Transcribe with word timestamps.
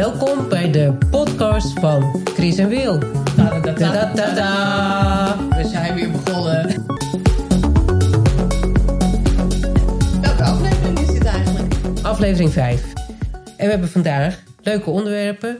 Welkom 0.00 0.48
bij 0.48 0.70
de 0.70 0.98
podcast 1.10 1.78
van 1.78 2.20
Chris 2.24 2.58
en 2.58 2.68
Wil. 2.68 2.98
We 2.98 3.06
zijn 5.72 5.94
weer 5.94 6.10
begonnen. 6.10 6.86
Welke 10.20 10.42
aflevering 10.42 10.98
is 10.98 11.06
dit 11.06 11.24
eigenlijk? 11.24 11.74
Aflevering 12.02 12.52
5. 12.52 12.92
En 13.56 13.56
we 13.56 13.70
hebben 13.70 13.88
vandaag 13.88 14.42
leuke 14.62 14.90
onderwerpen. 14.90 15.58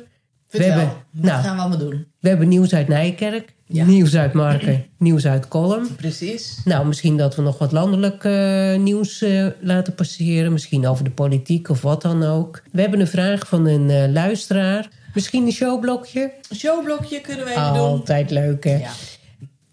Vertel, 0.48 0.68
we 0.68 0.74
hebben, 0.74 0.96
wat 1.10 1.24
nou, 1.24 1.42
gaan 1.42 1.56
we 1.56 1.60
allemaal 1.60 1.78
doen? 1.78 2.06
we 2.20 2.28
hebben 2.28 2.48
nieuws 2.48 2.74
uit 2.74 2.88
Nijkerk, 2.88 3.54
Ja. 3.72 3.84
nieuws 3.84 4.16
uit 4.16 4.32
Marken, 4.32 4.86
nieuws 4.98 5.26
uit 5.26 5.48
Kolm. 5.48 5.94
Precies. 5.96 6.60
Nou, 6.64 6.86
misschien 6.86 7.16
dat 7.16 7.36
we 7.36 7.42
nog 7.42 7.58
wat 7.58 7.72
landelijk 7.72 8.24
eh, 8.24 8.76
nieuws 8.76 9.22
eh, 9.22 9.46
laten 9.60 9.94
passeren. 9.94 10.52
Misschien 10.52 10.86
over 10.86 11.04
de 11.04 11.10
politiek 11.10 11.68
of 11.68 11.80
wat 11.80 12.02
dan 12.02 12.22
ook. 12.22 12.62
We 12.72 12.80
hebben 12.80 13.00
een 13.00 13.06
vraag 13.06 13.48
van 13.48 13.66
een 13.66 13.90
eh, 13.90 14.12
luisteraar. 14.12 14.88
Misschien 15.14 15.46
een 15.46 15.52
showblokje. 15.52 16.32
Een 16.48 16.56
showblokje 16.56 17.20
kunnen 17.20 17.44
we 17.44 17.50
even 17.50 17.74
doen. 17.74 17.82
Altijd 17.82 18.30
leuk, 18.30 18.64
hè? 18.64 18.76
Ja. 18.76 18.90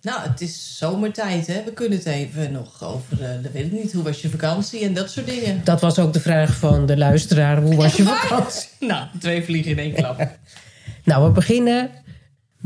Nou, 0.02 0.22
het 0.30 0.42
is 0.42 0.78
zomertijd, 0.78 1.48
hè? 1.48 1.64
We 1.66 1.74
kunnen 1.74 1.98
het 1.98 2.08
even 2.08 2.52
nog 2.52 2.84
over, 2.84 3.18
dat 3.42 3.52
weet 3.52 3.66
ik 3.66 3.72
niet, 3.72 3.94
hoe 3.94 4.04
was 4.04 4.22
je 4.22 4.30
vakantie 4.30 4.80
en 4.80 4.94
dat 4.94 5.12
soort 5.12 5.26
dingen. 5.26 5.62
Dat 5.64 5.82
was 5.82 6.00
ook 6.00 6.14
de 6.14 6.20
vraag 6.20 6.56
van 6.56 6.86
de 6.86 6.98
luisteraar. 6.98 7.62
Hoe 7.62 7.76
was 7.76 7.96
je 7.96 8.04
vakantie? 8.04 8.70
Nou, 8.88 9.08
twee 9.20 9.44
vliegen 9.44 9.72
in 9.72 9.80
één 9.80 9.94
klap. 9.94 10.28
Nou, 11.04 11.26
we 11.26 11.32
beginnen 11.32 11.90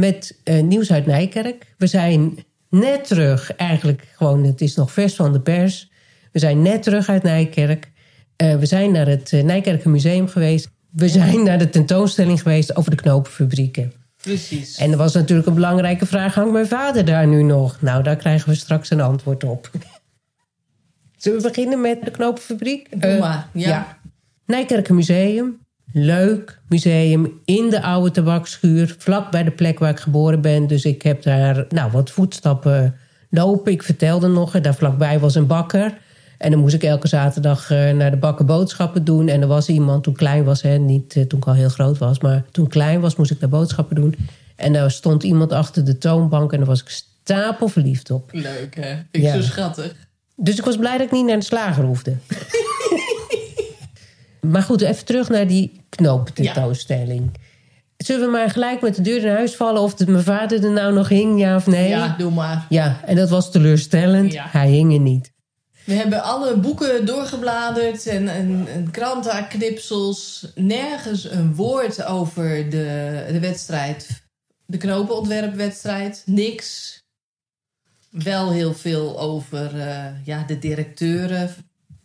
met 0.02 0.40
eh, 0.44 0.64
nieuws 0.64 0.92
uit 0.92 1.06
Nijkerk. 1.06 1.74
We 1.78 1.88
zijn 1.88 2.46
net 2.70 3.08
terug, 3.08 3.56
eigenlijk 3.56 4.08
gewoon, 4.16 4.44
het 4.44 4.62
is 4.62 4.76
nog 4.76 4.92
vers 4.92 5.16
van 5.16 5.34
de 5.34 5.42
pers. 5.42 5.92
We 6.32 6.40
zijn 6.40 6.62
net 6.62 6.84
terug 6.84 7.10
uit 7.10 7.24
Nijkerk. 7.24 7.92
Eh, 8.36 8.56
we 8.56 8.66
zijn 8.66 8.92
naar 8.92 9.08
het 9.08 9.32
uh, 9.32 9.44
Nijkerker 9.44 9.90
Museum 9.90 10.28
geweest. 10.28 10.70
We 10.92 11.10
zijn 11.10 11.44
naar 11.44 11.58
de 11.58 11.70
tentoonstelling 11.70 12.42
geweest 12.42 12.76
over 12.76 12.92
de 12.92 12.98
knopenfabrieken. 12.98 13.94
Precies. 14.22 14.78
En 14.78 14.92
er 14.92 14.98
was 14.98 15.14
natuurlijk 15.14 15.48
een 15.48 15.54
belangrijke 15.54 16.06
vraag: 16.06 16.34
hangt 16.34 16.52
mijn 16.52 16.68
vader 16.68 17.06
daar 17.06 17.28
nu 17.28 17.44
nog? 17.44 17.82
Nou, 17.82 18.04
daar 18.04 18.16
krijgen 18.16 18.50
we 18.50 18.56
straks 18.56 18.90
een 18.90 19.02
antwoord 19.02 19.44
op. 19.44 19.70
Zullen 21.18 21.42
we 21.42 21.48
beginnen 21.48 21.82
met 21.82 22.04
de 22.04 22.12
knopenfabriek? 22.12 22.88
Eh, 22.88 23.20
maar, 23.20 23.48
ja. 23.54 23.98
Nijkerker 24.46 24.96
Museum. 24.96 25.60
Leuk 25.94 26.60
museum 26.70 27.40
in 27.46 27.70
de 27.70 27.82
oude 27.82 28.12
tabakschuur. 28.12 28.96
Vlak 28.98 29.32
bij 29.32 29.44
de 29.44 29.52
plek 29.52 29.80
waar 29.80 29.90
ik 29.90 30.00
geboren 30.00 30.42
ben. 30.42 30.68
Dus 30.68 30.86
ik 30.86 31.02
heb 31.02 31.24
daar 31.24 31.66
nou, 31.70 31.92
wat 31.92 32.10
voetstappen 32.12 32.96
lopen. 33.30 33.72
Ik 33.72 33.84
vertelde 33.84 34.28
nog, 34.28 34.62
daar 34.62 34.76
vlakbij 34.76 35.20
was 35.20 35.36
een 35.36 35.48
bakker. 35.48 35.98
En 36.38 36.52
dan 36.52 36.60
moest 36.60 36.74
ik 36.74 36.84
elke 36.84 37.08
zaterdag 37.08 37.72
eh, 37.72 37.92
naar 37.92 38.12
de 38.12 38.18
bakker 38.18 38.46
boodschappen 38.46 39.04
doen. 39.04 39.28
En 39.28 39.42
er 39.42 39.48
was 39.48 39.70
iemand 39.70 40.04
toen 40.04 40.14
klein 40.14 40.44
was, 40.44 40.62
hè, 40.62 40.78
niet 40.78 41.16
eh, 41.16 41.24
toen 41.24 41.40
ik 41.40 41.48
al 41.48 41.54
heel 41.54 41.70
groot 41.70 41.98
was. 41.98 42.20
Maar 42.20 42.44
toen 42.52 42.68
klein 42.68 43.00
was, 43.00 43.16
moest 43.16 43.32
ik 43.32 43.40
daar 43.40 43.50
boodschappen 43.50 43.96
doen. 43.96 44.16
En 44.56 44.74
daar 44.74 44.92
stond 44.92 45.24
iemand 45.24 45.52
achter 45.52 45.86
de 45.86 45.98
toonbank. 45.98 46.52
En 46.52 46.58
daar 46.58 46.68
was 46.68 46.82
ik 46.82 46.90
stapelverliefd 46.90 48.12
op. 48.12 48.30
Leuk, 48.34 48.76
hè? 48.76 48.90
Vind 48.96 49.06
ik 49.12 49.22
Ja. 49.22 49.34
zo 49.34 49.42
schattig. 49.42 49.96
Dus 50.36 50.58
ik 50.58 50.66
was 50.66 50.78
blij 50.78 50.98
dat 50.98 51.06
ik 51.06 51.12
niet 51.12 51.26
naar 51.26 51.40
de 51.40 51.46
slager 51.46 51.84
hoefde. 51.84 52.16
maar 54.42 54.62
goed, 54.62 54.82
even 54.82 55.06
terug 55.06 55.30
naar 55.30 55.48
die 55.48 55.82
knooptentoonstelling. 55.90 57.32
Zullen 57.98 58.26
we 58.26 58.32
maar 58.32 58.50
gelijk 58.50 58.82
met 58.82 58.96
de 58.96 59.02
deur 59.02 59.24
in 59.26 59.34
huis 59.34 59.56
vallen... 59.56 59.82
of 59.82 60.06
mijn 60.08 60.24
vader 60.24 60.64
er 60.64 60.72
nou 60.72 60.94
nog 60.94 61.10
hing, 61.10 61.40
ja 61.40 61.56
of 61.56 61.68
nee? 61.68 61.90
Ja, 61.90 62.16
doe 62.18 62.32
maar. 62.32 62.66
Ja, 62.70 63.00
en 63.06 63.16
dat 63.16 63.30
was 63.30 63.52
teleurstellend. 63.52 64.34
Ja. 64.34 64.46
Hij 64.50 64.70
hing 64.70 64.94
er 64.94 65.00
niet. 65.00 65.32
We 65.84 65.94
hebben 65.94 66.24
alle 66.24 66.58
boeken 66.58 67.06
doorgebladerd 67.06 68.08
en, 68.08 68.28
en, 68.28 68.68
en 68.68 68.92
krantenknipsels. 68.92 70.48
Nergens 70.56 71.32
een 71.32 71.56
woord 71.56 72.04
over 72.04 72.70
de, 72.70 73.26
de 73.32 73.40
wedstrijd. 73.40 74.24
De 74.66 74.78
knopenontwerpwedstrijd. 74.78 76.24
Niks. 76.26 77.00
Wel 78.10 78.52
heel 78.52 78.74
veel 78.74 79.20
over 79.20 79.80
eh, 79.80 80.26
ja, 80.26 80.44
de 80.44 80.60
directeuren. 80.60 81.56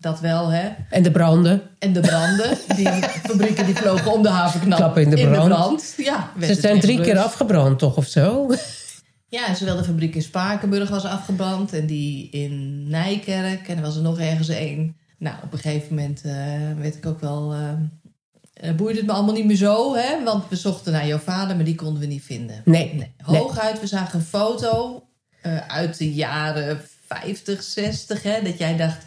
Dat 0.00 0.20
wel, 0.20 0.48
hè. 0.48 0.68
En 0.90 1.02
de 1.02 1.10
branden. 1.10 1.62
En 1.78 1.92
de 1.92 2.00
branden. 2.00 2.58
Die 2.76 2.88
fabrieken 3.28 3.66
die 3.66 3.74
vlogen 3.76 4.12
om 4.12 4.22
de 4.22 4.28
havenknap. 4.28 4.78
Klappen 4.78 5.02
in 5.02 5.10
de 5.10 5.28
brand. 5.28 5.94
Ja, 5.96 6.30
Ze 6.40 6.54
zijn 6.54 6.80
drie 6.80 7.00
keer 7.00 7.18
afgebrand, 7.18 7.78
toch, 7.78 7.96
of 7.96 8.06
zo? 8.06 8.50
Ja, 9.28 9.54
zowel 9.54 9.76
de 9.76 9.84
fabriek 9.84 10.14
in 10.14 10.22
Spakenburg 10.22 10.88
was 10.88 11.04
afgebrand 11.04 11.72
en 11.72 11.86
die 11.86 12.30
in 12.30 12.88
Nijkerk. 12.88 13.68
En 13.68 13.76
er 13.76 13.82
was 13.82 13.96
er 13.96 14.02
nog 14.02 14.18
ergens 14.18 14.48
één. 14.48 14.96
Nou, 15.18 15.36
op 15.44 15.52
een 15.52 15.58
gegeven 15.58 15.94
moment 15.94 16.22
eh, 16.24 16.32
werd 16.80 16.94
ik 16.96 17.06
ook 17.06 17.20
wel... 17.20 17.54
eh, 18.52 18.74
boeide 18.74 18.98
het 18.98 19.06
me 19.06 19.12
allemaal 19.12 19.34
niet 19.34 19.46
meer 19.46 19.56
zo, 19.56 19.94
hè? 19.94 20.24
Want 20.24 20.44
we 20.48 20.56
zochten 20.56 20.92
naar 20.92 21.06
jouw 21.06 21.18
vader, 21.18 21.56
maar 21.56 21.64
die 21.64 21.74
konden 21.74 22.00
we 22.00 22.06
niet 22.06 22.22
vinden. 22.24 22.62
Nee. 22.64 22.94
Nee. 22.94 23.14
Hooguit, 23.22 23.80
we 23.80 23.86
zagen 23.86 24.18
een 24.18 24.24
foto 24.24 25.02
uit 25.68 25.98
de 25.98 26.14
jaren 26.14 26.80
50, 27.06 27.62
60, 27.62 28.22
hè? 28.22 28.42
Dat 28.42 28.58
jij 28.58 28.76
dacht, 28.76 29.04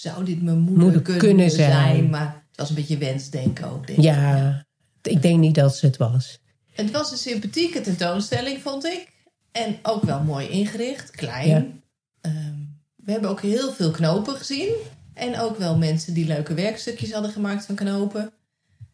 zou 0.00 0.24
dit 0.24 0.42
mijn 0.42 0.58
moeder, 0.58 0.82
Moeder 0.82 1.02
kunnen, 1.02 1.22
kunnen 1.22 1.50
zijn? 1.50 1.72
zijn. 1.72 2.10
Maar 2.10 2.44
het 2.48 2.56
was 2.56 2.68
een 2.68 2.74
beetje 2.74 2.98
wensdenken 2.98 3.70
ook, 3.70 3.86
denk 3.86 3.98
ik. 3.98 4.04
Ja, 4.04 4.64
ik 5.02 5.22
denk 5.22 5.38
niet 5.38 5.54
dat 5.54 5.76
ze 5.76 5.86
het 5.86 5.96
was. 5.96 6.40
Het 6.72 6.90
was 6.90 7.10
een 7.10 7.16
sympathieke 7.16 7.80
tentoonstelling, 7.80 8.60
vond 8.62 8.84
ik. 8.84 9.08
En 9.52 9.78
ook 9.82 10.02
wel 10.02 10.22
mooi 10.22 10.48
ingericht, 10.48 11.10
klein. 11.10 11.48
Ja. 11.48 11.64
Ehm, 12.20 12.54
we 12.96 13.12
hebben 13.12 13.30
ook 13.30 13.40
heel 13.40 13.72
veel 13.72 13.90
knopen 13.90 14.36
gezien. 14.36 14.74
En 15.14 15.38
ook 15.38 15.58
wel 15.58 15.76
mensen 15.76 16.14
die 16.14 16.26
leuke 16.26 16.54
werkstukjes 16.54 17.12
hadden 17.12 17.30
gemaakt 17.30 17.66
van 17.66 17.74
knopen. 17.74 18.32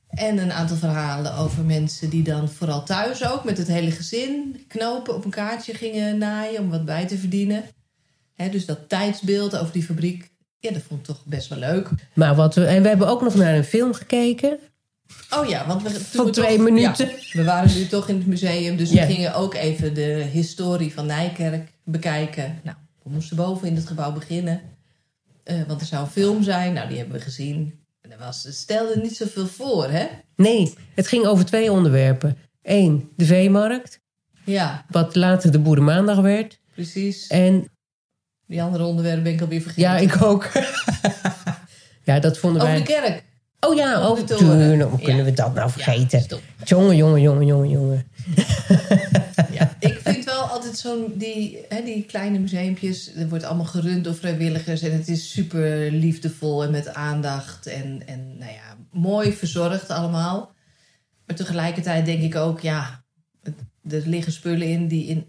En 0.09 0.39
een 0.39 0.53
aantal 0.53 0.77
verhalen 0.77 1.35
over 1.35 1.65
mensen 1.65 2.11
die 2.11 2.23
dan 2.23 2.49
vooral 2.49 2.85
thuis 2.85 3.27
ook 3.27 3.45
met 3.45 3.59
het 3.59 3.67
hele 3.67 3.91
gezin 3.91 4.65
knopen 4.69 5.15
op 5.15 5.25
een 5.25 5.31
kaartje 5.31 5.75
gingen 5.75 6.19
naaien 6.19 6.61
om 6.61 6.71
wat 6.71 6.85
bij 6.85 7.07
te 7.07 7.19
verdienen. 7.19 7.65
Dus 8.51 8.67
dat 8.67 8.89
tijdsbeeld 8.89 9.57
over 9.57 9.73
die 9.73 9.83
fabriek, 9.83 10.31
ja, 10.61 10.71
dat 10.73 10.83
vond 10.89 11.01
ik 11.01 11.07
toch 11.07 11.23
best 11.25 11.49
wel 11.49 11.59
leuk. 11.59 11.89
Maar 12.15 12.35
wat 12.35 12.55
we, 12.55 12.65
en 12.67 12.83
we 12.83 12.89
hebben 12.89 13.09
ook 13.09 13.23
nog 13.23 13.35
naar 13.35 13.55
een 13.55 13.65
film 13.65 13.93
gekeken. 13.95 14.59
Oh 15.35 15.49
ja, 15.49 15.67
want 15.67 15.83
we, 15.83 15.89
toen 15.93 16.01
Van 16.01 16.25
we 16.25 16.31
twee 16.31 16.57
toch- 16.57 16.65
minuten. 16.65 17.07
ja, 17.09 17.15
we 17.33 17.45
waren 17.45 17.75
nu 17.77 17.87
toch 17.87 18.09
in 18.09 18.17
het 18.17 18.27
museum, 18.27 18.77
dus 18.77 18.91
we 18.91 18.99
gingen 19.01 19.35
ook 19.35 19.55
even 19.55 19.95
de 19.95 20.27
historie 20.33 20.93
van 20.95 21.07
Nijkerk 21.07 21.73
bekijken. 21.85 22.61
Nou, 22.65 22.77
we 23.03 23.11
moesten 23.11 23.37
boven 23.37 23.69
in 23.69 23.75
het 23.77 23.87
gebouw 23.87 24.13
beginnen, 24.13 24.61
Eh, 25.45 25.57
want 25.67 25.81
er 25.81 25.87
zou 25.87 26.05
een 26.05 26.11
film 26.11 26.43
zijn. 26.43 26.73
Nou, 26.73 26.89
die 26.89 26.99
hebben 26.99 27.17
we 27.17 27.23
gezien. 27.23 27.79
En 28.01 28.13
er 28.13 28.19
was, 28.19 28.45
het 28.45 28.55
stelde 28.55 29.01
niet 29.01 29.17
zoveel 29.17 29.47
voor, 29.47 29.89
hè? 29.91 30.07
Nee, 30.37 30.75
het 30.95 31.07
ging 31.07 31.25
over 31.27 31.45
twee 31.45 31.73
onderwerpen. 31.73 32.37
Eén, 32.63 33.09
de 33.17 33.25
veemarkt, 33.25 34.01
Ja, 34.45 34.85
wat 34.91 35.15
later 35.15 35.53
de 35.53 35.59
Boerenmaandag 35.59 36.21
werd. 36.21 36.61
precies. 36.75 37.27
En 37.27 37.69
Die 38.49 38.63
andere 38.63 38.85
onderwerpen 38.85 39.23
ben 39.23 39.33
ik 39.33 39.41
alweer 39.41 39.61
vergeten. 39.61 39.91
ja, 39.91 39.97
ik 39.99 40.23
ook. 40.23 40.49
ja, 42.05 42.19
dat 42.21 42.39
vonden 42.39 42.63
Over 42.63 42.75
wij... 42.75 42.83
de 42.85 42.93
kerk. 42.93 43.23
Oh 43.61 43.75
ja, 43.75 43.95
over 43.97 44.09
over 44.11 44.27
de 44.27 44.35
toren. 44.35 44.59
tuurlijk. 44.59 44.91
Hoe 44.91 44.99
Ja. 44.99 45.05
kunnen 45.05 45.25
we 45.25 45.33
dat 45.33 45.55
nou 45.55 45.71
vergeten? 45.71 46.25
Ja, 46.29 46.37
jongen, 46.65 46.97
jongen, 46.97 47.21
jongen, 47.21 47.47
jongen, 47.47 47.69
jongen. 47.71 48.07
Ja, 49.51 49.77
ik 49.79 49.99
vind 50.05 50.25
wel 50.25 50.41
altijd 50.43 50.79
zo'n 50.79 51.13
die, 51.15 51.59
hè, 51.69 51.83
die 51.83 52.03
kleine 52.05 52.39
museumpjes. 52.39 53.15
Er 53.15 53.29
wordt 53.29 53.45
allemaal 53.45 53.65
gerund 53.65 54.05
door 54.05 54.15
vrijwilligers 54.15 54.83
en 54.83 54.93
het 54.93 55.09
is 55.09 55.31
super 55.33 55.91
liefdevol 55.93 56.65
en 56.65 56.71
met 56.71 56.95
aandacht 56.95 57.67
en, 57.67 58.03
en 58.07 58.39
nou 58.39 58.53
ja, 58.53 58.77
mooi 58.93 59.33
verzorgd 59.33 59.91
allemaal. 59.91 60.53
Maar 61.27 61.37
tegelijkertijd 61.37 62.05
denk 62.07 62.23
ik 62.23 62.37
ook, 62.37 62.61
ja, 62.61 63.05
er 63.89 64.03
liggen 64.07 64.33
spullen 64.33 64.69
in 64.69 64.89
die 64.89 65.07
in, 65.07 65.27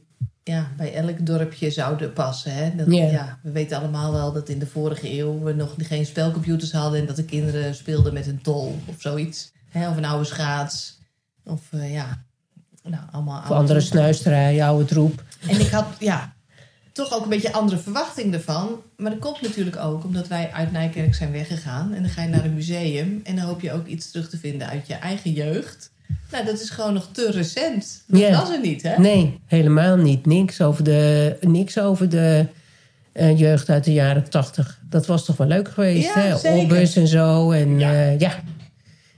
ja, 0.50 0.72
bij 0.78 0.94
elk 0.94 1.26
dorpje 1.26 1.72
zouden 1.72 2.14
passen. 2.14 2.54
Hè? 2.54 2.76
Dat, 2.76 2.88
Ja. 2.92 3.06
ja, 3.06 3.40
we 3.42 3.52
weten 3.52 3.78
allemaal 3.78 4.12
wel 4.12 4.34
dat 4.34 4.50
in 4.50 4.60
de 4.60 4.68
vorige 4.68 5.18
eeuw 5.18 5.40
we 5.44 5.54
nog 5.54 5.74
geen 5.78 6.06
spelcomputers 6.06 6.72
hadden 6.72 7.00
en 7.00 7.06
dat 7.06 7.16
de 7.16 7.24
kinderen 7.26 7.76
speelden 7.76 8.14
met 8.14 8.28
een 8.28 8.42
tol 8.42 8.80
of 8.86 8.96
zoiets. 9.02 9.52
Hè? 9.70 9.90
Of 9.90 9.98
een 9.98 10.06
oude 10.06 10.26
schaats. 10.26 11.00
Of 11.44 11.62
eh, 11.72 11.94
ja, 11.94 12.24
nou, 12.84 13.04
allemaal 13.12 13.42
Voor 13.44 13.56
andere 13.56 13.74
oude- 13.80 13.86
snuisterij, 13.92 14.64
oude 14.64 14.86
troep. 14.86 15.24
en 15.48 15.60
ik 15.60 15.68
had 15.70 15.86
ja, 16.00 16.34
toch 16.92 17.14
ook 17.14 17.24
een 17.24 17.30
beetje 17.30 17.54
andere 17.54 17.78
verwachting 17.78 18.34
ervan. 18.34 18.82
Maar 18.98 19.12
dat 19.12 19.20
komt 19.20 19.42
natuurlijk 19.42 19.78
ook 19.78 20.04
omdat 20.04 20.28
wij 20.28 20.52
uit 20.52 20.72
Nijkerk 20.72 21.16
zijn 21.16 21.32
weggegaan. 21.32 21.94
En 21.94 22.02
dan 22.02 22.12
ga 22.12 22.22
je 22.22 22.28
naar 22.30 22.46
een 22.46 22.54
museum. 22.54 23.22
En 23.24 23.36
dan 23.36 23.46
hoop 23.46 23.62
je 23.62 23.72
ook 23.74 23.88
iets 23.88 24.12
terug 24.12 24.30
te 24.30 24.38
vinden 24.38 24.68
uit 24.68 24.88
je 24.88 24.94
eigen 24.94 25.32
jeugd. 25.32 25.92
Nou, 26.32 26.46
dat 26.46 26.62
is 26.62 26.70
gewoon 26.70 26.94
nog 26.94 27.08
te 27.12 27.32
recent. 27.32 28.04
Dat 28.08 28.30
was 28.30 28.50
er 28.50 28.60
niet, 28.62 28.82
hè? 28.82 28.98
Nee, 28.98 29.40
helemaal 29.46 29.96
niet. 29.98 30.26
Niks 30.26 30.62
over 30.62 30.84
de, 30.84 31.38
niks 31.42 31.80
over 31.80 32.10
de 32.10 32.46
eh, 33.12 33.40
jeugd 33.40 33.70
uit 33.70 33.84
de 33.84 33.94
jaren 33.94 34.30
tachtig. 34.30 34.80
Dat 34.90 35.06
was 35.06 35.26
toch 35.26 35.38
wel 35.38 35.48
leuk 35.48 35.70
geweest, 35.70 36.14
Ja, 36.14 36.38
hè? 36.42 36.52
Obbus 36.52 36.96
en 36.96 37.08
zo. 37.08 37.52
En 37.52 37.80
Ja. 37.80 37.92
ja, 37.92 38.10
ja. 38.18 38.40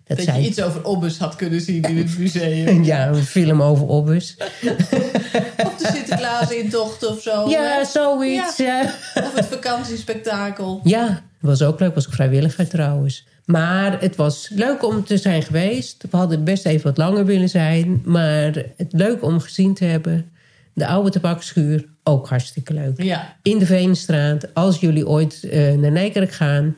dat 0.08 0.24
je 0.26 0.40
iets 0.40 0.62
over 0.62 0.84
Obbus 0.84 1.18
had 1.18 1.36
kunnen 1.36 1.62
zien 1.62 1.82
in 1.84 1.98
het 1.98 2.18
museum. 2.18 2.84
ja, 2.94 3.08
een 3.08 3.24
film 3.24 3.62
over 3.62 3.88
Obbus. 3.88 4.36
of 5.68 5.76
de 5.78 5.90
Sinterklaas 5.94 6.52
intocht 6.52 7.08
of 7.08 7.22
zo. 7.22 7.50
Ja, 7.50 7.78
hè? 7.78 7.86
zoiets. 7.86 8.58
Ja. 8.58 8.82
Of 9.16 9.34
het 9.36 9.46
vakantiespektakel. 9.46 10.82
ja, 10.84 11.22
was 11.48 11.62
ook 11.62 11.80
leuk, 11.80 11.96
was 11.96 12.08
ook 12.08 12.14
vrijwilliger 12.14 12.68
trouwens. 12.68 13.28
Maar 13.46 14.02
het 14.02 14.16
was 14.16 14.50
leuk 14.54 14.84
om 14.84 15.04
te 15.04 15.18
zijn 15.18 15.44
geweest. 15.44 16.06
We 16.10 16.18
hadden 16.18 16.44
best 16.44 16.66
even 16.66 16.84
wat 16.84 16.98
langer 16.98 17.26
willen 17.26 17.50
zijn. 17.50 18.02
Maar 18.06 18.66
het 18.78 18.94
leuk 18.94 19.24
om 19.24 19.40
gezien 19.40 19.74
te 19.74 19.86
hebben. 19.86 20.32
De 20.74 20.88
oude 20.88 21.10
tabakschuur, 21.10 21.86
ook 22.04 22.30
hartstikke 22.30 22.74
leuk. 22.74 23.02
Ja. 23.02 23.38
In 23.42 23.58
de 23.58 23.66
Veenstraat, 23.66 24.54
als 24.54 24.80
jullie 24.80 25.08
ooit 25.08 25.40
uh, 25.44 25.74
naar 25.74 25.92
Nijkerk 25.92 26.32
gaan... 26.32 26.76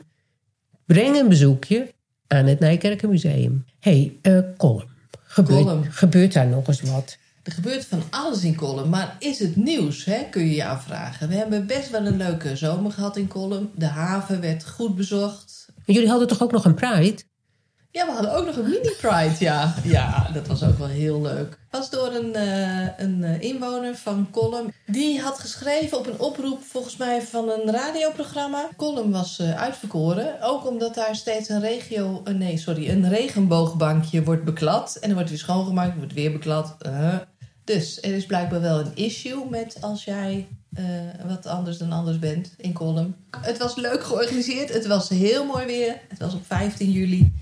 breng 0.86 1.16
een 1.16 1.28
bezoekje 1.28 1.92
aan 2.26 2.46
het 2.46 2.60
Nijkerken 2.60 3.08
Museum. 3.08 3.64
Hé, 3.80 4.12
hey, 4.22 4.34
uh, 4.34 4.80
gebeurt 5.88 6.32
daar 6.32 6.46
nog 6.46 6.68
eens 6.68 6.80
wat? 6.80 7.18
Er 7.44 7.52
gebeurt 7.52 7.84
van 7.84 8.02
alles 8.10 8.44
in 8.44 8.56
Colum, 8.56 8.88
maar 8.88 9.16
is 9.18 9.38
het 9.38 9.56
nieuws, 9.56 10.04
hè, 10.04 10.24
kun 10.30 10.42
je 10.42 10.54
je 10.54 10.66
afvragen. 10.66 11.28
We 11.28 11.34
hebben 11.34 11.66
best 11.66 11.90
wel 11.90 12.06
een 12.06 12.16
leuke 12.16 12.56
zomer 12.56 12.92
gehad 12.92 13.16
in 13.16 13.28
Colum. 13.28 13.70
De 13.74 13.86
haven 13.86 14.40
werd 14.40 14.66
goed 14.66 14.96
bezocht. 14.96 15.66
Maar 15.74 15.94
jullie 15.94 16.08
hadden 16.08 16.28
toch 16.28 16.42
ook 16.42 16.52
nog 16.52 16.64
een 16.64 16.74
Pride? 16.74 17.22
Ja, 17.90 18.06
we 18.06 18.12
hadden 18.12 18.34
ook 18.34 18.46
nog 18.46 18.56
een 18.56 18.68
mini-Pride, 18.68 19.34
ja. 19.38 19.74
Ja, 19.82 20.30
dat 20.32 20.46
was 20.46 20.64
ook 20.64 20.78
wel 20.78 20.86
heel 20.86 21.20
leuk. 21.20 21.58
was 21.70 21.90
door 21.90 22.14
een, 22.14 22.32
uh, 22.36 22.86
een 22.96 23.40
inwoner 23.40 23.96
van 23.96 24.28
Colum. 24.30 24.72
Die 24.86 25.20
had 25.20 25.38
geschreven 25.38 25.98
op 25.98 26.06
een 26.06 26.18
oproep, 26.18 26.62
volgens 26.62 26.96
mij, 26.96 27.22
van 27.22 27.48
een 27.48 27.72
radioprogramma. 27.72 28.68
Colum 28.76 29.10
was 29.10 29.38
uh, 29.40 29.60
uitverkoren. 29.60 30.42
Ook 30.42 30.66
omdat 30.66 30.94
daar 30.94 31.16
steeds 31.16 31.48
een 31.48 31.60
regio... 31.60 32.22
Uh, 32.28 32.34
nee, 32.34 32.58
sorry, 32.58 32.90
een 32.90 33.08
regenboogbankje 33.08 34.24
wordt 34.24 34.44
beklad. 34.44 34.96
En 35.00 35.08
er 35.08 35.14
wordt 35.14 35.30
weer 35.30 35.38
schoongemaakt, 35.38 35.96
wordt 35.96 36.12
weer 36.12 36.32
beklad. 36.32 36.76
Dus 37.64 38.02
er 38.02 38.14
is 38.14 38.26
blijkbaar 38.26 38.60
wel 38.60 38.80
een 38.80 38.94
issue 38.94 39.48
met 39.50 39.76
als 39.80 40.04
jij 40.04 40.48
uh, 40.78 40.84
wat 41.26 41.46
anders 41.46 41.78
dan 41.78 41.92
anders 41.92 42.18
bent 42.18 42.54
in 42.56 42.72
Colum. 42.72 43.16
Het 43.40 43.58
was 43.58 43.76
leuk 43.76 44.04
georganiseerd. 44.04 44.72
Het 44.72 44.86
was 44.86 45.08
heel 45.08 45.44
mooi 45.44 45.66
weer. 45.66 46.00
Het 46.08 46.18
was 46.18 46.34
op 46.34 46.46
15 46.46 46.90
juli. 46.90 47.32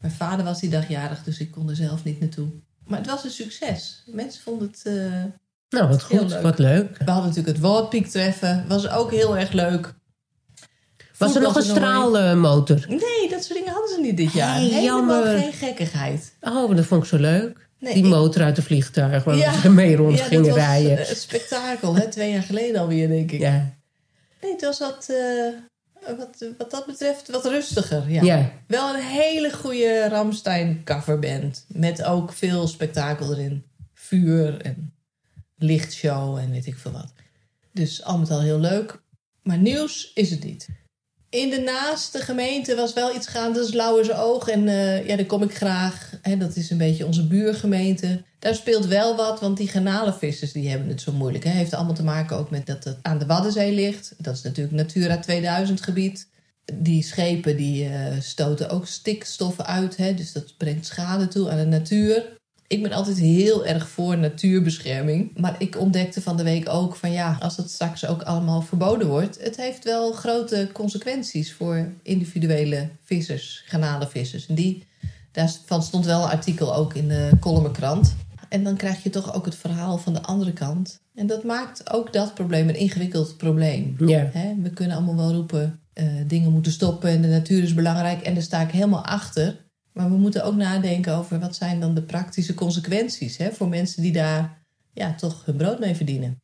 Mijn 0.00 0.12
vader 0.12 0.44
was 0.44 0.60
die 0.60 0.70
dag 0.70 0.88
jarig, 0.88 1.22
dus 1.22 1.38
ik 1.38 1.50
kon 1.50 1.68
er 1.68 1.76
zelf 1.76 2.04
niet 2.04 2.20
naartoe. 2.20 2.48
Maar 2.84 2.98
het 2.98 3.06
was 3.06 3.24
een 3.24 3.30
succes. 3.30 4.02
Mensen 4.06 4.42
vonden 4.42 4.68
het. 4.68 4.82
Uh, 4.84 5.24
nou, 5.68 5.88
wat 5.88 6.02
goed, 6.02 6.30
leuk. 6.30 6.42
wat 6.42 6.58
leuk. 6.58 6.98
We 6.98 7.10
hadden 7.10 7.28
natuurlijk 7.28 7.56
het 7.56 7.66
Woordpiektreffen. 7.66 8.64
Was 8.68 8.88
ook 8.88 9.10
heel 9.10 9.36
erg 9.36 9.52
leuk. 9.52 9.94
Was 11.18 11.34
er 11.34 11.42
nog 11.42 11.56
een 11.56 11.62
straalmotor? 11.62 12.84
Nee, 12.88 13.28
dat 13.30 13.44
soort 13.44 13.58
dingen 13.58 13.72
hadden 13.72 13.94
ze 13.94 14.00
niet 14.00 14.16
dit 14.16 14.32
jaar. 14.32 14.54
Hey, 14.54 14.64
Helemaal 14.64 15.24
jammer. 15.24 15.38
geen 15.38 15.52
gekkigheid. 15.52 16.34
Oh, 16.40 16.76
dat 16.76 16.84
vond 16.84 17.02
ik 17.02 17.08
zo 17.08 17.16
leuk. 17.16 17.65
Nee, 17.86 18.02
die 18.02 18.04
motor 18.10 18.42
uit 18.42 18.56
de 18.56 18.62
vliegtuig 18.62 19.24
waar 19.24 19.36
Ja. 19.36 19.60
we 19.60 19.68
mee 19.82 19.96
rond 19.96 20.12
Ja, 20.12 20.18
dat 20.18 20.26
gingen 20.26 20.44
was 20.46 20.54
rijden. 20.54 20.98
eh, 20.98 21.14
spektakel, 21.14 21.96
hè? 21.96 22.08
twee 22.08 22.32
jaar 22.32 22.42
geleden 22.42 22.80
alweer, 22.80 23.08
denk 23.08 23.30
ik. 23.32 23.40
ja. 23.40 23.74
Nee, 24.42 24.52
het 24.52 24.60
was 24.62 24.78
wat, 24.78 25.08
eh, 25.10 26.16
wat, 26.18 26.44
wat 26.58 26.70
dat 26.70 26.86
betreft 26.86 27.30
wat 27.30 27.44
rustiger. 27.44 28.10
Ja. 28.10 28.22
Ja. 28.22 28.52
Wel 28.66 28.94
een 28.94 29.02
hele 29.02 29.52
goede 29.52 30.08
Ramstein 30.08 30.80
coverband. 30.84 31.64
Met 31.68 32.02
ook 32.04 32.32
veel 32.32 32.66
spektakel 32.68 33.32
erin. 33.32 33.64
Vuur 33.94 34.60
en 34.60 34.92
lichtshow 35.56 36.36
en 36.36 36.50
weet 36.50 36.66
ik 36.66 36.78
veel 36.78 36.92
wat. 36.92 37.12
Dus 37.72 38.02
al 38.04 38.18
met 38.18 38.30
al 38.30 38.40
heel 38.40 38.60
leuk. 38.60 39.00
Maar 39.42 39.58
nieuws 39.58 40.10
is 40.14 40.30
het 40.30 40.44
niet. 40.44 40.68
In 41.28 41.50
de 41.50 41.60
naaste 41.60 42.18
gemeente 42.18 42.74
was 42.74 42.92
wel 42.92 43.14
iets 43.14 43.26
gaande. 43.26 43.58
Dat 43.58 43.68
is 43.68 43.74
Lauwersoog. 43.74 44.48
En 44.48 44.68
eh, 44.68 45.06
ja, 45.06 45.16
daar 45.16 45.26
kom 45.26 45.42
ik 45.42 45.54
graag. 45.54 46.18
En 46.22 46.38
dat 46.38 46.56
is 46.56 46.70
een 46.70 46.78
beetje 46.78 47.06
onze 47.06 47.26
buurgemeente. 47.26 48.22
Daar 48.38 48.54
speelt 48.54 48.86
wel 48.86 49.16
wat, 49.16 49.40
want 49.40 49.56
die 49.56 49.68
garnalenvissers 49.68 50.52
die 50.52 50.68
hebben 50.68 50.88
het 50.88 51.00
zo 51.00 51.12
moeilijk. 51.12 51.44
Hè. 51.44 51.50
Heeft 51.50 51.74
allemaal 51.74 51.94
te 51.94 52.02
maken 52.02 52.36
ook 52.36 52.50
met 52.50 52.66
dat 52.66 52.84
het 52.84 52.98
aan 53.02 53.18
de 53.18 53.26
Waddenzee 53.26 53.72
ligt. 53.72 54.14
Dat 54.18 54.34
is 54.34 54.42
natuurlijk 54.42 54.76
Natura 54.76 55.18
2000 55.18 55.82
gebied. 55.82 56.28
Die 56.74 57.02
schepen 57.02 57.56
die 57.56 57.88
eh, 57.88 58.20
stoten 58.20 58.70
ook 58.70 58.86
stikstoffen 58.86 59.66
uit. 59.66 59.96
Hè. 59.96 60.14
Dus 60.14 60.32
dat 60.32 60.56
brengt 60.56 60.86
schade 60.86 61.28
toe 61.28 61.50
aan 61.50 61.58
de 61.58 61.66
natuur. 61.66 62.34
Ik 62.68 62.82
ben 62.82 62.92
altijd 62.92 63.18
heel 63.18 63.66
erg 63.66 63.88
voor 63.88 64.18
natuurbescherming. 64.18 65.30
Maar 65.36 65.54
ik 65.58 65.78
ontdekte 65.80 66.22
van 66.22 66.36
de 66.36 66.42
week 66.42 66.68
ook 66.68 66.96
van 66.96 67.12
ja, 67.12 67.38
als 67.40 67.56
dat 67.56 67.70
straks 67.70 68.06
ook 68.06 68.22
allemaal 68.22 68.62
verboden 68.62 69.08
wordt. 69.08 69.42
Het 69.42 69.56
heeft 69.56 69.84
wel 69.84 70.12
grote 70.12 70.68
consequenties 70.72 71.52
voor 71.52 71.92
individuele 72.02 72.88
vissers, 73.02 73.62
garnalenvissers. 73.66 74.46
En 74.46 74.54
die, 74.54 74.86
daarvan 75.32 75.82
stond 75.82 76.04
wel 76.04 76.22
een 76.22 76.30
artikel 76.30 76.74
ook 76.74 76.94
in 76.94 77.08
de 77.08 77.30
Kolmerkrant. 77.40 78.14
En 78.48 78.64
dan 78.64 78.76
krijg 78.76 79.02
je 79.02 79.10
toch 79.10 79.34
ook 79.34 79.44
het 79.44 79.54
verhaal 79.54 79.98
van 79.98 80.12
de 80.12 80.22
andere 80.22 80.52
kant. 80.52 81.00
En 81.14 81.26
dat 81.26 81.44
maakt 81.44 81.92
ook 81.92 82.12
dat 82.12 82.34
probleem 82.34 82.68
een 82.68 82.76
ingewikkeld 82.76 83.36
probleem. 83.36 83.96
Ja. 83.98 84.30
We 84.62 84.70
kunnen 84.70 84.96
allemaal 84.96 85.16
wel 85.16 85.32
roepen, 85.32 85.80
eh, 85.92 86.06
dingen 86.26 86.52
moeten 86.52 86.72
stoppen 86.72 87.10
en 87.10 87.22
de 87.22 87.28
natuur 87.28 87.62
is 87.62 87.74
belangrijk. 87.74 88.22
En 88.22 88.34
daar 88.34 88.42
sta 88.42 88.60
ik 88.60 88.70
helemaal 88.70 89.04
achter. 89.04 89.64
Maar 89.96 90.10
we 90.10 90.16
moeten 90.16 90.44
ook 90.44 90.54
nadenken 90.54 91.14
over 91.14 91.38
wat 91.40 91.56
zijn 91.56 91.80
dan 91.80 91.94
de 91.94 92.02
praktische 92.02 92.54
consequenties 92.54 93.36
hè, 93.36 93.52
voor 93.52 93.68
mensen 93.68 94.02
die 94.02 94.12
daar 94.12 94.58
ja, 94.92 95.14
toch 95.14 95.44
hun 95.44 95.56
brood 95.56 95.78
mee 95.78 95.94
verdienen. 95.94 96.40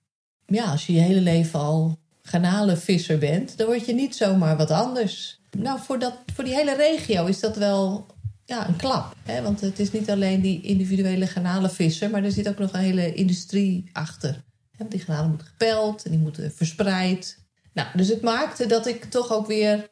Ja, 0.47 0.65
als 0.65 0.87
je 0.87 0.93
je 0.93 1.01
hele 1.01 1.21
leven 1.21 1.59
al 1.59 1.99
garnalenvisser 2.23 3.19
bent, 3.19 3.57
dan 3.57 3.67
word 3.67 3.87
je 3.87 3.95
niet 3.95 4.17
zomaar 4.17 4.57
wat 4.57 4.71
anders. 4.71 5.41
Nou, 5.59 5.81
voor, 5.81 5.99
dat, 5.99 6.15
voor 6.35 6.45
die 6.45 6.55
hele 6.55 6.77
regio 6.77 7.27
is 7.27 7.41
dat 7.41 7.57
wel 7.57 8.07
ja, 8.45 8.69
een 8.69 8.77
klap. 8.77 9.17
Hè? 9.23 9.43
Want 9.43 9.61
het 9.61 9.79
is 9.79 9.93
niet 9.93 10.11
alleen 10.11 10.41
die 10.41 10.63
individuele 10.63 11.27
garnalenvisser, 11.27 12.11
maar 12.11 12.25
er 12.25 12.33
zit 12.33 12.49
ook 12.49 12.59
nog 12.59 12.73
een 12.73 12.81
hele 12.81 13.15
industrie 13.15 13.91
achter. 13.93 14.43
Die 14.89 15.01
garnalen 15.01 15.29
moeten 15.29 15.47
gepeld 15.47 16.05
en 16.05 16.11
die 16.11 16.21
moeten 16.21 16.53
verspreid. 16.53 17.39
Nou, 17.73 17.89
dus 17.97 18.09
het 18.09 18.23
maakte 18.23 18.67
dat 18.67 18.87
ik 18.87 19.05
toch 19.05 19.33
ook 19.33 19.47
weer 19.47 19.91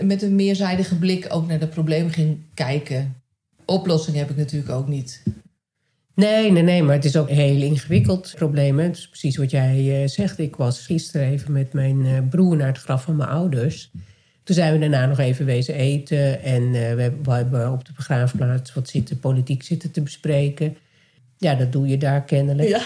met 0.00 0.22
een 0.22 0.34
meerzijdige 0.34 0.98
blik 0.98 1.26
ook 1.28 1.46
naar 1.46 1.58
de 1.58 1.66
problemen 1.66 2.12
ging 2.12 2.38
kijken. 2.54 3.14
Oplossing 3.64 4.16
heb 4.16 4.30
ik 4.30 4.36
natuurlijk 4.36 4.72
ook 4.72 4.88
niet. 4.88 5.22
Nee, 6.14 6.50
nee, 6.50 6.62
nee, 6.62 6.82
maar 6.82 6.94
het 6.94 7.04
is 7.04 7.16
ook 7.16 7.28
heel 7.28 7.62
ingewikkeld 7.62 8.32
probleem. 8.36 8.78
Hè? 8.78 8.84
Het 8.84 8.96
is 8.96 9.08
precies 9.08 9.36
wat 9.36 9.50
jij 9.50 10.02
eh, 10.02 10.08
zegt. 10.08 10.38
Ik 10.38 10.56
was 10.56 10.86
gisteren 10.86 11.28
even 11.28 11.52
met 11.52 11.72
mijn 11.72 12.06
eh, 12.06 12.18
broer 12.30 12.56
naar 12.56 12.66
het 12.66 12.78
graf 12.78 13.02
van 13.02 13.16
mijn 13.16 13.28
ouders. 13.28 13.90
Toen 14.42 14.54
zijn 14.54 14.72
we 14.72 14.78
daarna 14.78 15.06
nog 15.06 15.18
even 15.18 15.44
wezen 15.44 15.74
eten. 15.74 16.42
En 16.42 16.62
eh, 16.62 16.94
we 16.94 17.32
hebben 17.32 17.72
op 17.72 17.84
de 17.84 17.92
begraafplaats 17.96 18.74
wat 18.74 18.88
zitten, 18.88 19.18
politiek 19.18 19.62
zitten 19.62 19.90
te 19.90 20.00
bespreken. 20.00 20.76
Ja, 21.42 21.54
dat 21.54 21.72
doe 21.72 21.88
je 21.88 21.98
daar 21.98 22.22
kennelijk. 22.22 22.68
Ja. 22.68 22.80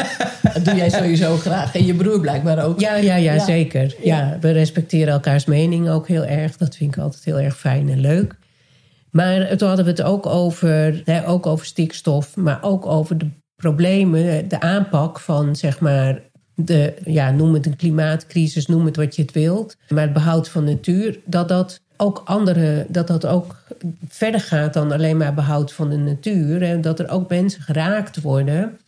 dat 0.54 0.64
doe 0.64 0.74
jij 0.74 0.90
sowieso 0.90 1.36
graag. 1.36 1.74
En 1.74 1.86
je 1.86 1.94
broer 1.94 2.20
blijkbaar 2.20 2.64
ook. 2.64 2.80
Ja, 2.80 2.94
ja, 2.96 3.14
ja, 3.16 3.32
Ja. 3.32 3.44
zeker. 3.44 3.94
Ja, 4.02 4.38
we 4.40 4.50
respecteren 4.50 5.12
elkaars 5.12 5.44
mening 5.44 5.88
ook 5.88 6.08
heel 6.08 6.24
erg. 6.24 6.56
Dat 6.56 6.76
vind 6.76 6.96
ik 6.96 7.02
altijd 7.02 7.24
heel 7.24 7.38
erg 7.40 7.56
fijn 7.58 7.88
en 7.88 8.00
leuk. 8.00 8.34
Maar 9.10 9.56
toen 9.56 9.68
hadden 9.68 9.84
we 9.84 9.90
het 9.90 10.02
ook 10.02 10.26
over, 10.26 11.02
hè, 11.04 11.28
ook 11.28 11.46
over 11.46 11.66
stikstof, 11.66 12.36
maar 12.36 12.58
ook 12.62 12.86
over 12.86 13.18
de 13.18 13.26
problemen, 13.56 14.48
de 14.48 14.60
aanpak 14.60 15.20
van 15.20 15.56
zeg 15.56 15.80
maar 15.80 16.20
de, 16.54 16.94
ja, 17.04 17.30
noem 17.30 17.54
het 17.54 17.66
een 17.66 17.76
klimaatcrisis, 17.76 18.66
noem 18.66 18.84
het 18.86 18.96
wat 18.96 19.16
je 19.16 19.22
het 19.22 19.32
wilt. 19.32 19.76
Maar 19.88 20.02
het 20.02 20.12
behoud 20.12 20.48
van 20.48 20.64
natuur, 20.64 21.18
dat 21.24 21.48
dat 21.48 21.80
ook 22.02 22.22
andere, 22.24 22.86
dat 22.88 23.06
dat 23.06 23.26
ook 23.26 23.56
verder 24.08 24.40
gaat 24.40 24.74
dan 24.74 24.92
alleen 24.92 25.16
maar 25.16 25.34
behoud 25.34 25.72
van 25.72 25.90
de 25.90 25.96
natuur. 25.96 26.62
En 26.62 26.80
dat 26.80 26.98
er 26.98 27.08
ook 27.08 27.28
mensen 27.28 27.62
geraakt 27.62 28.20
worden 28.20 28.78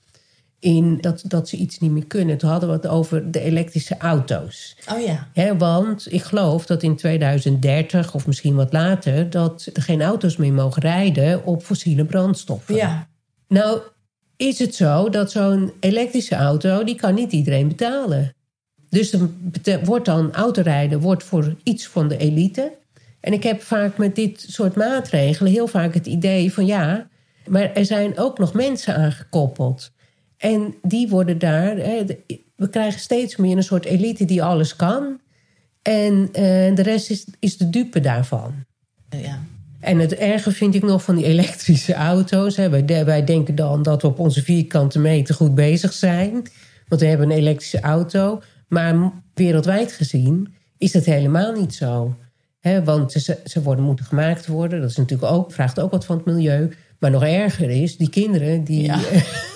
in 0.59 0.99
dat, 1.00 1.23
dat 1.26 1.49
ze 1.49 1.56
iets 1.56 1.78
niet 1.78 1.90
meer 1.90 2.06
kunnen. 2.06 2.38
Toen 2.38 2.50
hadden 2.50 2.68
we 2.68 2.75
het 2.75 2.87
over 2.87 3.30
de 3.30 3.40
elektrische 3.40 3.97
auto's. 3.99 4.76
Oh 4.92 5.00
ja. 5.00 5.28
Hè, 5.33 5.56
want 5.56 6.12
ik 6.12 6.23
geloof 6.23 6.66
dat 6.66 6.83
in 6.83 6.97
2030 6.97 8.14
of 8.14 8.26
misschien 8.26 8.54
wat 8.54 8.73
later... 8.73 9.30
dat 9.30 9.68
er 9.73 9.83
geen 9.83 10.02
auto's 10.02 10.37
meer 10.37 10.52
mogen 10.52 10.83
rijden 10.83 11.44
op 11.44 11.62
fossiele 11.62 12.04
brandstoffen. 12.04 12.75
Ja. 12.75 13.09
Nou, 13.49 13.80
is 14.37 14.59
het 14.59 14.75
zo 14.75 15.09
dat 15.09 15.30
zo'n 15.30 15.73
elektrische 15.80 16.35
auto... 16.35 16.85
die 16.85 16.94
kan 16.94 17.14
niet 17.14 17.33
iedereen 17.33 17.68
betalen. 17.68 18.35
Dus 18.88 19.11
dan 19.11 19.35
wordt 19.85 20.04
dan 20.04 20.33
autorijden 20.33 21.00
wordt 21.00 21.25
voor 21.25 21.54
iets 21.62 21.87
van 21.87 22.09
de 22.09 22.16
elite. 22.16 22.73
En 23.25 23.33
ik 23.33 23.43
heb 23.43 23.62
vaak 23.62 23.99
met 23.99 24.14
dit 24.14 24.45
soort 24.49 24.75
maatregelen... 24.75 25.52
heel 25.52 25.66
vaak 25.66 25.95
het 25.95 26.07
idee 26.07 26.52
van 26.52 26.66
ja... 26.66 27.09
maar 27.49 27.73
er 27.73 27.85
zijn 27.85 28.19
ook 28.19 28.38
nog 28.38 28.52
mensen 28.54 28.97
aangekoppeld... 28.97 29.93
En 30.37 30.75
die 30.83 31.09
worden 31.09 31.38
daar. 31.38 31.76
We 32.57 32.69
krijgen 32.71 33.00
steeds 33.00 33.37
meer 33.37 33.57
een 33.57 33.62
soort 33.62 33.85
elite 33.85 34.25
die 34.25 34.43
alles 34.43 34.76
kan. 34.76 35.21
En 35.83 36.28
eh, 36.33 36.75
de 36.75 36.83
rest 36.83 37.11
is, 37.11 37.26
is 37.38 37.57
de 37.57 37.71
dupe 37.71 38.00
daarvan. 38.00 38.54
ja. 39.09 39.43
En 39.81 39.99
het 39.99 40.14
erge 40.14 40.50
vind 40.52 40.75
ik 40.75 40.83
nog 40.83 41.02
van 41.02 41.16
die 41.16 41.25
elektrische 41.25 41.95
auto's. 41.95 42.57
Wij, 42.57 42.85
de- 42.85 43.04
wij 43.04 43.25
denken 43.25 43.54
dan 43.54 43.83
dat 43.83 44.02
we 44.02 44.09
op 44.09 44.19
onze 44.19 44.43
vierkante 44.43 44.99
meter 44.99 45.35
goed 45.35 45.54
bezig 45.54 45.93
zijn. 45.93 46.33
Want 46.88 47.00
we 47.00 47.07
hebben 47.07 47.31
een 47.31 47.37
elektrische 47.37 47.81
auto. 47.81 48.43
Maar 48.69 49.12
wereldwijd 49.35 49.93
gezien 49.93 50.54
is 50.78 50.93
dat 50.93 51.04
helemaal 51.04 51.52
niet 51.52 51.75
zo. 51.75 52.16
Want 52.85 53.12
ze, 53.12 53.38
ze 53.44 53.62
worden, 53.62 53.85
moeten 53.85 54.04
gemaakt 54.04 54.47
worden. 54.47 54.80
Dat 54.80 54.90
is 54.90 54.97
natuurlijk 54.97 55.33
ook, 55.33 55.52
vraagt 55.52 55.80
ook 55.80 55.90
wat 55.90 56.04
van 56.04 56.16
het 56.16 56.26
milieu. 56.26 56.71
Maar 56.99 57.11
nog 57.11 57.25
erger 57.25 57.71
is, 57.71 57.97
die 57.97 58.11
kinderen 58.11 58.64
die, 58.64 58.83
Ja. 58.83 58.99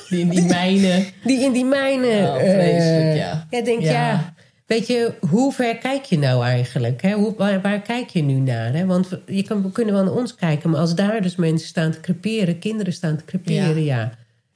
Die 0.09 0.21
in 0.21 0.29
die 0.29 0.43
mijnen. 0.43 1.05
die 1.25 1.41
in 1.41 1.53
die 1.53 1.65
mijnen. 1.65 2.29
Oh, 2.29 2.37
vreselijk, 2.37 3.05
eh, 3.05 3.17
ja. 3.17 3.47
Ja, 3.51 3.63
denk 3.63 3.83
Ja. 3.83 3.91
ja. 3.91 4.35
Weet 4.67 4.87
je, 4.87 5.15
hoe 5.29 5.53
ver 5.53 5.77
kijk 5.77 6.05
je 6.05 6.19
nou 6.19 6.45
eigenlijk? 6.45 7.03
Hè? 7.03 7.13
Hoe, 7.13 7.35
waar, 7.37 7.61
waar 7.61 7.81
kijk 7.81 8.09
je 8.09 8.23
nu 8.23 8.35
naar? 8.35 8.73
Hè? 8.73 8.87
Want 8.87 9.09
we, 9.09 9.21
je 9.27 9.43
kan, 9.43 9.63
we 9.63 9.73
kunnen 9.73 9.95
wel 9.95 10.05
naar 10.05 10.15
ons 10.15 10.35
kijken, 10.35 10.71
maar 10.71 10.81
als 10.81 10.95
daar 10.95 11.23
dus 11.23 11.37
mensen 11.37 11.69
staan 11.69 11.91
te 11.91 12.01
creperen, 12.01 12.59
kinderen 12.59 12.93
staan 12.93 13.17
te 13.17 13.25
creperen, 13.25 13.85
ja, 13.85 14.13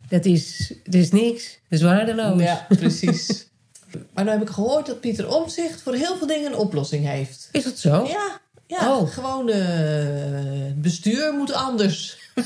dat, 0.08 0.24
is, 0.24 0.72
dat 0.84 0.94
is 0.94 1.10
niks. 1.10 1.58
Dat 1.68 1.78
is 1.78 1.82
waardeloos. 1.82 2.42
Ja, 2.42 2.66
precies. 2.68 3.46
maar 4.14 4.24
nu 4.24 4.30
heb 4.30 4.42
ik 4.42 4.48
gehoord 4.48 4.86
dat 4.86 5.00
Pieter 5.00 5.36
Omzicht 5.36 5.82
voor 5.82 5.94
heel 5.94 6.16
veel 6.16 6.26
dingen 6.26 6.52
een 6.52 6.58
oplossing 6.58 7.06
heeft. 7.06 7.48
Is 7.52 7.64
dat 7.64 7.78
zo? 7.78 8.06
Ja, 8.06 8.40
ja 8.80 8.90
Oh. 8.98 9.10
gewoon 9.12 9.48
eh, 9.48 9.66
bestuur 10.74 11.32
moet 11.32 11.52
anders. 11.52 12.16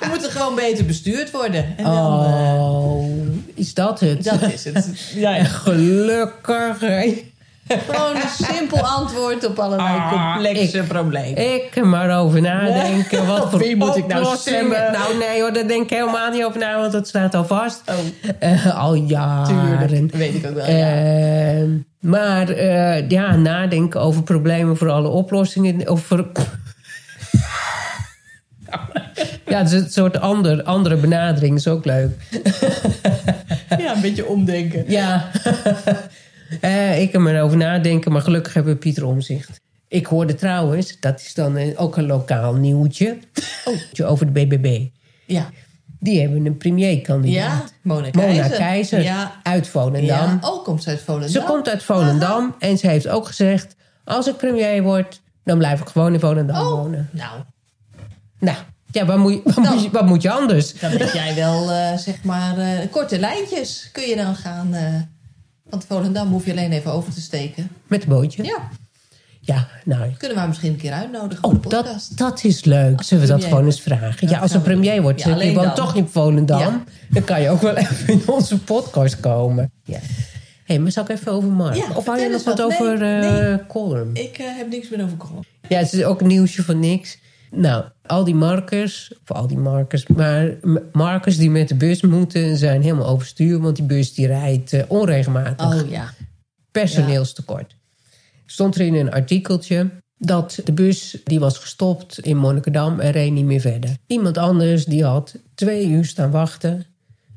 We 0.00 0.06
moeten 0.08 0.30
gewoon 0.30 0.54
beter 0.54 0.84
bestuurd 0.86 1.30
worden. 1.30 1.74
En 1.76 1.84
dan, 1.84 2.24
eh, 2.24 2.60
Oh, 2.70 3.10
is 3.54 3.74
dat 3.74 4.00
het? 4.00 4.24
dat 4.24 4.42
is 4.52 4.64
het. 4.64 4.88
Ja, 5.14 5.34
ja. 5.36 5.44
Gelukkig. 5.44 7.22
Gewoon 7.68 8.16
een 8.16 8.46
simpel 8.46 8.78
antwoord 8.86 9.46
op 9.46 9.58
allerlei 9.58 9.88
Ah, 9.98 10.32
complexe 10.32 10.82
problemen. 10.82 11.54
Ik 11.54 11.84
maar 11.84 12.18
over 12.18 12.40
nadenken. 12.40 13.26
Wat 13.26 13.50
voor 13.50 13.58
Wie 13.58 13.76
moet 13.76 13.96
ik 13.96 14.06
nou 14.06 14.36
stemmen? 14.36 14.92
Nou 14.92 15.18
nee 15.18 15.40
hoor, 15.40 15.52
daar 15.52 15.68
denk 15.68 15.82
ik 15.82 15.90
helemaal 15.98 16.30
niet 16.30 16.44
over 16.44 16.60
na, 16.60 16.78
want 16.80 16.92
dat 16.92 17.08
staat 17.08 17.34
al 17.34 17.44
vast. 17.44 17.82
Oh, 17.86 17.94
Eh, 18.38 18.78
al 18.78 18.94
jaren. 18.94 19.46
tuurlijk. 19.78 20.10
Dat 20.10 20.20
weet 20.20 20.34
ik 20.34 20.46
ook 20.46 20.54
wel. 20.54 20.70
ja. 20.70 20.94
Eh, 21.54 21.62
maar 22.00 22.48
eh, 22.48 23.08
ja, 23.08 23.36
nadenken 23.36 24.00
over 24.00 24.22
problemen 24.22 24.76
voor 24.76 24.90
alle 24.90 25.08
oplossingen. 25.08 25.88
Over... 25.88 26.24
ja, 29.46 29.58
het 29.58 29.72
is 29.72 29.80
een 29.80 29.90
soort 29.90 30.20
ander, 30.20 30.62
andere 30.62 30.96
benadering, 30.96 31.56
is 31.56 31.68
ook 31.68 31.84
leuk. 31.84 32.10
ja, 33.78 33.94
een 33.94 34.00
beetje 34.00 34.26
omdenken. 34.26 34.84
Ja, 34.88 35.30
Eh, 36.60 37.00
ik 37.00 37.12
kan 37.12 37.26
er 37.26 37.42
over 37.42 37.56
nadenken, 37.56 38.12
maar 38.12 38.22
gelukkig 38.22 38.54
hebben 38.54 38.72
we 38.72 38.78
Pieter 38.78 39.04
Omzicht. 39.06 39.60
Ik 39.88 40.06
hoorde 40.06 40.34
trouwens, 40.34 41.00
dat 41.00 41.20
is 41.20 41.34
dan 41.34 41.76
ook 41.76 41.96
een 41.96 42.06
lokaal 42.06 42.54
nieuwtje, 42.54 43.18
oh, 44.00 44.10
over 44.10 44.32
de 44.32 44.46
BBB. 44.46 44.86
Ja, 45.26 45.50
Die 46.00 46.20
hebben 46.20 46.46
een 46.46 46.56
premierkandidaat. 46.56 47.62
ja. 47.62 47.64
Mona 47.82 48.10
Keizer. 48.10 48.42
Mona 48.44 48.56
Keizer, 48.56 49.02
Ja. 49.02 49.40
uit 49.42 49.68
Volendam. 49.68 50.04
ja. 50.04 50.38
Oh, 50.40 50.64
komt 50.64 50.82
ze 50.82 50.88
uit 50.90 51.00
Volendam? 51.02 51.30
Ze 51.30 51.42
komt 51.42 51.68
uit 51.68 51.82
Volendam 51.82 52.54
en 52.58 52.78
ze 52.78 52.88
heeft 52.88 53.08
ook 53.08 53.26
gezegd... 53.26 53.74
als 54.04 54.26
ik 54.26 54.36
premier 54.36 54.82
word, 54.82 55.20
dan 55.44 55.58
blijf 55.58 55.80
ik 55.80 55.88
gewoon 55.88 56.12
in 56.12 56.20
Volendam 56.20 56.56
Oh, 56.56 56.68
wonen. 56.70 57.08
nou, 57.12 57.40
Nou, 58.38 58.56
ja, 58.90 59.04
wat 59.04 59.18
moet 59.18 59.32
je, 59.32 59.40
wat 59.44 59.56
Nou. 59.56 59.74
moet 59.74 59.82
je, 59.84 59.90
wat 59.90 60.06
moet 60.06 60.22
je 60.22 60.30
anders? 60.30 60.78
dan 60.80 60.90
heb 60.90 61.12
jij 61.12 61.34
wel, 61.34 61.70
eh, 61.70 61.96
zeg 61.96 62.22
maar, 62.22 62.58
eh, 62.58 62.90
korte 62.90 63.18
lijntjes 63.18 63.88
kun 63.92 64.08
je 64.08 64.16
dan 64.16 64.34
gaan. 64.34 64.74
Want 65.70 65.84
Volendam 65.88 66.28
hoef 66.30 66.44
je 66.44 66.50
alleen 66.50 66.72
even 66.72 66.92
over 66.92 67.12
te 67.12 67.20
steken. 67.20 67.68
Met 67.86 68.02
een 68.02 68.08
bootje? 68.08 68.44
Ja, 68.44 68.58
Ja, 69.40 69.68
nou... 69.84 70.10
kunnen 70.10 70.30
we 70.30 70.38
haar 70.38 70.48
misschien 70.48 70.70
een 70.72 70.76
keer 70.78 70.92
uitnodigen 70.92 71.44
Oh, 71.44 71.62
de 71.62 71.68
dat, 71.68 71.84
podcast. 71.84 72.18
dat 72.18 72.44
is 72.44 72.64
leuk. 72.64 73.02
Zullen 73.02 73.26
we 73.26 73.30
dat 73.30 73.44
gewoon 73.44 73.64
eens 73.64 73.80
vragen? 73.80 74.28
Ja, 74.28 74.34
Ja, 74.34 74.38
als 74.38 74.52
een 74.52 74.62
premier 74.62 75.02
wordt, 75.02 75.22
Ja, 75.22 75.42
je 75.42 75.54
woont 75.54 75.76
toch 75.76 75.94
in 75.94 76.08
Volendam. 76.08 76.58
Ja. 76.58 76.84
Dan 77.10 77.24
kan 77.24 77.40
je 77.42 77.48
ook 77.48 77.60
wel 77.60 77.74
even 77.86 78.08
in 78.08 78.22
onze 78.26 78.58
podcast 78.58 79.20
komen. 79.20 79.70
Ja. 79.84 79.98
Hé, 80.64 80.78
maar 80.78 80.90
zal 80.92 81.02
ik 81.02 81.08
even 81.08 81.32
over 81.32 81.48
Mark? 81.48 81.74
Ja, 81.76 81.84
of 81.94 82.06
hou 82.06 82.20
je 82.20 82.28
nog 82.28 82.44
wat 82.44 82.58
wat. 82.58 82.72
over 82.72 82.98
Nee, 82.98 83.20
eh 83.20 83.46
nee. 83.48 83.66
Column? 83.66 84.10
Ik 84.14 84.38
eh, 84.38 84.46
heb 84.56 84.68
niks 84.70 84.88
meer 84.88 85.02
over 85.04 85.16
Colin. 85.16 85.44
Ja, 85.68 85.78
het 85.78 85.92
is 85.92 86.04
ook 86.04 86.20
een 86.20 86.26
nieuwsje 86.26 86.62
van 86.62 86.78
niks. 86.80 87.18
Nou, 87.50 87.84
al 88.06 88.24
die 88.24 88.34
markers, 88.34 89.12
of 89.22 89.36
al 89.36 89.46
die 89.46 89.58
markers, 89.58 90.06
maar 90.06 90.50
markers 90.92 91.36
die 91.36 91.50
met 91.50 91.68
de 91.68 91.74
bus 91.74 92.00
moeten 92.00 92.56
zijn 92.56 92.82
helemaal 92.82 93.06
overstuur, 93.06 93.60
want 93.60 93.76
die 93.76 93.84
bus 93.84 94.14
die 94.14 94.26
rijdt 94.26 94.72
eh, 94.72 94.82
onregelmatig. 94.88 95.82
Oh 95.82 95.90
ja. 95.90 96.12
Personeelstekort. 96.70 97.76
Stond 98.46 98.74
er 98.74 98.80
in 98.80 98.94
een 98.94 99.12
artikeltje 99.12 99.90
dat 100.18 100.60
de 100.64 100.72
bus 100.72 101.18
die 101.24 101.40
was 101.40 101.58
gestopt 101.58 102.18
in 102.18 102.36
Monnikendam 102.36 103.00
en 103.00 103.10
reed 103.10 103.32
niet 103.32 103.44
meer 103.44 103.60
verder. 103.60 103.90
Iemand 104.06 104.38
anders 104.38 104.84
die 104.84 105.04
had 105.04 105.38
twee 105.54 105.88
uur 105.88 106.04
staan 106.04 106.30
wachten 106.30 106.86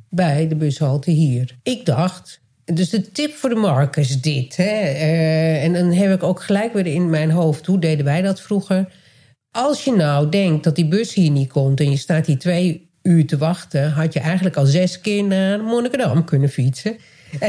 bij 0.10 0.48
de 0.48 0.56
bushalte 0.56 1.12
hier. 1.12 1.58
Ik 1.63 1.86
dacht, 1.86 2.39
dus 2.66 2.89
de 2.89 3.12
tip 3.12 3.34
voor 3.34 3.50
de 3.50 3.56
markers 3.56 4.10
is 4.10 4.22
dit. 4.22 4.56
Hè? 4.56 4.63
Eh, 4.63 5.63
en 5.63 5.74
dan 5.74 5.92
heb 5.92 6.13
ik 6.13 6.24
ook 6.24 6.44
gelijk 6.44 6.74
weer 6.74 6.86
in 6.86 7.10
mijn 7.10 7.32
hoofd, 7.32 7.66
hoe 7.66 7.80
deden 7.80 8.06
wij 8.06 8.22
dat 8.22 8.42
vroeger? 8.42 8.94
Als 9.51 9.84
je 9.84 9.91
nou 9.91 10.29
denkt 10.29 10.63
dat 10.63 10.75
die 10.75 10.88
bus 10.88 11.13
hier 11.13 11.32
niet 11.32 11.51
komt 11.51 11.79
en 11.79 11.91
je 11.91 11.98
staat 11.98 12.25
hier 12.25 12.39
twee 12.39 12.89
uur 13.01 13.27
te 13.27 13.38
wachten, 13.38 13.91
had 13.91 14.13
je 14.13 14.20
eigenlijk 14.20 14.56
al 14.56 14.65
zes 14.65 15.01
keer 15.01 15.24
naar 15.24 15.63
Monnikendam 15.63 16.24
kunnen 16.24 16.50
fietsen. 16.50 16.98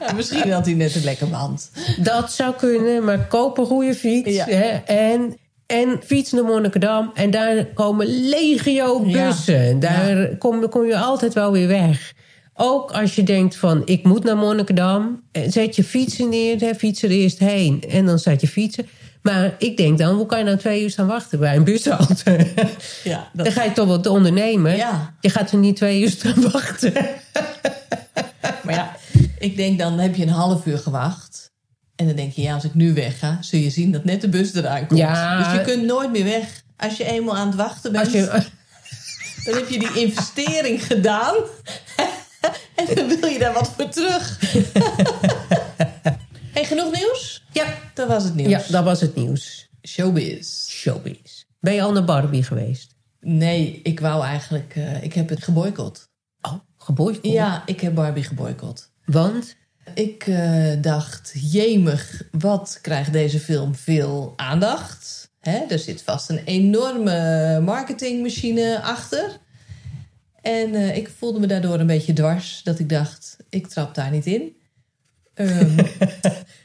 Ja, 0.00 0.12
misschien 0.16 0.52
had 0.52 0.66
hij 0.66 0.74
net 0.74 0.94
een 0.94 1.04
lekker 1.04 1.28
band. 1.28 1.70
Dat 1.98 2.32
zou 2.32 2.54
kunnen, 2.54 3.04
maar 3.04 3.26
koop 3.26 3.58
een 3.58 3.66
goede 3.66 3.94
fiets. 3.94 4.34
Ja. 4.34 4.44
Hè? 4.48 4.68
En, 4.94 5.36
en 5.66 6.00
fiets 6.04 6.32
naar 6.32 6.44
Monnikendam. 6.44 7.10
En 7.14 7.30
daar 7.30 7.64
komen 7.64 8.28
legio 8.28 9.00
bussen. 9.00 9.80
Daar 9.80 10.36
kom, 10.36 10.68
kom 10.68 10.84
je 10.84 10.98
altijd 10.98 11.34
wel 11.34 11.52
weer 11.52 11.68
weg. 11.68 12.12
Ook 12.62 12.90
als 12.92 13.14
je 13.14 13.22
denkt 13.22 13.56
van, 13.56 13.82
ik 13.84 14.04
moet 14.04 14.24
naar 14.24 14.36
Monnikendam. 14.36 15.22
eh, 15.32 15.42
Zet 15.50 15.76
je 15.76 15.84
fietsen 15.84 16.28
neer, 16.28 16.60
hè, 16.60 16.74
fiets 16.74 17.02
er 17.02 17.10
eerst 17.10 17.38
heen. 17.38 17.84
En 17.88 18.06
dan 18.06 18.18
staat 18.18 18.40
je 18.40 18.48
fietsen. 18.48 18.86
Maar 19.22 19.54
ik 19.58 19.76
denk 19.76 19.98
dan, 19.98 20.14
hoe 20.14 20.26
kan 20.26 20.38
je 20.38 20.44
nou 20.44 20.56
twee 20.56 20.82
uur 20.82 20.90
staan 20.90 21.06
wachten 21.06 21.38
bij 21.38 21.56
een 21.56 21.64
bushalte? 21.64 22.46
Ja, 23.04 23.30
dat- 23.32 23.44
Dan 23.44 23.54
ga 23.54 23.62
je 23.62 23.72
toch 23.72 23.86
wat 23.88 24.06
ondernemen. 24.06 24.76
Ja. 24.76 25.14
Je 25.20 25.30
gaat 25.30 25.50
er 25.50 25.58
niet 25.58 25.76
twee 25.76 26.02
uur 26.02 26.10
staan 26.10 26.50
wachten. 26.50 26.92
Maar 28.64 28.74
ja, 28.74 28.96
ik 29.38 29.56
denk 29.56 29.78
dan 29.78 29.98
heb 29.98 30.14
je 30.14 30.22
een 30.22 30.28
half 30.28 30.66
uur 30.66 30.78
gewacht. 30.78 31.50
En 31.96 32.06
dan 32.06 32.16
denk 32.16 32.32
je, 32.32 32.42
ja, 32.42 32.54
als 32.54 32.64
ik 32.64 32.74
nu 32.74 32.94
wegga, 32.94 33.38
zul 33.40 33.58
je 33.60 33.70
zien 33.70 33.92
dat 33.92 34.04
net 34.04 34.20
de 34.20 34.28
bus 34.28 34.54
eraan 34.54 34.86
komt. 34.86 35.00
Ja. 35.00 35.38
Dus 35.38 35.52
je 35.52 35.60
kunt 35.72 35.84
nooit 35.86 36.10
meer 36.12 36.24
weg. 36.24 36.62
Als 36.76 36.96
je 36.96 37.04
eenmaal 37.04 37.36
aan 37.36 37.46
het 37.46 37.56
wachten 37.56 37.92
bent, 37.92 38.12
je, 38.12 38.24
dan 39.44 39.54
heb 39.54 39.68
je 39.68 39.78
die 39.78 40.00
investering 40.04 40.86
gedaan. 40.86 41.34
En 42.88 42.94
dan 42.94 43.08
wil 43.20 43.28
je 43.28 43.38
daar 43.38 43.52
wat 43.52 43.70
voor 43.76 43.88
terug. 43.88 44.38
hey, 46.54 46.64
genoeg 46.64 46.92
nieuws? 46.92 47.42
ja, 47.52 47.74
Dat 47.94 48.08
was 48.08 48.24
het 48.24 48.34
nieuws. 48.34 48.50
ja, 48.50 48.62
dat 48.68 48.84
was 48.84 49.00
het 49.00 49.14
nieuws. 49.14 49.68
Showbiz. 49.88 50.68
Showbiz. 50.68 51.44
Ben 51.60 51.74
je 51.74 51.82
al 51.82 51.92
naar 51.92 52.04
Barbie 52.04 52.42
geweest? 52.42 52.94
Nee, 53.20 53.80
ik 53.82 54.00
wou 54.00 54.24
eigenlijk... 54.24 54.72
eh, 54.76 55.02
ik 55.02 55.12
heb 55.14 55.28
het 55.28 55.44
geboycott. 55.44 56.08
Oh, 56.42 56.52
geboycott? 56.78 57.32
Ja, 57.32 57.62
ik 57.66 57.80
heb 57.80 57.94
Barbie 57.94 58.22
geboycott. 58.24 58.90
Want? 59.04 59.56
Ik 59.94 60.26
eh, 60.26 60.72
dacht, 60.80 61.32
jemig, 61.34 62.22
wat 62.30 62.78
krijgt 62.82 63.12
deze 63.12 63.40
film 63.40 63.74
veel 63.74 64.32
aandacht? 64.36 65.30
Hè, 65.40 65.58
er 65.68 65.78
zit 65.78 66.02
vast 66.02 66.30
een 66.30 66.44
enorme 66.44 67.60
marketingmachine 67.64 68.80
achter. 68.82 69.38
En 70.42 70.74
eh, 70.74 70.96
ik 70.96 71.10
voelde 71.18 71.40
me 71.40 71.46
daardoor 71.46 71.80
een 71.80 71.86
beetje 71.86 72.12
dwars. 72.12 72.60
Dat 72.64 72.78
ik 72.78 72.88
dacht, 72.88 73.36
ik 73.48 73.66
trap 73.66 73.94
daar 73.94 74.10
niet 74.10 74.26
in. 74.26 74.56
Ehm, 75.34 75.78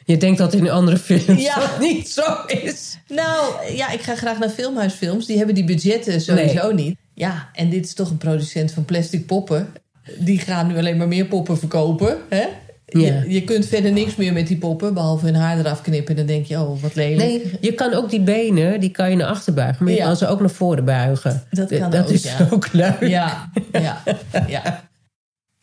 Je 0.06 0.18
denkt 0.18 0.38
dat 0.38 0.54
in 0.54 0.70
andere 0.70 0.98
films 0.98 1.42
Ja. 1.42 1.60
dat 1.60 1.80
niet 1.80 2.10
zo 2.10 2.46
is. 2.48 2.98
nou, 3.08 3.72
ja, 3.76 3.90
ik 3.90 4.02
ga 4.02 4.16
graag 4.16 4.40
naar 4.40 4.50
filmhuisfilms. 4.50 5.26
Die 5.26 5.38
hebben 5.38 5.56
die 5.56 5.64
budgetten 5.64 6.22
sowieso 6.22 6.72
niet. 6.72 6.98
Ja, 7.14 7.50
en 7.54 7.70
dit 7.70 7.86
is 7.86 7.94
toch 7.94 8.10
een 8.10 8.18
producent 8.18 8.72
van 8.72 8.86
plastic 8.86 9.26
poppen. 9.26 9.74
Die 10.20 10.40
gaan 10.40 10.68
nu 10.68 10.78
alleen 10.78 10.98
maar 10.98 11.08
meer 11.08 11.26
poppen 11.26 11.58
verkopen. 11.58 12.18
Hè? 12.30 12.46
Ja. 12.86 13.00
Je, 13.00 13.30
je 13.30 13.44
kunt 13.44 13.66
verder 13.66 13.92
niks 13.92 14.16
meer 14.16 14.34
met 14.34 14.48
die 14.48 14.58
poppen, 14.58 14.94
behalve 14.94 15.26
hun 15.26 15.36
haar 15.36 15.58
eraf 15.60 15.82
knippen. 15.82 16.10
En 16.10 16.16
dan 16.16 16.26
denk 16.26 16.46
je, 16.46 16.60
oh, 16.60 16.82
wat 16.82 16.96
lelijk. 16.96 17.18
Nee, 17.18 17.58
je 17.62 17.74
kan 17.74 17.94
ook 17.94 18.10
die 18.10 18.22
benen, 18.22 18.80
die 18.80 18.90
kan 18.92 19.10
je 19.10 19.16
naar 19.16 19.28
achter 19.28 19.54
buigen. 19.54 19.84
Maar 19.84 19.94
je 19.94 20.00
Ja. 20.00 20.06
kan 20.06 20.18
ze 20.18 20.28
ook 20.28 20.40
naar 20.40 20.50
voren 20.50 20.86
buigen. 20.86 21.44
Dat 21.50 21.70
kan 21.70 21.92
dat 21.92 22.06
ook, 22.06 22.10
is 22.12 22.24
ja. 22.24 22.48
ook 22.52 22.74
leuk. 22.74 23.00
Ja, 23.08 23.52
ja, 23.72 24.04
ja. 24.48 24.90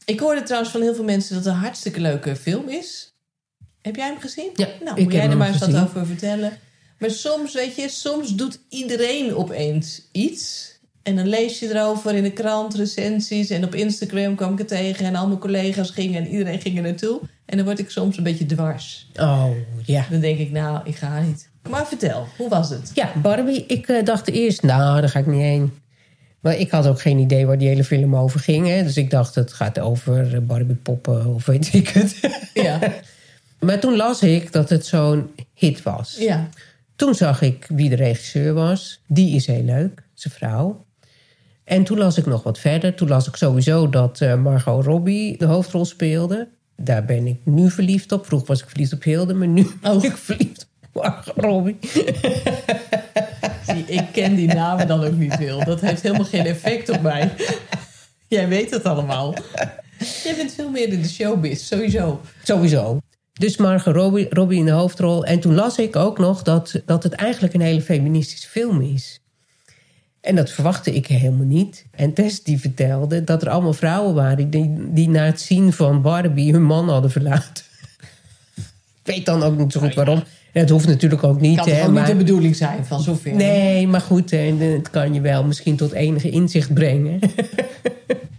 Ik 0.04 0.20
hoorde 0.20 0.42
trouwens 0.42 0.72
van 0.72 0.82
heel 0.82 0.94
veel 0.94 1.04
mensen 1.04 1.34
dat 1.34 1.44
het 1.44 1.52
een 1.54 1.60
hartstikke 1.60 2.00
leuke 2.00 2.36
film 2.36 2.68
is. 2.68 3.14
Heb 3.82 3.96
jij 3.96 4.06
hem 4.06 4.20
gezien? 4.20 4.50
Ja, 4.54 4.68
nou, 4.84 4.96
ik 4.96 5.02
moet 5.04 5.12
jij 5.12 5.28
er 5.30 5.36
maar 5.36 5.48
eens 5.48 5.58
wat 5.58 5.74
over 5.82 6.06
vertellen. 6.06 6.52
Maar 6.98 7.10
soms, 7.10 7.54
weet 7.54 7.76
je, 7.76 7.88
soms 7.88 8.34
doet 8.34 8.58
iedereen 8.68 9.34
opeens 9.34 10.02
iets. 10.12 10.71
En 11.02 11.16
dan 11.16 11.28
lees 11.28 11.58
je 11.58 11.74
erover 11.74 12.14
in 12.14 12.22
de 12.22 12.32
krant, 12.32 12.74
recensies. 12.74 13.50
En 13.50 13.64
op 13.64 13.74
Instagram 13.74 14.34
kwam 14.34 14.52
ik 14.52 14.58
het 14.58 14.68
tegen. 14.68 15.06
En 15.06 15.14
al 15.14 15.26
mijn 15.26 15.38
collega's 15.38 15.90
gingen 15.90 16.24
en 16.24 16.30
iedereen 16.30 16.60
ging 16.60 16.76
er 16.76 16.82
naartoe. 16.82 17.20
En 17.44 17.56
dan 17.56 17.66
word 17.66 17.78
ik 17.78 17.90
soms 17.90 18.16
een 18.16 18.22
beetje 18.22 18.46
dwars. 18.46 19.10
Oh, 19.20 19.50
ja. 19.84 20.06
Dan 20.10 20.20
denk 20.20 20.38
ik, 20.38 20.50
nou, 20.50 20.80
ik 20.84 20.96
ga 20.96 21.20
niet. 21.20 21.48
Maar 21.70 21.86
vertel, 21.86 22.26
hoe 22.36 22.48
was 22.48 22.70
het? 22.70 22.90
Ja, 22.94 23.12
Barbie. 23.22 23.64
Ik 23.66 23.88
eh, 23.88 24.04
dacht 24.04 24.28
eerst, 24.28 24.62
nou, 24.62 25.00
daar 25.00 25.10
ga 25.10 25.18
ik 25.18 25.26
niet 25.26 25.40
heen. 25.40 25.72
Maar 26.40 26.56
ik 26.56 26.70
had 26.70 26.86
ook 26.86 27.00
geen 27.00 27.18
idee 27.18 27.46
waar 27.46 27.58
die 27.58 27.68
hele 27.68 27.84
film 27.84 28.16
over 28.16 28.40
ging. 28.40 28.66
Hè? 28.66 28.82
Dus 28.82 28.96
ik 28.96 29.10
dacht, 29.10 29.34
het 29.34 29.52
gaat 29.52 29.78
over 29.78 30.34
eh, 30.34 30.40
Barbie 30.40 30.76
poppen 30.76 31.26
of 31.26 31.46
weet 31.46 31.74
ik 31.74 31.88
het. 31.88 32.20
Ja, 32.54 32.78
maar 33.66 33.80
toen 33.80 33.96
las 33.96 34.22
ik 34.22 34.52
dat 34.52 34.68
het 34.68 34.86
zo'n 34.86 35.30
hit 35.54 35.82
was. 35.82 36.16
ja. 36.18 36.48
Toen 36.96 37.14
zag 37.14 37.42
ik 37.42 37.66
wie 37.68 37.88
de 37.88 37.94
regisseur 37.94 38.54
was. 38.54 39.00
Die 39.06 39.34
is 39.34 39.46
heel 39.46 39.62
leuk, 39.62 40.02
zijn 40.14 40.34
vrouw. 40.34 40.84
En 41.64 41.84
toen 41.84 41.98
las 41.98 42.18
ik 42.18 42.26
nog 42.26 42.42
wat 42.42 42.58
verder. 42.58 42.94
Toen 42.94 43.08
las 43.08 43.28
ik 43.28 43.36
sowieso 43.36 43.88
dat 43.88 44.20
uh, 44.20 44.34
Margot 44.34 44.84
Robbie 44.84 45.38
de 45.38 45.44
hoofdrol 45.44 45.84
speelde. 45.84 46.48
Daar 46.76 47.04
ben 47.04 47.26
ik 47.26 47.40
nu 47.44 47.70
verliefd 47.70 48.12
op. 48.12 48.26
Vroeger 48.26 48.48
was 48.48 48.62
ik 48.62 48.68
verliefd 48.68 48.92
op 48.92 49.02
Hilde, 49.02 49.34
maar 49.34 49.48
nu 49.48 49.66
ben 49.82 50.02
ik 50.02 50.16
verliefd 50.16 50.68
op 50.92 51.02
Margot 51.02 51.32
Robbie. 51.36 51.78
Zie, 53.66 53.84
ik 53.86 54.04
ken 54.12 54.34
die 54.34 54.54
namen 54.54 54.86
dan 54.86 55.04
ook 55.04 55.16
niet 55.16 55.34
veel. 55.34 55.64
Dat 55.64 55.80
heeft 55.80 56.02
helemaal 56.02 56.24
geen 56.24 56.46
effect 56.46 56.88
op 56.88 57.00
mij. 57.00 57.30
Jij 58.28 58.48
weet 58.48 58.70
het 58.70 58.84
allemaal. 58.84 59.34
Jij 60.22 60.36
bent 60.36 60.52
veel 60.52 60.70
meer 60.70 60.88
in 60.88 61.02
de 61.02 61.08
showbiz, 61.08 61.66
sowieso. 61.66 62.20
Sowieso. 62.42 62.98
Dus 63.32 63.56
Margot 63.56 63.94
Robbie, 63.94 64.26
Robbie 64.30 64.58
in 64.58 64.64
de 64.64 64.70
hoofdrol. 64.70 65.24
En 65.24 65.40
toen 65.40 65.54
las 65.54 65.78
ik 65.78 65.96
ook 65.96 66.18
nog 66.18 66.42
dat, 66.42 66.82
dat 66.86 67.02
het 67.02 67.12
eigenlijk 67.12 67.54
een 67.54 67.60
hele 67.60 67.82
feministische 67.82 68.48
film 68.48 68.80
is. 68.80 69.20
En 70.22 70.34
dat 70.34 70.50
verwachtte 70.50 70.94
ik 70.94 71.06
helemaal 71.06 71.46
niet. 71.46 71.84
En 71.90 72.12
Tess 72.12 72.42
die 72.42 72.60
vertelde 72.60 73.24
dat 73.24 73.42
er 73.42 73.48
allemaal 73.48 73.72
vrouwen 73.72 74.14
waren... 74.14 74.50
die, 74.50 74.72
die 74.92 75.08
na 75.08 75.24
het 75.24 75.40
zien 75.40 75.72
van 75.72 76.02
Barbie 76.02 76.52
hun 76.52 76.62
man 76.62 76.88
hadden 76.88 77.10
verlaten. 77.10 77.64
ik 78.56 78.64
weet 79.02 79.26
dan 79.26 79.42
ook 79.42 79.56
niet 79.56 79.72
zo 79.72 79.80
goed 79.80 79.94
waarom. 79.94 80.22
Het 80.52 80.70
hoeft 80.70 80.86
natuurlijk 80.86 81.24
ook 81.24 81.40
niet. 81.40 81.56
Kan 81.56 81.68
het 81.68 81.76
hè, 81.76 81.90
niet 81.90 82.06
de 82.06 82.14
bedoeling 82.14 82.56
zijn 82.56 82.84
van 82.84 83.00
zover. 83.00 83.34
Nee, 83.34 83.86
maar 83.86 84.00
goed, 84.00 84.30
het 84.30 84.90
kan 84.90 85.14
je 85.14 85.20
wel 85.20 85.44
misschien 85.44 85.76
tot 85.76 85.92
enige 85.92 86.30
inzicht 86.30 86.74
brengen. 86.74 87.18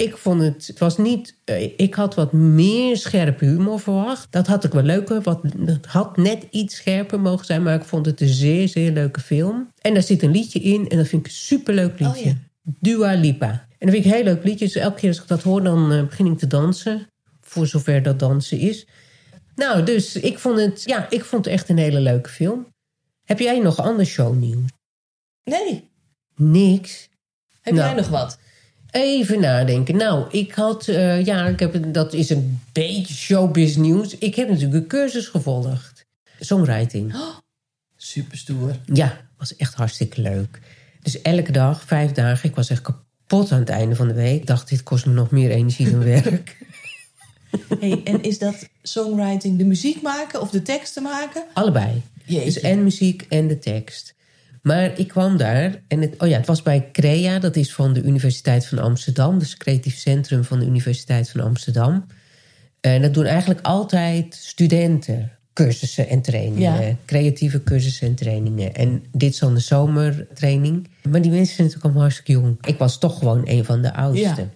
ik 0.00 0.16
vond 0.16 0.42
het, 0.42 0.66
het 0.66 0.78
was 0.78 0.98
niet, 0.98 1.36
eh, 1.44 1.62
ik 1.76 1.94
had 1.94 2.14
wat 2.14 2.32
meer 2.32 2.96
scherpe 2.96 3.44
humor 3.44 3.80
verwacht. 3.80 4.32
Dat 4.32 4.46
had 4.46 4.64
ik 4.64 4.72
wel 4.72 4.82
leuker, 4.82 5.22
wat, 5.22 5.42
het 5.64 5.86
had 5.86 6.16
net 6.16 6.46
iets 6.50 6.76
scherper 6.76 7.20
mogen 7.20 7.46
zijn, 7.46 7.62
maar 7.62 7.74
ik 7.74 7.84
vond 7.84 8.06
het 8.06 8.20
een 8.20 8.28
zeer, 8.28 8.68
zeer 8.68 8.92
leuke 8.92 9.20
film. 9.20 9.72
En 9.80 9.94
daar 9.94 10.02
zit 10.02 10.22
een 10.22 10.30
liedje 10.30 10.60
in 10.60 10.88
en 10.88 10.96
dat 10.96 11.08
vind 11.08 11.26
ik 11.26 11.32
een 11.32 11.38
superleuk 11.38 11.98
liedje. 11.98 12.28
Oh, 12.28 12.36
ja. 12.62 12.72
Dua 12.80 13.14
Lipa. 13.14 13.50
En 13.50 13.86
dat 13.86 13.90
vind 13.90 14.04
ik 14.04 14.04
een 14.04 14.16
heel 14.16 14.24
leuk 14.24 14.44
liedje, 14.44 14.64
dus 14.64 14.74
elke 14.74 15.00
keer 15.00 15.08
als 15.08 15.20
ik 15.20 15.28
dat 15.28 15.42
hoor, 15.42 15.62
dan 15.62 15.92
uh, 15.92 16.04
begin 16.04 16.26
ik 16.26 16.38
te 16.38 16.46
dansen. 16.46 17.06
Voor 17.40 17.66
zover 17.66 18.02
dat 18.02 18.18
dansen 18.18 18.58
is. 18.58 18.86
Nou, 19.54 19.82
dus 19.82 20.16
ik 20.16 20.38
vond 20.38 20.58
het, 20.58 20.82
ja, 20.84 21.10
ik 21.10 21.24
vond 21.24 21.44
het 21.44 21.54
echt 21.54 21.68
een 21.68 21.78
hele 21.78 22.00
leuke 22.00 22.28
film. 22.28 22.66
Heb 23.24 23.38
jij 23.38 23.58
nog 23.58 23.78
ander 23.78 24.06
shownieuws? 24.06 24.70
Nee. 25.44 25.88
Niks. 26.36 27.08
Heb 27.60 27.74
jij 27.74 27.84
nou. 27.84 27.96
nog 27.96 28.08
wat? 28.08 28.38
Even 28.90 29.40
nadenken. 29.40 29.96
Nou, 29.96 30.30
ik 30.30 30.52
had, 30.52 30.88
uh, 30.88 31.24
ja, 31.24 31.46
ik 31.46 31.60
heb, 31.60 31.92
dat 31.92 32.12
is 32.12 32.30
een 32.30 32.60
beetje 32.72 33.14
showbiz 33.14 33.76
nieuws. 33.76 34.18
Ik 34.18 34.34
heb 34.34 34.48
natuurlijk 34.48 34.74
een 34.74 34.86
cursus 34.86 35.26
gevolgd. 35.26 36.06
Songwriting. 36.40 37.14
Oh, 37.20 37.36
super 37.96 38.38
stoer. 38.38 38.76
Ja, 38.84 39.20
was 39.38 39.56
echt 39.56 39.74
hartstikke 39.74 40.20
leuk. 40.20 40.60
Dus 41.02 41.22
elke 41.22 41.52
dag, 41.52 41.84
vijf 41.84 42.12
dagen. 42.12 42.48
Ik 42.48 42.54
was 42.54 42.70
echt 42.70 42.80
kapot 42.80 43.52
aan 43.52 43.58
het 43.58 43.68
einde 43.68 43.96
van 43.96 44.08
de 44.08 44.14
week. 44.14 44.40
Ik 44.40 44.46
dacht, 44.46 44.68
dit 44.68 44.82
kost 44.82 45.06
me 45.06 45.12
nog 45.12 45.30
meer 45.30 45.50
energie 45.50 45.90
dan 45.90 46.04
werk. 46.20 46.56
Hey, 47.80 48.00
en 48.04 48.22
is 48.22 48.38
dat 48.38 48.68
songwriting 48.82 49.58
de 49.58 49.64
muziek 49.64 50.02
maken 50.02 50.40
of 50.40 50.50
de 50.50 50.62
teksten 50.62 51.02
maken? 51.02 51.44
Allebei. 51.52 52.02
Jeetje. 52.24 52.44
Dus 52.44 52.60
en 52.60 52.82
muziek 52.82 53.26
en 53.28 53.48
de 53.48 53.58
tekst. 53.58 54.14
Maar 54.62 54.98
ik 54.98 55.08
kwam 55.08 55.36
daar 55.36 55.82
en 55.88 56.00
het, 56.00 56.14
oh 56.18 56.28
ja, 56.28 56.36
het 56.36 56.46
was 56.46 56.62
bij 56.62 56.88
CREA, 56.92 57.38
dat 57.38 57.56
is 57.56 57.74
van 57.74 57.92
de 57.92 58.02
Universiteit 58.02 58.66
van 58.66 58.78
Amsterdam, 58.78 59.38
dus 59.38 59.50
het 59.50 59.58
creatief 59.58 59.96
centrum 59.96 60.44
van 60.44 60.58
de 60.58 60.66
Universiteit 60.66 61.30
van 61.30 61.40
Amsterdam. 61.40 62.06
En 62.80 63.02
dat 63.02 63.14
doen 63.14 63.24
eigenlijk 63.24 63.60
altijd 63.60 64.34
studenten 64.34 65.32
cursussen 65.52 66.08
en 66.08 66.20
trainingen. 66.20 66.98
Creatieve 67.04 67.62
cursussen 67.62 68.06
en 68.06 68.14
trainingen. 68.14 68.74
En 68.74 69.04
dit 69.12 69.32
is 69.32 69.38
dan 69.38 69.54
de 69.54 69.60
zomertraining. 69.60 70.88
Maar 71.08 71.22
die 71.22 71.30
mensen 71.30 71.54
zijn 71.54 71.66
natuurlijk 71.66 71.84
allemaal 71.84 72.02
hartstikke 72.02 72.32
jong. 72.32 72.66
Ik 72.66 72.78
was 72.78 72.98
toch 72.98 73.18
gewoon 73.18 73.42
een 73.44 73.64
van 73.64 73.82
de 73.82 73.94
oudste. 73.94 74.48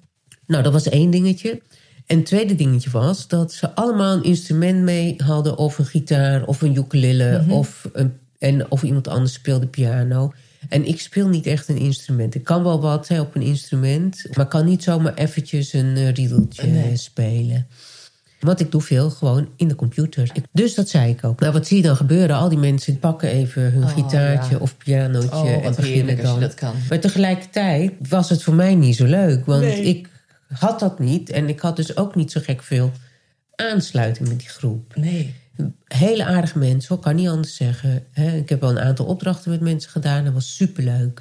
Nou, 0.46 0.62
dat 0.62 0.73
was 0.73 0.88
één 0.88 1.11
dingetje. 1.11 1.62
En 2.06 2.16
het 2.16 2.26
tweede 2.26 2.54
dingetje 2.54 2.90
was 2.90 3.28
dat 3.28 3.52
ze 3.52 3.75
allemaal 3.75 4.16
een 4.16 4.25
instrument 4.25 4.82
mee 4.82 5.14
hadden. 5.16 5.58
Of 5.58 5.78
een 5.78 5.84
gitaar, 5.84 6.46
of 6.46 6.62
een 6.62 6.76
ukulele, 6.76 7.40
mhm. 7.42 7.50
of 7.52 7.88
een 7.92 8.12
en 8.45 8.71
of 8.71 8.83
iemand 8.83 9.09
anders 9.09 9.33
speelde 9.33 9.67
piano. 9.67 10.33
En 10.69 10.87
ik 10.87 11.00
speel 11.00 11.28
niet 11.28 11.47
echt 11.47 11.69
een 11.69 11.76
instrument. 11.76 12.35
Ik 12.35 12.45
kan 12.45 12.63
wel 12.63 12.80
wat 12.80 13.09
hè, 13.09 13.21
op 13.21 13.35
een 13.35 13.43
instrument, 13.43 14.26
maar 14.37 14.47
kan 14.47 14.65
niet 14.65 14.83
zomaar 14.83 15.15
eventjes 15.15 15.73
een 15.73 15.97
uh, 15.97 16.11
riedeltje 16.11 16.91
spelen. 16.95 17.67
Want 18.41 18.61
ik 18.61 18.71
doe 18.71 18.80
veel 18.80 19.11
gewoon 19.11 19.49
in 19.57 19.69
de 19.69 19.75
computer. 19.75 20.33
dus 20.52 20.75
dat 20.75 20.89
zei 20.89 21.11
ik 21.11 21.25
ook. 21.25 21.41
Nou, 21.41 21.52
wat 21.52 21.67
zie 21.67 21.76
je 21.76 21.83
dan 21.83 21.97
gebeuren? 21.97 22.37
Al 22.37 22.49
die 22.49 22.59
mensen 22.59 22.99
pakken 22.99 23.28
even 23.28 23.73
hun 23.73 23.85
oh, 23.85 23.93
gitaartje 23.93 24.61
of 24.61 24.76
pianootje 24.76 25.28
oh, 25.28 25.65
en 25.65 25.75
beginnen 25.75 26.23
dan. 26.23 26.41
dat 26.41 26.54
kan. 26.54 26.75
Maar 26.89 27.00
tegelijkertijd 27.00 27.93
was 28.09 28.28
het 28.28 28.43
voor 28.43 28.54
mij 28.54 28.75
niet 28.75 28.97
zo 28.97 29.04
leuk. 29.04 29.47
Want 29.47 29.65
ik 29.65 30.09
had 30.49 30.80
dat 30.80 30.99
niet. 30.99 31.30
En 31.30 31.49
ik 31.49 31.61
had 31.61 31.76
dus 31.76 31.97
ook 31.97 32.15
niet 32.15 32.33
zo 32.33 32.41
gek 32.45 32.63
veel 32.63 32.93
aansluiting 33.57 34.28
met 34.28 34.39
die 34.39 34.49
groep. 34.49 34.97
Nee 34.97 35.35
hele 35.97 36.25
aardige 36.25 36.59
mensen, 36.59 36.97
ik 36.97 37.00
kan 37.00 37.15
niet 37.15 37.28
anders 37.28 37.57
zeggen. 37.57 38.04
Ik 38.15 38.49
heb 38.49 38.61
wel 38.61 38.71
een 38.71 38.80
aantal 38.80 39.07
opdrachten 39.07 39.50
met 39.50 39.61
mensen 39.61 39.91
gedaan. 39.91 40.25
Dat 40.25 40.33
was 40.33 40.57
superleuk. 40.57 41.21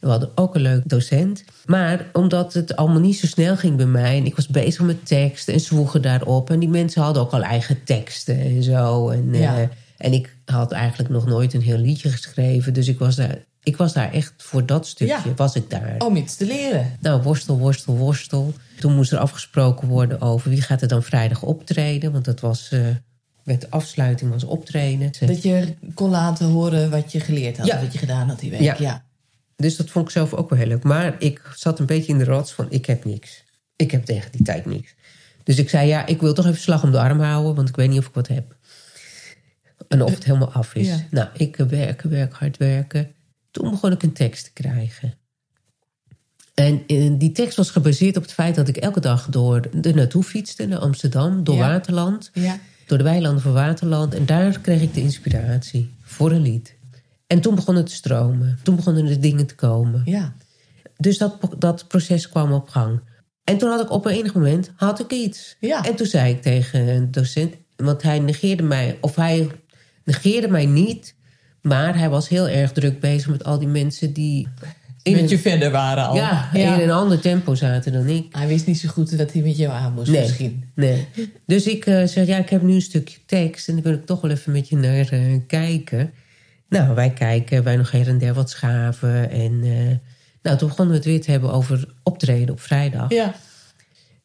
We 0.00 0.08
hadden 0.08 0.30
ook 0.34 0.54
een 0.54 0.60
leuk 0.60 0.88
docent. 0.88 1.44
Maar 1.66 2.06
omdat 2.12 2.52
het 2.52 2.76
allemaal 2.76 3.00
niet 3.00 3.18
zo 3.18 3.26
snel 3.26 3.56
ging 3.56 3.76
bij 3.76 3.86
mij... 3.86 4.16
en 4.16 4.24
ik 4.24 4.36
was 4.36 4.48
bezig 4.48 4.84
met 4.84 5.06
teksten 5.06 5.54
en 5.54 5.60
zwoegen 5.60 6.02
daarop... 6.02 6.50
en 6.50 6.58
die 6.58 6.68
mensen 6.68 7.02
hadden 7.02 7.22
ook 7.22 7.32
al 7.32 7.42
eigen 7.42 7.84
teksten 7.84 8.40
en 8.40 8.62
zo. 8.62 9.08
En, 9.08 9.34
eh, 9.34 9.58
en 9.96 10.12
ik 10.12 10.36
had 10.44 10.72
eigenlijk 10.72 11.10
nog 11.10 11.26
nooit 11.26 11.54
een 11.54 11.62
heel 11.62 11.78
liedje 11.78 12.10
geschreven. 12.10 12.74
Dus 12.74 12.88
ik 12.88 12.98
was 12.98 13.16
daar, 13.16 13.38
ik 13.62 13.76
was 13.76 13.92
daar 13.92 14.12
echt 14.12 14.32
voor 14.36 14.66
dat 14.66 14.86
stukje, 14.86 15.34
was 15.36 15.54
ik 15.54 15.70
daar. 15.70 15.94
Om 15.98 16.16
iets 16.16 16.36
te 16.36 16.46
leren. 16.46 16.96
Nou, 17.00 17.22
worstel, 17.22 17.58
worstel, 17.58 17.96
worstel. 17.96 18.52
Toen 18.78 18.94
moest 18.94 19.12
er 19.12 19.18
afgesproken 19.18 19.88
worden 19.88 20.20
over... 20.20 20.50
wie 20.50 20.62
gaat 20.62 20.82
er 20.82 20.88
dan 20.88 21.02
vrijdag 21.02 21.42
optreden, 21.42 22.12
want 22.12 22.24
dat 22.24 22.40
was... 22.40 22.70
Uh, 22.72 22.86
met 23.44 23.70
afsluiting 23.70 24.30
was 24.30 24.44
optreden. 24.44 25.10
Dat 25.26 25.42
je 25.42 25.74
kon 25.94 26.10
laten 26.10 26.46
horen 26.46 26.90
wat 26.90 27.12
je 27.12 27.20
geleerd 27.20 27.58
had, 27.58 27.80
wat 27.80 27.92
je 27.92 27.98
gedaan 27.98 28.28
had 28.28 28.40
die 28.40 28.50
week. 28.50 28.60
Ja. 28.60 28.76
ja. 28.78 29.04
Dus 29.56 29.76
dat 29.76 29.90
vond 29.90 30.04
ik 30.04 30.12
zelf 30.12 30.34
ook 30.34 30.50
wel 30.50 30.58
heel 30.58 30.68
leuk. 30.68 30.82
Maar 30.82 31.14
ik 31.18 31.52
zat 31.54 31.78
een 31.78 31.86
beetje 31.86 32.12
in 32.12 32.18
de 32.18 32.24
rots 32.24 32.52
van 32.52 32.66
ik 32.70 32.86
heb 32.86 33.04
niks. 33.04 33.44
Ik 33.76 33.90
heb 33.90 34.04
tegen 34.04 34.32
die 34.32 34.42
tijd 34.42 34.66
niks. 34.66 34.94
Dus 35.42 35.58
ik 35.58 35.68
zei 35.68 35.88
ja, 35.88 36.06
ik 36.06 36.20
wil 36.20 36.34
toch 36.34 36.46
even 36.46 36.60
slag 36.60 36.82
om 36.82 36.90
de 36.90 37.00
arm 37.00 37.20
houden, 37.20 37.54
want 37.54 37.68
ik 37.68 37.76
weet 37.76 37.88
niet 37.88 37.98
of 37.98 38.06
ik 38.06 38.14
wat 38.14 38.28
heb. 38.28 38.56
En 39.88 40.02
of 40.02 40.14
het 40.14 40.24
helemaal 40.24 40.52
af 40.52 40.74
is. 40.74 40.88
Nou, 41.10 41.28
ik 41.36 41.56
werken, 41.56 42.10
werk, 42.10 42.32
hard 42.32 42.56
werken. 42.56 43.12
Toen 43.50 43.70
begon 43.70 43.92
ik 43.92 44.02
een 44.02 44.12
tekst 44.12 44.44
te 44.44 44.52
krijgen. 44.52 45.14
En 46.54 46.84
die 47.18 47.32
tekst 47.32 47.56
was 47.56 47.70
gebaseerd 47.70 48.16
op 48.16 48.22
het 48.22 48.32
feit 48.32 48.54
dat 48.54 48.68
ik 48.68 48.76
elke 48.76 49.00
dag 49.00 49.26
door 49.28 49.68
de 49.72 49.94
naartoe 49.94 50.22
fietste, 50.22 50.66
naar 50.66 50.78
Amsterdam, 50.78 51.44
door 51.44 51.56
Waterland. 51.56 52.30
Ja 52.34 52.58
door 52.92 53.00
de 53.00 53.10
weilanden 53.10 53.42
van 53.42 53.52
Waterland. 53.52 54.14
En 54.14 54.26
daar 54.26 54.60
kreeg 54.60 54.82
ik 54.82 54.94
de 54.94 55.00
inspiratie 55.00 55.94
voor 56.02 56.30
een 56.30 56.42
lied. 56.42 56.76
En 57.26 57.40
toen 57.40 57.54
begon 57.54 57.76
het 57.76 57.86
te 57.86 57.94
stromen. 57.94 58.58
Toen 58.62 58.76
begonnen 58.76 59.06
de 59.06 59.18
dingen 59.18 59.46
te 59.46 59.54
komen. 59.54 60.02
Ja. 60.04 60.34
Dus 60.96 61.18
dat, 61.18 61.38
dat 61.58 61.88
proces 61.88 62.28
kwam 62.28 62.52
op 62.52 62.68
gang. 62.68 63.00
En 63.44 63.58
toen 63.58 63.70
had 63.70 63.80
ik 63.80 63.90
op 63.90 64.06
een 64.06 64.12
enig 64.12 64.34
moment 64.34 64.70
had 64.76 65.00
ik 65.00 65.10
iets. 65.10 65.56
Ja. 65.60 65.84
En 65.84 65.94
toen 65.94 66.06
zei 66.06 66.32
ik 66.34 66.42
tegen 66.42 66.88
een 66.88 67.10
docent, 67.10 67.54
want 67.76 68.02
hij 68.02 68.18
negeerde 68.18 68.62
mij, 68.62 68.98
of 69.00 69.16
hij 69.16 69.50
negeerde 70.04 70.48
mij 70.48 70.66
niet, 70.66 71.14
maar 71.62 71.98
hij 71.98 72.10
was 72.10 72.28
heel 72.28 72.48
erg 72.48 72.72
druk 72.72 73.00
bezig 73.00 73.30
met 73.30 73.44
al 73.44 73.58
die 73.58 73.68
mensen 73.68 74.12
die 74.12 74.48
met 75.02 75.30
je 75.30 75.38
verder 75.38 75.70
waren 75.70 76.06
al. 76.06 76.14
Ja, 76.16 76.52
in 76.52 76.66
een 76.66 76.90
ander 76.90 77.20
tempo 77.20 77.54
zaten 77.54 77.92
dan 77.92 78.08
ik. 78.08 78.26
Hij 78.30 78.46
wist 78.46 78.66
niet 78.66 78.78
zo 78.78 78.88
goed 78.88 79.18
dat 79.18 79.32
hij 79.32 79.42
met 79.42 79.56
jou 79.56 79.72
aan 79.72 79.92
moest 79.92 80.10
nee, 80.10 80.20
misschien. 80.20 80.64
Nee. 80.74 81.06
Dus 81.46 81.66
ik 81.66 81.86
uh, 81.86 82.06
zeg, 82.06 82.26
ja, 82.26 82.38
ik 82.38 82.48
heb 82.48 82.62
nu 82.62 82.74
een 82.74 82.82
stukje 82.82 83.18
tekst... 83.26 83.68
en 83.68 83.74
daar 83.74 83.82
wil 83.82 83.92
ik 83.92 84.06
toch 84.06 84.20
wel 84.20 84.30
even 84.30 84.52
met 84.52 84.68
je 84.68 84.76
naar 84.76 85.12
uh, 85.12 85.40
kijken. 85.46 86.12
Nou, 86.68 86.94
wij 86.94 87.10
kijken, 87.10 87.62
wij 87.62 87.76
nog 87.76 87.90
her 87.90 88.08
en 88.08 88.18
der 88.18 88.34
wat 88.34 88.50
schaven. 88.50 89.30
En 89.30 89.52
uh, 89.64 89.96
nou, 90.42 90.56
toen 90.58 90.68
begonnen 90.68 90.94
we 90.94 91.00
het 91.00 91.10
weer 91.10 91.20
te 91.20 91.30
hebben 91.30 91.52
over 91.52 91.88
optreden 92.02 92.50
op 92.50 92.60
vrijdag. 92.60 93.10
Ja. 93.10 93.34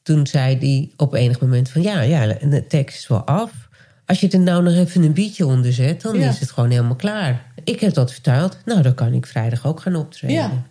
Toen 0.04 0.28
zei 0.28 0.58
hij 0.58 0.92
op 0.98 1.13
enig 1.13 1.40
moment 1.40 1.70
van... 1.70 1.82
ja, 1.82 2.02
ja, 2.02 2.26
de 2.26 2.68
tekst 2.68 2.98
is 2.98 3.08
wel 3.08 3.24
af. 3.24 3.66
Als 4.08 4.20
je 4.20 4.30
er 4.30 4.39
nou 4.39 4.63
nog 4.63 4.74
even 4.74 5.04
een 5.04 5.13
bietje 5.13 5.46
onder 5.46 5.74
zet... 5.74 6.02
dan 6.02 6.15
is 6.15 6.39
het 6.39 6.52
gewoon 6.52 6.70
helemaal 6.70 6.96
klaar. 6.96 7.52
Ik 7.63 7.80
heb 7.80 7.93
dat 7.93 8.12
vertaald. 8.12 8.58
Nou, 8.65 8.82
dan 8.82 8.93
kan 8.93 9.13
ik 9.13 9.26
vrijdag 9.26 9.65
ook 9.65 9.80
gaan 9.80 9.96
optreden. 9.96 10.36
Ja. 10.36 10.65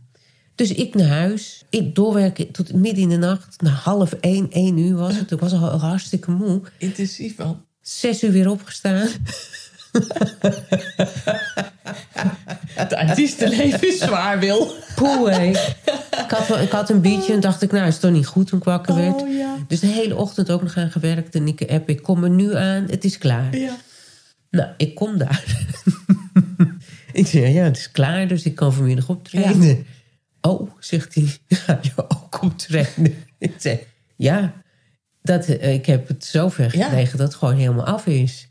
Dus 0.54 0.72
ik 0.72 0.94
naar 0.94 1.08
huis. 1.08 1.64
Ik 1.70 1.94
doorwerken 1.94 2.50
tot 2.50 2.72
midden 2.72 3.02
in 3.02 3.08
de 3.08 3.16
nacht. 3.16 3.60
Na 3.60 3.70
half 3.70 4.12
één, 4.12 4.50
één 4.50 4.78
uur 4.78 4.96
was 4.96 5.16
het. 5.16 5.30
Ik 5.30 5.40
was 5.40 5.52
al 5.52 5.78
hartstikke 5.78 6.30
moe. 6.30 6.60
Intensief 6.78 7.36
man. 7.36 7.64
Zes 7.80 8.22
uur 8.22 8.32
weer 8.32 8.50
opgestaan. 8.50 9.08
Het 12.74 12.94
artiestenleven 12.94 13.88
is 13.88 13.98
zwaar, 13.98 14.38
Wil. 14.38 14.72
Poeh, 14.94 15.36
hé. 15.36 15.48
Ik 16.24 16.30
had, 16.30 16.60
ik 16.60 16.70
had 16.70 16.90
een 16.90 17.00
biertje 17.00 17.32
en 17.32 17.40
dacht 17.40 17.62
ik, 17.62 17.72
nou, 17.72 17.86
is 17.86 17.92
het 17.92 18.02
toch 18.02 18.10
niet 18.10 18.26
goed 18.26 18.46
toen 18.46 18.58
ik 18.58 18.64
wakker 18.64 18.94
oh, 18.94 19.00
werd. 19.00 19.36
ja. 19.36 19.56
Dus 19.68 19.80
de 19.80 19.86
hele 19.86 20.16
ochtend 20.16 20.50
ook 20.50 20.62
nog 20.62 20.76
aan 20.76 20.90
gewerkt. 20.90 21.34
En 21.34 21.46
ik 21.46 21.70
app, 21.70 21.88
ik 21.88 22.02
kom 22.02 22.24
er 22.24 22.30
nu 22.30 22.54
aan, 22.56 22.84
het 22.90 23.04
is 23.04 23.18
klaar. 23.18 23.56
Ja. 23.56 23.76
Nou, 24.50 24.68
ik 24.76 24.94
kom 24.94 25.18
daar. 25.18 25.44
ik 27.12 27.26
zeg, 27.26 27.52
ja, 27.52 27.64
het 27.64 27.76
is 27.76 27.90
klaar, 27.90 28.28
dus 28.28 28.42
ik 28.42 28.54
kan 28.54 28.72
vanmiddag 28.72 29.08
optreden. 29.08 29.86
Oh, 30.40 30.70
zegt 30.78 31.14
hij, 31.14 31.28
ga 31.48 31.78
je 31.82 31.90
ook 31.96 32.42
op 32.42 32.58
trainen? 32.58 33.14
Ik 33.38 33.52
zei, 33.56 33.78
ja, 34.16 34.52
dat, 35.22 35.46
eh, 35.46 35.74
ik 35.74 35.86
heb 35.86 36.08
het 36.08 36.24
zover 36.24 36.76
Ja. 36.76 36.84
gekregen 36.84 37.18
dat 37.18 37.26
het 37.26 37.36
gewoon 37.36 37.56
helemaal 37.56 37.86
af 37.86 38.06
is. 38.06 38.48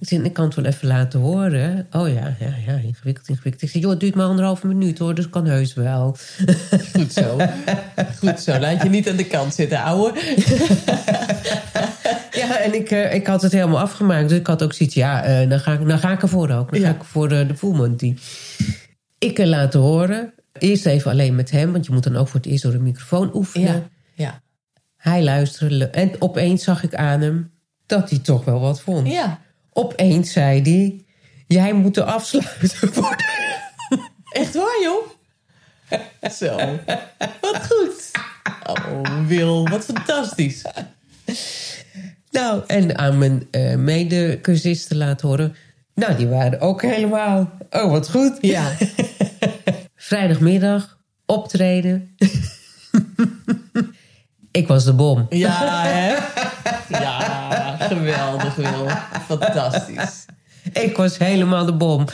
Ik 0.00 0.08
zei, 0.08 0.22
ik 0.22 0.32
kan 0.32 0.44
het 0.44 0.54
wel 0.54 0.64
even 0.64 0.88
laten 0.88 1.20
horen. 1.20 1.86
Oh 1.90 2.08
ja, 2.08 2.36
ja, 2.38 2.54
ja, 2.66 2.72
ingewikkeld, 2.72 3.28
ingewikkeld. 3.28 3.62
Ik 3.62 3.68
zei, 3.70 3.82
joh, 3.82 3.90
het 3.90 4.00
duurt 4.00 4.14
maar 4.14 4.26
anderhalve 4.26 4.66
minuut 4.66 4.98
hoor, 4.98 5.14
dus 5.14 5.28
kan 5.28 5.46
heus 5.46 5.74
wel. 5.74 6.16
Goed 6.94 7.12
zo. 7.12 7.36
Goed 8.18 8.40
zo. 8.40 8.58
Laat 8.58 8.82
je 8.82 8.88
niet 8.88 9.08
aan 9.08 9.16
de 9.16 9.26
kant 9.26 9.54
zitten, 9.54 9.82
ouwe. 9.82 10.12
Ja, 12.32 12.58
en 12.60 12.74
ik, 12.74 12.90
eh, 12.90 13.14
ik 13.14 13.26
had 13.26 13.42
het 13.42 13.52
helemaal 13.52 13.80
afgemaakt. 13.80 14.28
Dus 14.28 14.38
ik 14.38 14.46
had 14.46 14.62
ook 14.62 14.72
zoiets, 14.72 14.94
ja, 14.94 15.22
eh, 15.24 15.48
dan, 15.48 15.60
ga 15.60 15.72
ik, 15.72 15.88
dan 15.88 15.98
ga 15.98 16.12
ik 16.12 16.22
ervoor 16.22 16.50
ook. 16.50 16.70
Dan 16.70 16.80
Ja. 16.80 16.88
ga 16.90 16.94
ik 16.94 17.04
voor 17.04 17.30
eh, 17.30 17.48
de 17.48 17.56
Fullmonty. 17.56 18.16
Ik 19.18 19.38
eh, 19.38 19.46
laten 19.46 19.80
horen. 19.80 20.32
Eerst 20.58 20.86
even 20.86 21.10
alleen 21.10 21.34
met 21.34 21.50
hem, 21.50 21.72
want 21.72 21.86
je 21.86 21.92
moet 21.92 22.04
dan 22.04 22.16
ook 22.16 22.28
voor 22.28 22.40
het 22.40 22.48
eerst 22.48 22.62
door 22.62 22.72
de 22.72 22.78
microfoon 22.78 23.30
oefenen. 23.34 23.74
Ja. 23.74 23.82
Ja. 24.14 24.40
Hij 24.96 25.22
luisterde 25.22 25.86
en 25.88 26.10
opeens 26.18 26.64
zag 26.64 26.82
ik 26.82 26.94
aan 26.94 27.20
hem 27.20 27.50
dat 27.86 28.10
hij 28.10 28.18
toch 28.18 28.44
wel 28.44 28.60
wat 28.60 28.80
vond. 28.80 29.08
Ja. 29.08 29.38
Opeens 29.80 30.32
zei 30.32 30.62
hij, 30.62 31.04
jij 31.46 31.72
moet 31.72 31.98
afsluiten 31.98 32.92
worden. 33.00 33.26
Echt 34.30 34.54
waar, 34.54 34.78
joh? 34.82 35.08
Zo. 36.32 36.56
Wat 37.40 37.66
goed. 37.68 38.10
Oh, 38.66 39.26
Wil, 39.26 39.68
wat 39.68 39.84
fantastisch. 39.84 40.62
Nou, 42.30 42.62
en 42.66 42.98
aan 42.98 43.18
mijn 43.18 43.48
eh 43.50 43.76
medecursisten 43.76 44.96
laten 44.96 45.28
horen. 45.28 45.56
Nou, 45.94 46.16
die 46.16 46.26
waren 46.26 46.60
ook 46.60 46.82
helemaal, 46.82 47.50
oh 47.70 47.90
wat 47.90 48.10
goed. 48.10 48.38
Ja. 48.40 48.72
Vrijdagmiddag, 49.96 50.98
optreden. 51.26 52.16
ik 54.50 54.68
was 54.68 54.84
de 54.84 54.92
bom. 54.92 55.26
Ja, 55.30 55.82
hè? 55.86 56.14
Ja, 56.98 57.76
geweldig, 57.80 58.54
Wil. 58.54 58.88
Fantastisch. 59.26 60.24
Ik 60.72 60.96
was 60.96 61.18
helemaal 61.18 61.64
de 61.66 61.72
bom. 61.72 62.04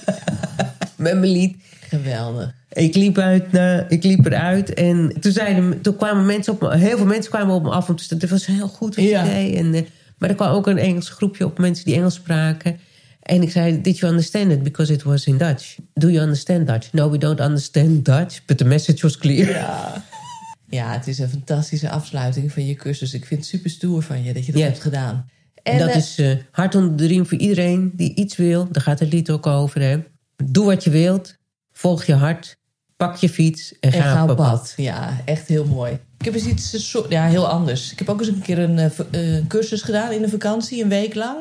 Met 0.96 1.18
mijn 1.18 1.32
lied. 1.32 1.56
Geweldig. 1.88 2.52
Ik 2.72 2.94
liep, 2.94 3.18
uit 3.18 3.52
naar, 3.52 3.84
ik 3.88 4.02
liep 4.02 4.26
eruit 4.26 4.74
en 4.74 5.16
toen, 5.20 5.32
zeiden, 5.32 5.80
toen 5.80 5.96
kwamen 5.96 6.26
mensen 6.26 6.52
op 6.52 6.60
me, 6.60 6.76
heel 6.76 6.96
veel 6.96 7.06
mensen 7.06 7.30
kwamen 7.30 7.54
op 7.54 7.62
me 7.62 7.70
af. 7.70 7.86
Want 7.86 8.06
het 8.10 8.30
was 8.30 8.46
heel 8.46 8.68
goed 8.68 8.94
Ja. 8.96 9.22
deed. 9.22 9.54
En, 9.56 9.74
eh, 9.74 9.82
maar 10.18 10.28
er 10.28 10.34
kwam 10.34 10.52
ook 10.52 10.66
een 10.66 10.78
Engels 10.78 11.08
groepje 11.08 11.44
op 11.44 11.58
mensen 11.58 11.84
die 11.84 11.94
Engels 11.94 12.14
spraken. 12.14 12.78
En 13.22 13.42
ik 13.42 13.50
zei, 13.50 13.80
did 13.80 13.98
you 13.98 14.12
understand 14.12 14.50
it? 14.50 14.62
Because 14.62 14.92
it 14.92 15.02
was 15.02 15.24
in 15.26 15.36
Dutch. 15.36 15.76
Do 15.94 16.08
you 16.08 16.22
understand 16.22 16.66
Dutch? 16.66 16.92
No, 16.92 17.10
we 17.10 17.18
don't 17.18 17.40
understand 17.40 18.04
Dutch, 18.04 18.44
but 18.46 18.58
the 18.58 18.64
message 18.64 19.02
was 19.02 19.18
clear. 19.18 19.48
Ja. 19.50 20.04
Ja, 20.68 20.92
het 20.92 21.06
is 21.06 21.18
een 21.18 21.28
fantastische 21.28 21.90
afsluiting 21.90 22.52
van 22.52 22.66
je 22.66 22.74
cursus. 22.74 23.14
Ik 23.14 23.24
vind 23.24 23.40
het 23.40 23.48
super 23.48 23.70
stoer 23.70 24.02
van 24.02 24.22
je 24.22 24.32
dat 24.32 24.46
je 24.46 24.52
dat 24.52 24.60
Ja. 24.60 24.66
hebt 24.66 24.80
gedaan. 24.80 25.30
En 25.62 25.78
dat 25.78 25.88
eh, 25.88 25.96
is 25.96 26.18
eh, 26.18 26.36
hart 26.50 26.74
onder 26.74 26.96
de 26.96 27.06
riem 27.06 27.26
voor 27.26 27.38
iedereen 27.38 27.92
die 27.94 28.14
iets 28.14 28.36
wil. 28.36 28.68
Daar 28.70 28.82
gaat 28.82 28.98
het 28.98 29.12
lied 29.12 29.30
ook 29.30 29.46
over. 29.46 29.80
Hè? 29.80 29.98
Doe 30.44 30.64
wat 30.64 30.84
je 30.84 30.90
wilt. 30.90 31.36
Volg 31.72 32.04
je 32.04 32.14
hart. 32.14 32.56
Pak 32.96 33.16
je 33.16 33.28
fiets 33.28 33.78
en, 33.80 33.92
En 33.92 34.02
ga, 34.02 34.22
op 34.22 34.26
pad. 34.26 34.36
pad. 34.36 34.74
Ja, 34.76 35.20
echt 35.24 35.48
heel 35.48 35.64
mooi. 35.64 35.92
Ik 36.18 36.24
heb 36.24 36.34
eens 36.34 36.46
iets 36.46 36.96
ja, 37.08 37.26
heel 37.26 37.48
anders. 37.48 37.92
Ik 37.92 37.98
heb 37.98 38.08
ook 38.08 38.18
eens 38.18 38.28
een 38.28 38.42
keer 38.42 38.58
een 38.58 38.78
eh, 38.78 39.36
eh, 39.38 39.46
cursus 39.46 39.82
gedaan 39.82 40.12
in 40.12 40.20
de 40.22 40.28
vakantie, 40.28 40.82
een 40.82 40.88
week 40.88 41.14
lang. 41.14 41.36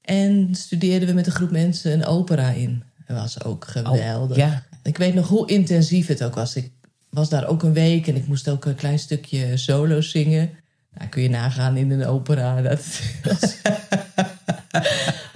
En 0.00 0.48
studeerden 0.54 1.08
we 1.08 1.14
met 1.14 1.26
een 1.26 1.32
groep 1.32 1.50
mensen 1.50 1.92
een 1.92 2.04
opera 2.04 2.50
in. 2.50 2.82
Dat 3.06 3.16
was 3.16 3.44
ook 3.44 3.64
geweldig. 3.64 4.30
Oh, 4.30 4.36
ja. 4.36 4.64
Ik 4.82 4.96
weet 4.96 5.14
nog 5.14 5.28
hoe 5.28 5.48
intensief 5.48 6.06
het 6.06 6.24
ook 6.24 6.34
was. 6.34 6.56
Ik 6.56 6.70
was 7.10 7.28
daar 7.28 7.46
ook 7.46 7.62
een 7.62 7.72
week 7.72 8.06
en 8.06 8.16
ik 8.16 8.26
moest 8.26 8.48
ook 8.48 8.64
een 8.64 8.74
klein 8.74 8.98
stukje 8.98 9.56
solo 9.56 10.00
zingen. 10.00 10.50
Nou, 10.94 11.08
kun 11.08 11.22
je 11.22 11.30
nagaan 11.30 11.76
in 11.76 11.90
een 11.90 12.06
opera. 12.06 12.62
Dat 12.62 13.00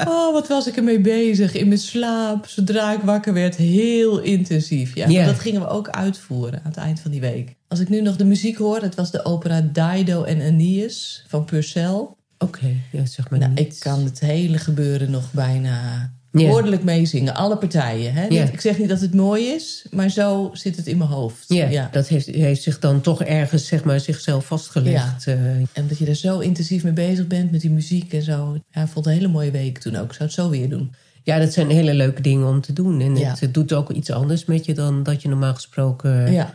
oh, 0.09 0.33
wat 0.33 0.49
was 0.49 0.67
ik 0.67 0.77
ermee 0.77 1.01
bezig? 1.01 1.55
In 1.55 1.69
mijn 1.69 1.81
slaap, 1.81 2.47
zodra 2.47 2.93
ik 2.93 3.01
wakker 3.01 3.33
werd, 3.33 3.57
heel 3.57 4.19
intensief. 4.19 4.95
Ja, 4.95 5.27
dat 5.27 5.41
gingen 5.41 5.61
we 5.61 5.67
ook 5.67 5.89
uitvoeren 5.89 6.61
aan 6.65 6.71
het 6.71 6.77
eind 6.77 7.01
van 7.01 7.11
die 7.11 7.21
week. 7.21 7.55
Als 7.69 7.81
ik 7.81 7.89
nu 7.89 8.01
nog 8.01 8.17
de 8.17 8.25
muziek 8.25 8.57
hoor, 8.57 8.83
het 8.83 8.95
was 8.95 9.11
de 9.11 9.25
opera 9.25 9.61
Dido 9.61 10.23
en 10.23 10.41
Aeneas 10.41 11.25
van 11.27 11.45
Purcell. 11.45 12.07
Oké, 12.39 12.77
ja, 12.93 13.07
zeg 13.07 13.31
maar 13.31 13.39
Nou, 13.39 13.53
ik 13.55 13.77
kan 13.79 14.05
het 14.05 14.21
hele 14.21 14.59
gebeuren 14.59 15.11
nog 15.11 15.33
bijna 15.33 16.13
Ja. 16.43 16.49
woordelijk 16.49 16.85
meezingen. 16.85 17.35
Alle 17.35 17.57
partijen. 17.57 18.13
Hè? 18.15 18.27
Ja. 18.27 18.45
Ik 18.45 18.61
zeg 18.61 18.79
niet 18.79 18.89
dat 18.89 19.01
het 19.01 19.15
mooi 19.15 19.45
is, 19.47 19.85
maar 19.91 20.11
zo 20.11 20.51
zit 20.53 20.77
het 20.77 20.87
in 20.87 20.99
mijn 20.99 21.11
hoofd. 21.11 21.45
Ja, 21.49 21.89
dat 21.93 22.09
heeft, 22.09 22.27
heeft 22.27 22.63
zich 22.63 22.79
dan 22.79 23.01
toch 23.01 23.23
ergens 23.23 23.67
zeg 23.67 23.85
maar, 23.85 24.01
zichzelf 24.01 24.47
vastgelegd. 24.47 25.27
eh. 25.27 25.35
En 25.57 25.87
dat 25.89 25.99
je 25.99 26.07
er 26.07 26.15
zo 26.15 26.39
intensief 26.39 26.83
mee 26.85 26.93
bezig 26.93 27.27
bent 27.27 27.51
met 27.51 27.61
die 27.61 27.71
muziek 27.71 28.13
en 28.13 28.23
zo. 28.23 28.57
Ja, 28.71 28.87
vond 28.89 29.07
een 29.07 29.13
hele 29.13 29.29
mooie 29.29 29.51
week 29.51 29.79
toen 29.79 29.97
ook. 29.97 30.05
Ik 30.05 30.13
zou 30.13 30.25
het 30.25 30.33
zo 30.33 30.49
weer 30.51 30.69
doen. 30.69 30.93
ja, 31.23 31.39
dat 31.39 31.53
zijn 31.53 31.71
hele 31.71 31.95
leuke 31.95 32.23
dingen 32.23 32.47
om 32.49 32.61
te 32.61 32.73
doen. 32.73 33.01
En 33.01 33.17
Ja. 33.17 33.35
het, 33.39 33.55
doet 33.55 33.73
ook 33.73 33.91
iets 33.91 34.11
anders 34.11 34.45
met 34.45 34.65
je 34.65 34.75
dan 34.75 35.03
dat 35.03 35.23
je 35.23 35.29
normaal 35.29 35.55
gesproken 35.55 36.33
Ja. 36.33 36.55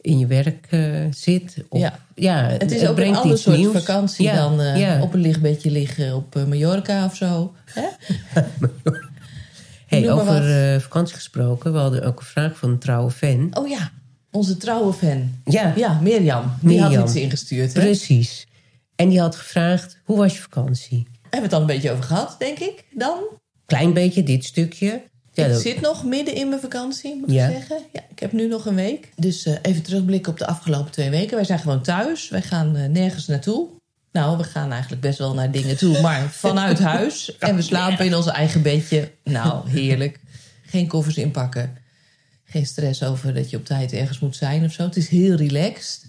in 0.00 0.18
je 0.18 0.26
werk 0.26 0.66
eh, 0.70 0.80
zit. 1.10 1.56
Of, 1.68 1.80
Ja. 1.80 1.98
ja, 2.14 2.48
Het 2.58 2.70
is 2.72 2.86
ook 2.86 2.98
een 2.98 3.16
ander 3.16 3.38
soort 3.38 3.56
nieuws. 3.56 3.72
vakantie 3.72 4.24
Ja, 4.24 4.34
dan 4.34 4.60
eh, 4.60 4.80
ja. 4.80 5.02
op 5.02 5.14
een 5.14 5.20
lichtbedje 5.20 5.70
liggen 5.70 6.14
op 6.16 6.34
Mallorca 6.48 7.04
of 7.04 7.16
zo. 7.16 7.52
Hè? 7.64 7.82
Hey, 9.88 10.10
over 10.10 10.72
eh, 10.74 10.80
vakantie 10.80 11.14
gesproken, 11.14 11.72
we 11.72 11.78
hadden 11.78 12.02
ook 12.04 12.18
een 12.20 12.26
vraag 12.26 12.56
van 12.56 12.70
een 12.70 12.78
trouwe 12.78 13.10
fan. 13.10 13.50
Oh 13.52 13.68
ja, 13.68 13.90
onze 14.30 14.56
trouwe 14.56 14.92
fan. 14.92 15.30
Ja, 15.44 15.72
Ja, 15.76 15.98
Mirjam. 16.02 16.52
Die 16.60 16.68
Mirjam. 16.68 16.94
had 16.94 17.08
iets 17.08 17.14
ingestuurd. 17.22 17.72
Hè? 17.74 17.80
precies. 17.80 18.46
En 18.96 19.08
die 19.08 19.20
had 19.20 19.36
gevraagd, 19.36 19.98
hoe 20.04 20.16
was 20.16 20.34
je 20.34 20.40
vakantie? 20.42 21.06
Hebben 21.22 21.38
we 21.40 21.44
het 21.44 21.52
al 21.52 21.60
een 21.60 21.66
beetje 21.66 21.90
over 21.90 22.04
gehad, 22.04 22.36
denk 22.38 22.58
ik, 22.58 22.84
dan? 22.94 23.18
Klein 23.66 23.92
beetje, 23.92 24.22
dit 24.22 24.44
stukje. 24.44 25.02
Ja, 25.32 25.44
ik 25.44 25.52
dat- 25.52 25.60
zit 25.62 25.80
nog 25.80 26.04
midden 26.04 26.34
in 26.34 26.48
mijn 26.48 26.60
vakantie, 26.60 27.16
moet 27.16 27.30
Ja. 27.30 27.46
ik 27.46 27.52
zeggen. 27.56 27.78
Ja, 27.92 28.00
ik 28.10 28.18
heb 28.18 28.32
nu 28.32 28.46
nog 28.48 28.66
een 28.66 28.74
week. 28.74 29.10
Dus 29.16 29.46
eh, 29.46 29.54
even 29.62 29.82
terugblikken 29.82 30.32
op 30.32 30.38
de 30.38 30.46
afgelopen 30.46 30.90
twee 30.92 31.10
weken. 31.10 31.36
Wij 31.36 31.44
zijn 31.44 31.58
gewoon 31.58 31.82
thuis. 31.82 32.28
Wij 32.28 32.42
gaan 32.42 32.76
eh, 32.76 32.88
nergens 32.88 33.26
naartoe. 33.26 33.68
Nou, 34.12 34.36
we 34.36 34.44
gaan 34.44 34.72
eigenlijk 34.72 35.02
best 35.02 35.18
wel 35.18 35.34
naar 35.34 35.50
dingen 35.50 35.76
toe, 35.76 36.00
maar 36.00 36.30
vanuit 36.30 36.78
huis. 36.78 37.36
En 37.38 37.56
we 37.56 37.62
slapen 37.62 38.06
in 38.06 38.14
ons 38.14 38.26
eigen 38.26 38.62
bedje. 38.62 39.10
Nou, 39.24 39.70
heerlijk. 39.70 40.20
Geen 40.62 40.86
koffers 40.86 41.16
inpakken. 41.16 41.76
Geen 42.44 42.66
stress 42.66 43.02
over 43.02 43.34
dat 43.34 43.50
je 43.50 43.56
op 43.56 43.64
tijd 43.64 43.92
ergens 43.92 44.18
moet 44.18 44.36
zijn 44.36 44.64
of 44.64 44.72
zo. 44.72 44.82
Het 44.82 44.96
is 44.96 45.08
heel 45.08 45.36
relaxed. 45.36 46.06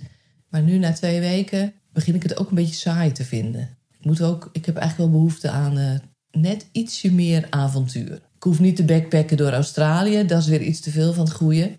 Maar 0.50 0.62
nu, 0.62 0.78
na 0.78 0.94
twee 0.94 1.20
weken, 1.20 1.74
begin 1.94 2.16
ik 2.16 2.24
het 2.24 2.38
ook 2.38 2.50
een 2.50 2.56
beetje 2.56 2.76
saai 2.76 3.12
te 3.12 3.24
vinden. 3.24 3.78
Ik, 4.00 4.06
moet 4.06 4.22
ook, 4.22 4.50
ik 4.52 4.66
heb 4.66 4.76
eigenlijk 4.76 5.12
wel 5.12 5.20
behoefte 5.20 5.50
aan 5.50 5.78
eh, 5.78 6.00
net 6.32 6.66
ietsje 6.72 7.14
meer 7.14 7.48
avontuur. 7.50 8.14
Ik 8.14 8.44
hoef 8.44 8.60
niet 8.60 8.76
te 8.76 8.84
backpacken 8.84 9.38
door 9.38 9.52
Australië. 9.52 10.26
Dat 10.26 10.42
is 10.42 10.48
weer 10.48 10.62
iets 10.62 10.80
te 10.80 10.92
veel 10.92 11.14
van 11.14 11.26
het 11.26 11.34
goede. 11.34 11.78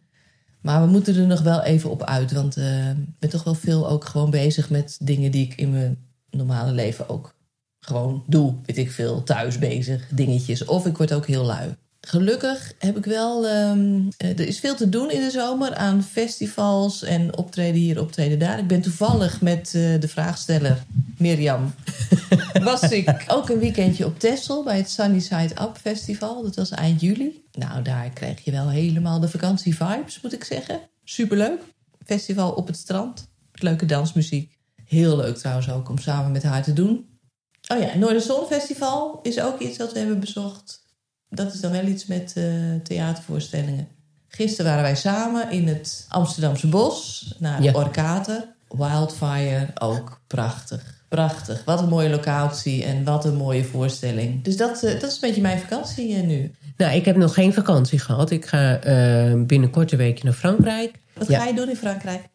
Maar 0.60 0.84
we 0.84 0.90
moeten 0.90 1.16
er 1.16 1.26
nog 1.26 1.40
wel 1.40 1.62
even 1.62 1.90
op 1.90 2.02
uit. 2.02 2.32
Want 2.32 2.56
eh, 2.56 2.90
ik 2.90 3.18
ben 3.18 3.30
toch 3.30 3.44
wel 3.44 3.54
veel 3.54 3.88
ook 3.88 4.04
gewoon 4.04 4.30
bezig 4.30 4.70
met 4.70 4.98
dingen 5.02 5.30
die 5.30 5.44
ik 5.44 5.54
in 5.54 5.70
mijn 5.70 5.98
normale 6.30 6.72
leven 6.72 7.08
ook 7.08 7.34
gewoon 7.80 8.24
doe. 8.26 8.54
Weet 8.64 8.78
ik 8.78 8.90
veel, 8.90 9.22
thuis 9.22 9.58
bezig, 9.58 10.08
dingetjes. 10.08 10.64
Of 10.64 10.86
ik 10.86 10.96
word 10.96 11.12
ook 11.12 11.26
heel 11.26 11.44
lui. 11.44 11.74
Gelukkig 12.00 12.72
heb 12.78 12.96
ik 12.96 13.04
wel. 13.04 13.46
ehm, 13.48 14.00
eh, 14.16 14.30
er 14.30 14.46
is 14.46 14.58
veel 14.58 14.74
te 14.74 14.88
doen 14.88 15.10
in 15.10 15.20
de 15.20 15.30
zomer 15.30 15.74
aan 15.74 16.02
festivals 16.02 17.02
en 17.02 17.36
optreden 17.36 17.80
hier, 17.80 18.00
optreden 18.00 18.38
daar. 18.38 18.58
Ik 18.58 18.66
ben 18.66 18.80
toevallig 18.80 19.40
met 19.40 19.66
eh, 19.74 20.00
de 20.00 20.08
vraagsteller 20.08 20.84
Mirjam. 21.16 21.74
was 22.62 22.82
ik 22.82 23.24
ook 23.28 23.48
een 23.48 23.58
weekendje 23.58 24.06
op 24.06 24.18
Texel 24.18 24.64
bij 24.64 24.76
het 24.76 24.90
Sunny 24.90 25.20
Side 25.20 25.54
Up 25.62 25.76
Festival. 25.80 26.42
Dat 26.42 26.56
was 26.56 26.70
eind 26.70 27.00
juli. 27.00 27.44
Nou, 27.52 27.82
daar 27.82 28.10
kreeg 28.10 28.44
je 28.44 28.50
wel 28.50 28.70
helemaal 28.70 29.20
de 29.20 29.28
vakantievibes, 29.28 30.20
moet 30.20 30.32
ik 30.32 30.44
zeggen. 30.44 30.80
Superleuk. 31.04 31.60
Festival 32.04 32.52
op 32.52 32.66
het 32.66 32.76
strand. 32.76 33.28
Leuke 33.52 33.86
dansmuziek. 33.86 34.58
Heel 34.90 35.16
leuk 35.16 35.36
trouwens 35.36 35.70
ook 35.70 35.88
om 35.88 35.98
samen 35.98 36.32
met 36.32 36.42
haar 36.42 36.62
te 36.62 36.72
doen. 36.72 37.06
Oh 37.72 37.78
ja, 37.80 37.96
Noorderzon 37.96 38.46
Festival 38.46 39.18
is 39.22 39.40
ook 39.40 39.58
iets 39.60 39.76
dat 39.76 39.92
we 39.92 39.98
hebben 39.98 40.20
bezocht. 40.20 40.82
Dat 41.28 41.54
is 41.54 41.60
dan 41.60 41.70
wel 41.72 41.84
iets 41.84 42.06
met 42.06 42.32
eh, 42.36 42.44
theatervoorstellingen. 42.82 43.88
Gisteren 44.28 44.66
waren 44.70 44.84
wij 44.86 44.96
samen 44.96 45.50
in 45.50 45.68
het 45.68 46.06
Amsterdamse 46.08 46.66
bos 46.66 47.34
naar 47.38 47.62
Ja. 47.62 47.72
Orkater. 47.72 48.48
Wildfire, 48.68 49.66
ook 49.78 50.20
prachtig. 50.26 51.04
Prachtig. 51.08 51.64
Wat 51.64 51.80
een 51.80 51.88
mooie 51.88 52.08
locatie 52.10 52.84
en 52.84 53.04
wat 53.04 53.24
een 53.24 53.36
mooie 53.36 53.64
voorstelling. 53.64 54.44
Dus 54.44 54.56
dat, 54.56 54.82
eh, 54.82 54.92
dat 55.00 55.02
is 55.10 55.14
een 55.14 55.20
beetje 55.20 55.40
mijn 55.42 55.58
vakantie 55.60 56.14
eh, 56.16 56.22
nu. 56.22 56.54
Nou, 56.76 56.94
ik 56.94 57.04
heb 57.04 57.16
nog 57.16 57.34
geen 57.34 57.52
vakantie 57.52 57.98
gehad. 57.98 58.30
Ik 58.30 58.46
ga 58.46 58.78
binnenkort 59.46 59.92
een 59.92 59.98
weekje 59.98 60.24
naar 60.24 60.32
Frankrijk. 60.32 60.98
Wat 61.14 61.28
Ja. 61.28 61.38
ga 61.38 61.46
je 61.46 61.54
doen 61.54 61.68
in 61.68 61.76
Frankrijk? 61.76 62.28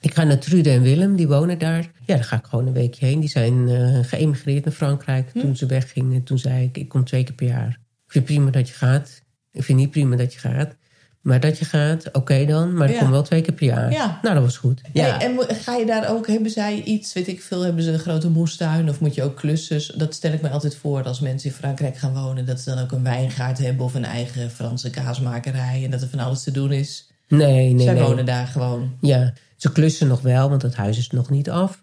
Ik 0.00 0.14
ga 0.14 0.24
naar 0.24 0.38
Trude 0.38 0.70
en 0.70 0.82
Willem, 0.82 1.16
die 1.16 1.28
wonen 1.28 1.58
daar. 1.58 1.90
Ja, 2.06 2.14
daar 2.14 2.24
ga 2.24 2.36
ik 2.36 2.44
gewoon 2.44 2.66
een 2.66 2.72
weekje 2.72 3.06
heen. 3.06 3.20
Die 3.20 3.28
zijn 3.28 3.68
eh, 3.68 3.98
geëmigreerd 4.02 4.64
naar 4.64 4.74
Frankrijk. 4.74 5.30
Toen 5.30 5.56
ze 5.56 5.66
weggingen, 5.66 6.22
toen 6.22 6.38
zei 6.38 6.64
ik, 6.64 6.76
ik 6.76 6.88
kom 6.88 7.04
twee 7.04 7.24
keer 7.24 7.34
per 7.34 7.46
jaar. 7.46 7.78
Ik 8.06 8.12
vind 8.12 8.24
prima 8.24 8.50
dat 8.50 8.68
je 8.68 8.74
gaat. 8.74 9.22
Ik 9.52 9.62
vind 9.62 9.78
niet 9.78 9.90
prima 9.90 10.16
dat 10.16 10.32
je 10.32 10.38
gaat. 10.38 10.74
Maar 11.20 11.40
dat 11.40 11.58
je 11.58 11.64
gaat, 11.64 12.12
oké 12.12 12.44
dan. 12.46 12.74
Maar 12.74 12.90
Ja. 12.92 12.98
komt 12.98 13.10
wel 13.10 13.22
twee 13.22 13.42
keer 13.42 13.54
per 13.54 13.66
jaar. 13.66 13.92
Ja. 13.92 14.18
Nou, 14.22 14.34
dat 14.34 14.44
was 14.44 14.56
goed. 14.56 14.80
Ja. 14.92 15.16
Hey, 15.18 15.26
en 15.26 15.54
ga 15.56 15.76
je 15.76 15.86
daar 15.86 16.10
ook, 16.10 16.26
hebben 16.26 16.50
zij 16.50 16.82
iets, 16.82 17.12
weet 17.12 17.28
ik 17.28 17.42
veel, 17.42 17.62
hebben 17.62 17.82
ze 17.84 17.92
een 17.92 17.98
grote 17.98 18.28
moestuin 18.30 18.88
of 18.88 19.00
moet 19.00 19.14
je 19.14 19.22
ook 19.22 19.36
klussen? 19.36 19.98
Dat 19.98 20.14
stel 20.14 20.32
ik 20.32 20.42
me 20.42 20.48
altijd 20.48 20.74
voor 20.76 21.02
als 21.02 21.20
mensen 21.20 21.50
in 21.50 21.56
Frankrijk 21.56 21.96
gaan 21.96 22.14
wonen, 22.14 22.46
dat 22.46 22.60
ze 22.60 22.70
dan 22.74 22.78
ook 22.82 22.92
een 22.92 23.02
wijngaard 23.02 23.58
hebben 23.58 23.84
of 23.84 23.94
een 23.94 24.04
eigen 24.04 24.50
Franse 24.50 24.90
kaasmakerij 24.90 25.84
en 25.84 25.90
dat 25.90 26.02
er 26.02 26.08
van 26.08 26.18
alles 26.18 26.42
te 26.42 26.50
doen 26.50 26.72
is. 26.72 27.08
Nee, 27.30 27.72
nee, 27.72 27.84
zij 27.84 27.94
nee. 27.94 28.02
wonen 28.02 28.24
daar 28.26 28.46
gewoon. 28.46 28.90
Ja, 29.00 29.32
ze 29.56 29.72
klussen 29.72 30.08
nog 30.08 30.20
wel, 30.20 30.48
want 30.48 30.62
het 30.62 30.74
huis 30.74 30.98
is 30.98 31.10
nog 31.10 31.30
niet 31.30 31.50
af. 31.50 31.82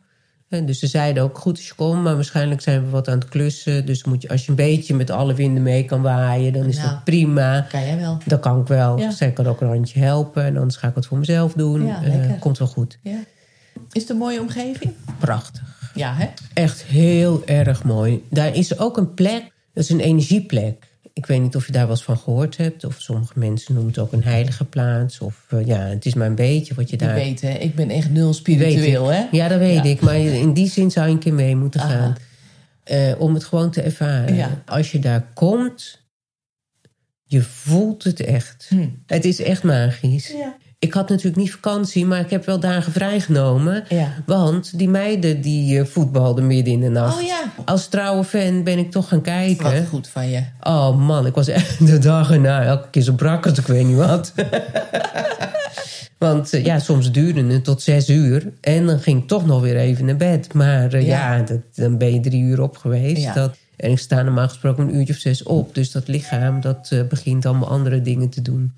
En 0.50 0.66
dus 0.66 0.80
ze 0.80 0.88
zeiden 0.88 1.24
ook, 1.24 1.38
goed 1.38 1.58
als 1.58 1.68
je 1.68 1.74
komt, 1.76 2.04
maar 2.04 2.16
waarschijnlijk 2.16 2.62
zijn 2.62 2.84
we 2.84 2.90
wat 2.90 3.08
aan 3.08 3.20
het 3.20 3.30
klussen. 3.30 3.86
Dus 3.86 4.04
moet 4.04 4.22
je, 4.22 4.30
als 4.30 4.44
je 4.44 4.50
een 4.50 4.56
beetje 4.56 4.96
met 4.96 5.10
alle 5.10 5.34
winden 5.34 5.64
mee 5.64 5.86
kan 5.86 6.02
waaien, 6.02 6.54
dan 6.54 6.66
is 6.66 6.78
Nou. 6.78 6.90
dat 6.90 7.04
prima. 7.04 7.62
Kan 7.70 7.86
jij 7.86 7.98
wel? 7.98 8.18
Dat 8.26 8.40
kan 8.40 8.62
ik 8.62 8.68
wel. 8.68 9.00
Ja. 9.00 9.12
Zij 9.12 9.32
kan 9.32 9.48
ook 9.48 9.62
een 9.62 9.68
handje 9.68 10.00
helpen. 10.00 10.44
En 10.44 10.58
anders 10.58 10.76
ga 10.76 10.88
ik 10.88 10.96
het 10.96 11.06
voor 11.06 11.18
mezelf 11.18 11.54
doen. 11.54 11.86
Ja, 11.86 12.00
lekker. 12.04 12.38
komt 12.40 12.58
wel 12.58 12.68
goed. 12.68 13.00
Ja. 13.02 13.20
Is 13.92 14.02
het 14.02 14.10
een 14.10 14.18
mooie 14.18 14.40
omgeving? 14.40 14.94
Prachtig. 15.20 15.92
Ja, 15.96 16.14
hè? 16.16 16.28
Echt 16.54 16.84
heel 16.84 17.42
erg 17.46 17.84
mooi. 17.84 18.24
Daar 18.30 18.56
is 18.56 18.80
ook 18.80 18.98
een 18.98 19.14
plek, 19.14 19.52
dat 19.74 19.84
is 19.84 19.90
een 19.90 20.00
energieplek. 20.00 20.88
Ik 21.18 21.26
weet 21.26 21.42
niet 21.42 21.56
of 21.56 21.66
je 21.66 21.72
daar 21.72 21.82
wel 21.82 21.92
eens 21.96 22.04
van 22.04 22.18
gehoord 22.18 22.58
hebt. 22.58 22.84
Of 22.84 22.96
sommige 23.02 23.40
mensen 23.40 23.74
noemen 23.74 23.92
het 23.94 24.02
ook 24.02 24.12
een 24.12 24.24
heilige 24.24 24.66
plaats. 24.66 25.20
Of 25.20 25.46
eh, 25.50 25.66
ja, 25.66 25.78
het 25.80 26.06
is 26.06 26.14
maar 26.14 26.28
een 26.28 26.36
beetje 26.36 26.74
wat 26.74 26.90
je 26.90 26.98
Je 27.00 27.06
daar... 27.06 27.16
weet, 27.16 27.42
hè? 27.42 27.50
Ik 27.54 27.76
ben 27.76 27.90
echt 27.90 28.10
nul 28.10 28.34
spiritueel, 28.34 29.08
hè? 29.08 29.26
Ja, 29.32 29.48
dat 29.48 29.60
weet 29.60 29.76
Ja. 29.76 29.84
ik. 29.84 30.02
Maar 30.02 30.16
in 30.16 30.54
die 30.54 30.70
zin 30.70 30.92
zou 30.92 31.08
je 31.08 31.14
een 31.14 31.20
keer 31.20 31.34
mee 31.34 31.56
moeten 31.56 31.82
Aha. 31.82 31.90
gaan. 31.90 32.16
Eh, 32.84 33.20
om 33.22 33.34
het 33.34 33.44
gewoon 33.44 33.72
te 33.72 33.82
ervaren. 33.82 34.36
Ja. 34.36 34.62
Als 34.66 34.92
je 34.92 35.00
daar 35.00 35.26
komt, 35.34 36.02
je 37.24 37.42
voelt 37.42 38.04
het 38.04 38.20
echt. 38.20 38.66
Hm. 38.70 38.88
Het 39.06 39.26
is 39.26 39.42
echt 39.42 39.64
magisch. 39.64 40.28
Ja. 40.28 40.58
Ik 40.80 40.94
had 40.94 41.10
natuurlijk 41.10 41.36
niet 41.38 41.52
vakantie, 41.52 42.06
maar 42.06 42.20
ik 42.20 42.30
heb 42.30 42.46
wel 42.46 42.60
dagen 42.60 42.92
vrijgenomen. 42.92 43.84
Ja. 43.90 44.14
Want 44.26 44.78
die 44.78 44.90
meiden 44.90 45.42
die 45.42 45.80
eh, 45.80 45.86
voetbalden 45.86 46.48
midden 46.48 46.74
in 46.74 46.80
de 46.80 46.90
nacht. 46.90 47.18
Oh 47.18 47.26
ja. 47.26 47.44
Als 47.66 47.88
trouwe 47.88 48.24
fan 48.24 48.64
ben 48.64 48.78
ik 48.78 48.92
toch 48.92 49.08
gaan 49.08 49.22
kijken. 49.22 49.64
Wat 49.64 49.88
goed 49.90 50.08
van 50.08 50.30
je. 50.30 50.44
Oh 50.62 50.98
man, 50.98 51.26
ik 51.26 51.34
was 51.36 51.48
echt 51.48 51.88
de 51.88 51.98
dag 51.98 52.32
erna 52.32 52.64
elke 52.64 52.90
keer 52.90 53.02
zo 53.02 53.14
brak 53.14 53.46
als 53.46 53.58
ik 53.58 53.66
weet 53.68 53.86
niet 53.86 53.96
wat. 53.96 54.34
Want 56.18 56.54
eh, 56.54 56.66
ja, 56.66 56.80
soms 56.80 57.12
duurde 57.12 57.44
het 57.54 57.64
tot 57.64 57.82
zes 57.82 58.10
uur. 58.10 58.52
En 58.62 58.86
dan 58.86 59.00
ging 59.00 59.22
ik 59.22 59.28
toch 59.28 59.46
nog 59.46 59.62
weer 59.62 59.78
even 59.78 60.06
naar 60.06 60.16
bed. 60.16 60.54
Maar 60.54 60.94
eh, 60.94 61.08
Ja. 61.08 61.36
ja, 61.36 61.44
dat, 61.44 61.60
dan 61.76 61.98
ben 61.98 62.14
je 62.14 62.20
drie 62.20 62.42
uur 62.42 62.62
op 62.62 62.78
geweest. 62.78 63.22
Ja. 63.22 63.34
Dat, 63.34 63.56
en 63.76 63.92
ik 63.92 64.00
sta 64.00 64.22
normaal 64.22 64.48
gesproken 64.48 64.88
een 64.88 64.96
uurtje 64.96 65.14
of 65.14 65.20
zes 65.20 65.44
op. 65.44 65.76
Dus 65.76 65.92
dat 65.92 66.08
lichaam 66.08 66.62
dat 66.62 66.96
begint 67.10 67.46
allemaal 67.46 67.70
andere 67.70 68.02
dingen 68.02 68.30
te 68.30 68.42
doen. 68.42 68.74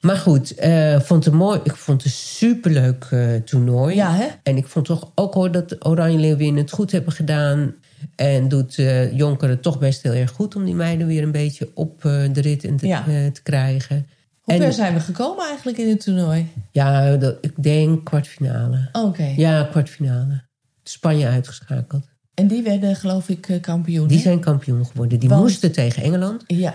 Maar 0.00 0.16
goed, 0.16 0.54
eh, 0.54 1.00
vond 1.00 1.24
het 1.24 1.34
mooi. 1.34 1.60
Ik 1.64 1.76
vond 1.76 2.02
het 2.02 2.12
een 2.12 2.18
superleuk 2.18 3.06
eh 3.10 3.34
toernooi. 3.34 3.94
Ja, 3.94 4.14
hè? 4.14 4.26
En 4.42 4.56
ik 4.56 4.66
vond 4.66 4.84
toch 4.86 5.12
ook 5.14 5.34
hoor 5.34 5.50
dat 5.52 5.86
Oranje 5.86 6.18
Leeuwinnen 6.18 6.62
het 6.62 6.70
goed 6.72 6.92
hebben 6.92 7.12
gedaan. 7.12 7.74
En 8.16 8.48
doet 8.48 8.78
eh 8.78 9.16
Jonker 9.16 9.48
het 9.48 9.62
toch 9.62 9.78
best 9.78 10.02
heel 10.02 10.12
erg 10.12 10.30
goed 10.30 10.56
om 10.56 10.64
die 10.64 10.74
meiden 10.74 11.06
weer 11.06 11.22
een 11.22 11.32
beetje 11.32 11.70
op 11.74 12.00
de 12.02 12.40
rit 12.40 12.60
te, 12.60 12.86
Ja. 12.86 13.02
te 13.32 13.42
krijgen. 13.42 14.06
Hoe 14.40 14.54
En- 14.54 14.60
ver 14.60 14.72
zijn 14.72 14.94
we 14.94 15.00
gekomen 15.00 15.44
eigenlijk 15.46 15.78
in 15.78 15.88
het 15.88 16.00
toernooi? 16.04 16.46
Ja, 16.72 17.16
dat, 17.16 17.36
ik 17.40 17.52
denk 17.62 18.04
kwartfinale. 18.04 18.88
Oké. 18.92 19.32
Ja, 19.36 19.62
kwartfinale. 19.70 20.42
Spanje 20.82 21.26
uitgeschakeld. 21.26 22.04
En 22.34 22.46
die 22.46 22.62
werden 22.62 22.96
geloof 22.96 23.28
ik 23.28 23.58
kampioen, 23.60 24.06
Die 24.08 24.16
hè? 24.16 24.22
zijn 24.22 24.40
kampioen 24.40 24.86
geworden. 24.86 25.18
Die 25.18 25.28
Want- 25.28 25.42
moesten 25.42 25.72
tegen 25.72 26.02
Engeland. 26.02 26.44
Ja, 26.46 26.74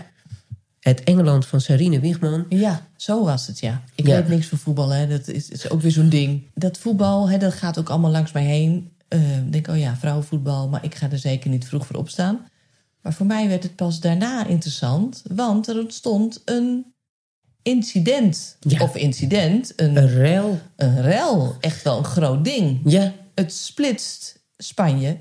Het 0.84 1.04
Engeland 1.04 1.46
van 1.46 1.62
Sarine 1.62 2.00
Wiegman. 2.00 2.46
ja, 2.50 2.88
zo 2.96 3.24
was 3.24 3.48
het, 3.48 3.60
ja. 3.60 3.84
Ik 3.96 4.08
Ja. 4.08 4.16
weet 4.16 4.28
niks 4.28 4.48
van 4.48 4.58
voetbal, 4.58 4.90
hè. 4.90 5.08
Dat 5.08 5.28
is, 5.28 5.50
is 5.50 5.70
ook 5.70 5.82
weer 5.82 5.92
zo'n 5.92 6.10
ding. 6.10 6.44
Dat 6.54 6.78
voetbal, 6.78 7.30
hè, 7.30 7.38
dat 7.38 7.54
gaat 7.54 7.80
ook 7.80 7.90
allemaal 7.90 8.12
langs 8.12 8.32
mij 8.32 8.44
heen. 8.44 8.92
Eh, 9.08 9.38
Ik 9.38 9.52
denk, 9.52 9.68
oh 9.68 9.78
ja, 9.78 9.96
vrouwenvoetbal, 9.96 10.70
maar 10.70 10.84
ik 10.86 10.96
ga 10.96 11.12
er 11.12 11.18
zeker 11.18 11.50
niet 11.50 11.66
vroeg 11.68 11.86
voor 11.88 11.96
opstaan. 11.96 12.40
Maar 13.02 13.14
voor 13.14 13.26
mij 13.26 13.48
werd 13.48 13.64
het 13.64 13.76
pas 13.76 14.00
daarna 14.00 14.46
interessant, 14.46 15.22
want 15.36 15.68
er 15.68 15.80
ontstond 15.80 16.42
een 16.46 16.86
incident. 17.62 18.58
Ja. 18.60 18.82
Of 18.82 18.96
incident, 18.96 19.74
een, 19.76 19.96
Een 19.98 20.08
rel. 20.10 20.60
een 20.76 21.02
rel. 21.02 21.56
Echt 21.60 21.84
wel 21.84 21.98
een 21.98 22.04
groot 22.06 22.44
ding. 22.46 22.82
Ja, 22.86 23.14
Het 23.36 23.54
splitst 23.54 24.42
Spanje 24.58 25.18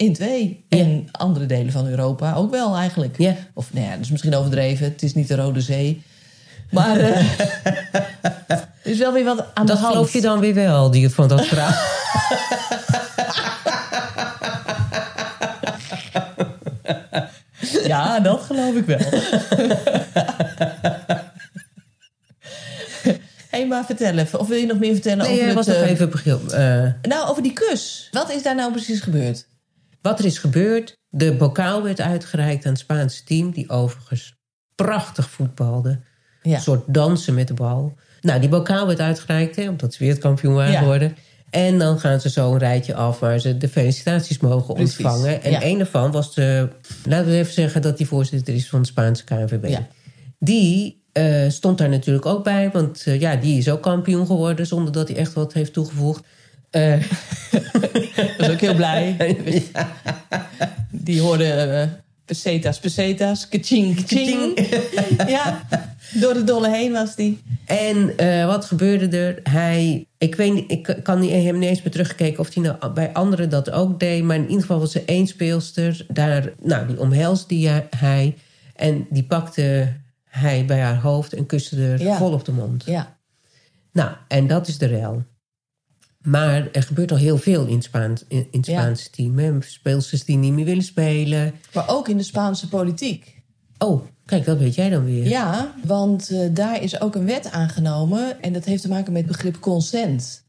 in 0.00 0.12
twee. 0.12 0.64
Ja. 0.68 0.78
En 0.78 1.08
andere 1.12 1.46
delen 1.46 1.72
van 1.72 1.86
Europa 1.86 2.34
ook 2.34 2.50
wel 2.50 2.76
eigenlijk. 2.76 3.18
ja. 3.18 3.36
Of 3.54 3.72
nou 3.72 3.86
ja, 3.86 3.90
dat 3.92 4.00
is 4.00 4.10
misschien 4.10 4.34
overdreven. 4.34 4.84
Het 4.84 5.02
is 5.02 5.14
niet 5.14 5.28
de 5.28 5.34
Rode 5.34 5.60
Zee. 5.60 6.02
Maar 6.70 6.96
eh, 6.96 7.40
er 8.46 8.68
is 8.92 8.98
wel 8.98 9.12
weer 9.12 9.24
wat 9.24 9.38
aan 9.54 9.66
Dat 9.66 9.76
de 9.76 9.82
hand. 9.82 9.94
geloof 9.94 10.12
je 10.12 10.20
dan 10.20 10.40
weer 10.40 10.54
wel, 10.54 10.90
die 10.90 11.10
van 11.10 11.28
dat 11.28 11.46
verhaal. 11.46 11.72
Ja, 17.84 18.20
dat 18.20 18.42
geloof 18.42 18.74
ik 18.74 18.84
wel. 18.84 18.98
Hé, 23.50 23.64
maar 23.64 23.84
vertel 23.84 24.18
even. 24.18 24.38
Of 24.40 24.48
wil 24.48 24.56
je 24.58 24.66
nog 24.66 24.78
meer 24.78 24.92
vertellen 24.92 25.24
Nee, 25.24 25.34
over 25.34 25.46
het... 25.46 25.54
was 25.54 25.66
nog 25.66 25.76
eh, 25.76 25.90
even 25.90 26.12
eh, 26.50 26.92
Nou, 27.10 27.28
over 27.28 27.42
die 27.42 27.52
kus. 27.52 28.08
Wat 28.10 28.30
is 28.30 28.42
daar 28.42 28.54
nou 28.54 28.72
precies 28.72 29.00
gebeurd? 29.00 29.46
Wat 30.02 30.18
er 30.18 30.24
is 30.24 30.38
gebeurd, 30.38 30.96
de 31.08 31.32
bokaal 31.32 31.82
werd 31.82 32.00
uitgereikt 32.00 32.64
aan 32.64 32.72
het 32.72 32.80
Spaanse 32.80 33.24
team... 33.24 33.50
die 33.50 33.68
overigens 33.68 34.34
prachtig 34.74 35.30
voetbalde. 35.30 36.00
Ja. 36.42 36.54
Een 36.54 36.60
soort 36.60 36.84
dansen 36.86 37.34
met 37.34 37.48
de 37.48 37.54
bal. 37.54 37.94
Nou, 38.20 38.40
die 38.40 38.48
bokaal 38.48 38.86
werd 38.86 39.00
uitgereikt, 39.00 39.56
hè, 39.56 39.68
omdat 39.68 39.92
ze 39.92 39.98
wereldkampioen 39.98 40.54
waren 40.54 40.72
Ja. 40.72 40.78
geworden. 40.78 41.16
En 41.50 41.78
dan 41.78 42.00
gaan 42.00 42.20
ze 42.20 42.30
zo 42.30 42.52
een 42.52 42.58
rijtje 42.58 42.94
af 42.94 43.20
waar 43.20 43.38
ze 43.38 43.56
de 43.56 43.68
felicitaties 43.68 44.38
mogen 44.38 44.74
Precies, 44.74 44.98
ontvangen. 44.98 45.42
En 45.42 45.50
ja. 45.50 45.62
een 45.62 45.76
daarvan 45.78 46.10
was 46.10 46.34
de... 46.34 46.68
Laten 47.04 47.30
we 47.30 47.36
even 47.36 47.52
zeggen 47.52 47.82
dat 47.82 47.96
die 47.96 48.06
voorzitter 48.06 48.54
is 48.54 48.68
van 48.68 48.80
de 48.80 48.86
Spaanse 48.86 49.24
KNVB. 49.24 49.66
Ja. 49.66 49.86
Die 50.38 51.02
eh, 51.12 51.48
stond 51.48 51.78
daar 51.78 51.88
natuurlijk 51.88 52.26
ook 52.26 52.44
bij. 52.44 52.70
Want 52.70 53.02
eh, 53.06 53.20
ja, 53.20 53.36
die 53.36 53.58
is 53.58 53.70
ook 53.70 53.82
kampioen 53.82 54.26
geworden 54.26 54.66
zonder 54.66 54.92
dat 54.92 55.08
hij 55.08 55.16
echt 55.16 55.32
wat 55.32 55.52
heeft 55.52 55.72
toegevoegd. 55.72 56.24
Eh, 56.70 56.94
was 58.38 58.48
ook 58.50 58.60
heel 58.60 58.74
blij. 58.74 59.16
Die 60.90 61.20
hoorde 61.20 61.44
eh, 61.52 61.88
pesetas, 62.24 62.78
pesetas, 62.78 63.48
kaching, 63.48 63.96
kaching. 63.96 64.68
ja, 65.36 65.62
door 66.12 66.34
de 66.34 66.44
dolle 66.44 66.70
heen 66.70 66.92
was 66.92 67.16
die. 67.16 67.42
En 67.66 68.16
eh, 68.16 68.46
wat 68.46 68.64
gebeurde 68.64 69.18
er? 69.18 69.40
Hij, 69.52 70.06
ik, 70.18 70.34
weet, 70.34 70.54
niet- 70.54 70.70
ik 70.70 70.96
kan 71.02 71.20
niet, 71.20 71.30
hem 71.30 71.58
niet 71.58 71.68
eens 71.68 71.82
meer 71.82 71.92
teruggekeken 71.92 72.38
of 72.40 72.54
hij 72.54 72.62
nou 72.62 72.92
bij 72.92 73.12
anderen 73.12 73.50
dat 73.50 73.70
ook 73.70 74.00
deed. 74.00 74.22
Maar 74.22 74.36
in 74.36 74.42
ieder 74.42 74.60
geval 74.60 74.78
was 74.78 74.94
er 74.94 75.02
één 75.06 75.26
speelster. 75.26 76.04
Daar, 76.08 76.52
nou, 76.62 76.86
die 76.86 77.00
omhelsde 77.00 77.54
hij- 77.68 77.86
hij. 77.96 78.36
En 78.76 79.06
die 79.10 79.24
pakte 79.24 79.92
hij 80.24 80.64
bij 80.64 80.80
haar 80.80 81.00
hoofd 81.00 81.32
en 81.32 81.46
kuste 81.46 81.76
er 81.76 82.02
Ja. 82.02 82.16
vol 82.16 82.32
op 82.32 82.44
de 82.44 82.52
mond. 82.52 82.84
Ja, 82.86 83.18
Nou, 83.92 84.10
en 84.28 84.46
dat 84.46 84.68
is 84.68 84.78
de 84.78 84.86
rel. 84.86 85.22
Maar 86.22 86.68
er 86.72 86.82
gebeurt 86.82 87.10
al 87.10 87.16
heel 87.16 87.38
veel 87.38 87.66
in, 87.66 87.82
Spaans, 87.82 88.24
in, 88.28 88.46
in 88.50 88.58
het 88.58 88.66
Ja. 88.66 88.80
Spaanse 88.80 89.10
team. 89.10 89.38
Hè? 89.38 89.52
Speelsters 89.60 90.24
die 90.24 90.36
niet 90.36 90.52
meer 90.52 90.64
willen 90.64 90.82
spelen. 90.84 91.54
maar 91.74 91.88
ook 91.88 92.08
in 92.08 92.16
de 92.16 92.22
Spaanse 92.22 92.68
politiek. 92.68 93.38
Oh, 93.78 94.02
kijk, 94.24 94.44
dat 94.44 94.58
weet 94.58 94.74
jij 94.74 94.90
dan 94.90 95.04
weer. 95.04 95.26
Ja, 95.26 95.74
want 95.84 96.30
eh, 96.30 96.48
daar 96.52 96.82
is 96.82 97.00
ook 97.00 97.14
een 97.14 97.24
wet 97.26 97.50
aangenomen. 97.50 98.42
En 98.42 98.52
dat 98.52 98.64
heeft 98.64 98.82
te 98.82 98.88
maken 98.88 99.12
met 99.12 99.22
het 99.22 99.32
begrip 99.32 99.60
consent. 99.60 100.44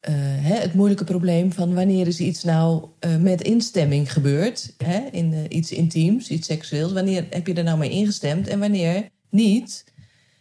Eh, 0.00 0.14
hè, 0.16 0.54
het 0.54 0.74
moeilijke 0.74 1.04
probleem 1.04 1.52
van 1.52 1.74
wanneer 1.74 2.06
is 2.06 2.20
iets 2.20 2.44
nou 2.44 2.84
eh, 2.98 3.16
met 3.16 3.42
instemming 3.42 4.12
gebeurd. 4.12 4.74
Hè, 4.84 4.98
in 5.10 5.56
iets 5.56 5.72
intiems, 5.72 6.28
iets 6.28 6.46
seksueels. 6.46 6.92
Wanneer 6.92 7.26
heb 7.30 7.46
je 7.46 7.54
er 7.54 7.64
nou 7.64 7.78
mee 7.78 7.90
ingestemd 7.90 8.48
en 8.48 8.58
wanneer 8.58 9.08
niet? 9.30 9.84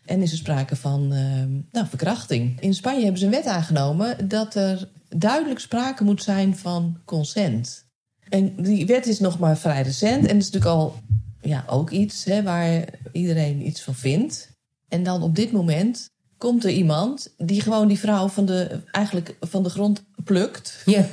En 0.06 0.22
is 0.22 0.32
er 0.32 0.38
sprake 0.38 0.76
van 0.76 1.14
eh, 1.14 1.72
nou, 1.72 1.88
verkrachting. 1.88 2.60
In 2.62 2.74
Spanje 2.74 3.02
hebben 3.02 3.20
ze 3.20 3.26
een 3.26 3.32
wet 3.32 3.46
aangenomen 3.46 4.28
dat 4.28 4.56
er 4.56 4.90
duidelijk 5.10 5.60
sprake 5.60 6.04
moet 6.04 6.24
zijn 6.24 6.58
van 6.58 6.98
consent. 7.06 7.86
En 8.30 8.56
die 8.56 8.86
wet 8.86 9.06
is 9.06 9.20
nog 9.20 9.40
maar 9.40 9.58
vrij 9.58 9.82
recent. 9.82 10.26
En 10.26 10.38
is 10.38 10.50
natuurlijk 10.50 10.72
al 10.72 10.96
ja, 11.42 11.64
ook 11.68 11.90
iets 11.90 12.24
hè, 12.24 12.44
waar 12.44 12.86
iedereen 13.12 13.66
iets 13.66 13.82
van 13.82 13.96
vindt. 13.96 14.50
En 14.88 15.04
dan 15.04 15.22
op 15.22 15.36
dit 15.36 15.52
moment 15.52 16.10
komt 16.38 16.64
er 16.64 16.72
iemand 16.72 17.34
die 17.38 17.62
gewoon 17.62 17.88
die 17.88 18.00
vrouw 18.00 18.28
van 18.28 18.46
de, 18.46 18.80
eigenlijk 18.92 19.36
van 19.40 19.64
de 19.64 19.70
grond 19.70 20.04
plukt. 20.24 20.82
Ja. 20.86 21.06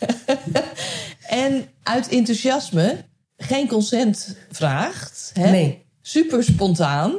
En 1.28 1.68
uit 1.82 2.08
enthousiasme 2.08 3.04
geen 3.36 3.68
consent 3.68 4.36
vraagt. 4.50 5.30
Hè, 5.34 5.50
Nee. 5.50 5.84
Super 6.02 6.44
spontaan. 6.44 7.14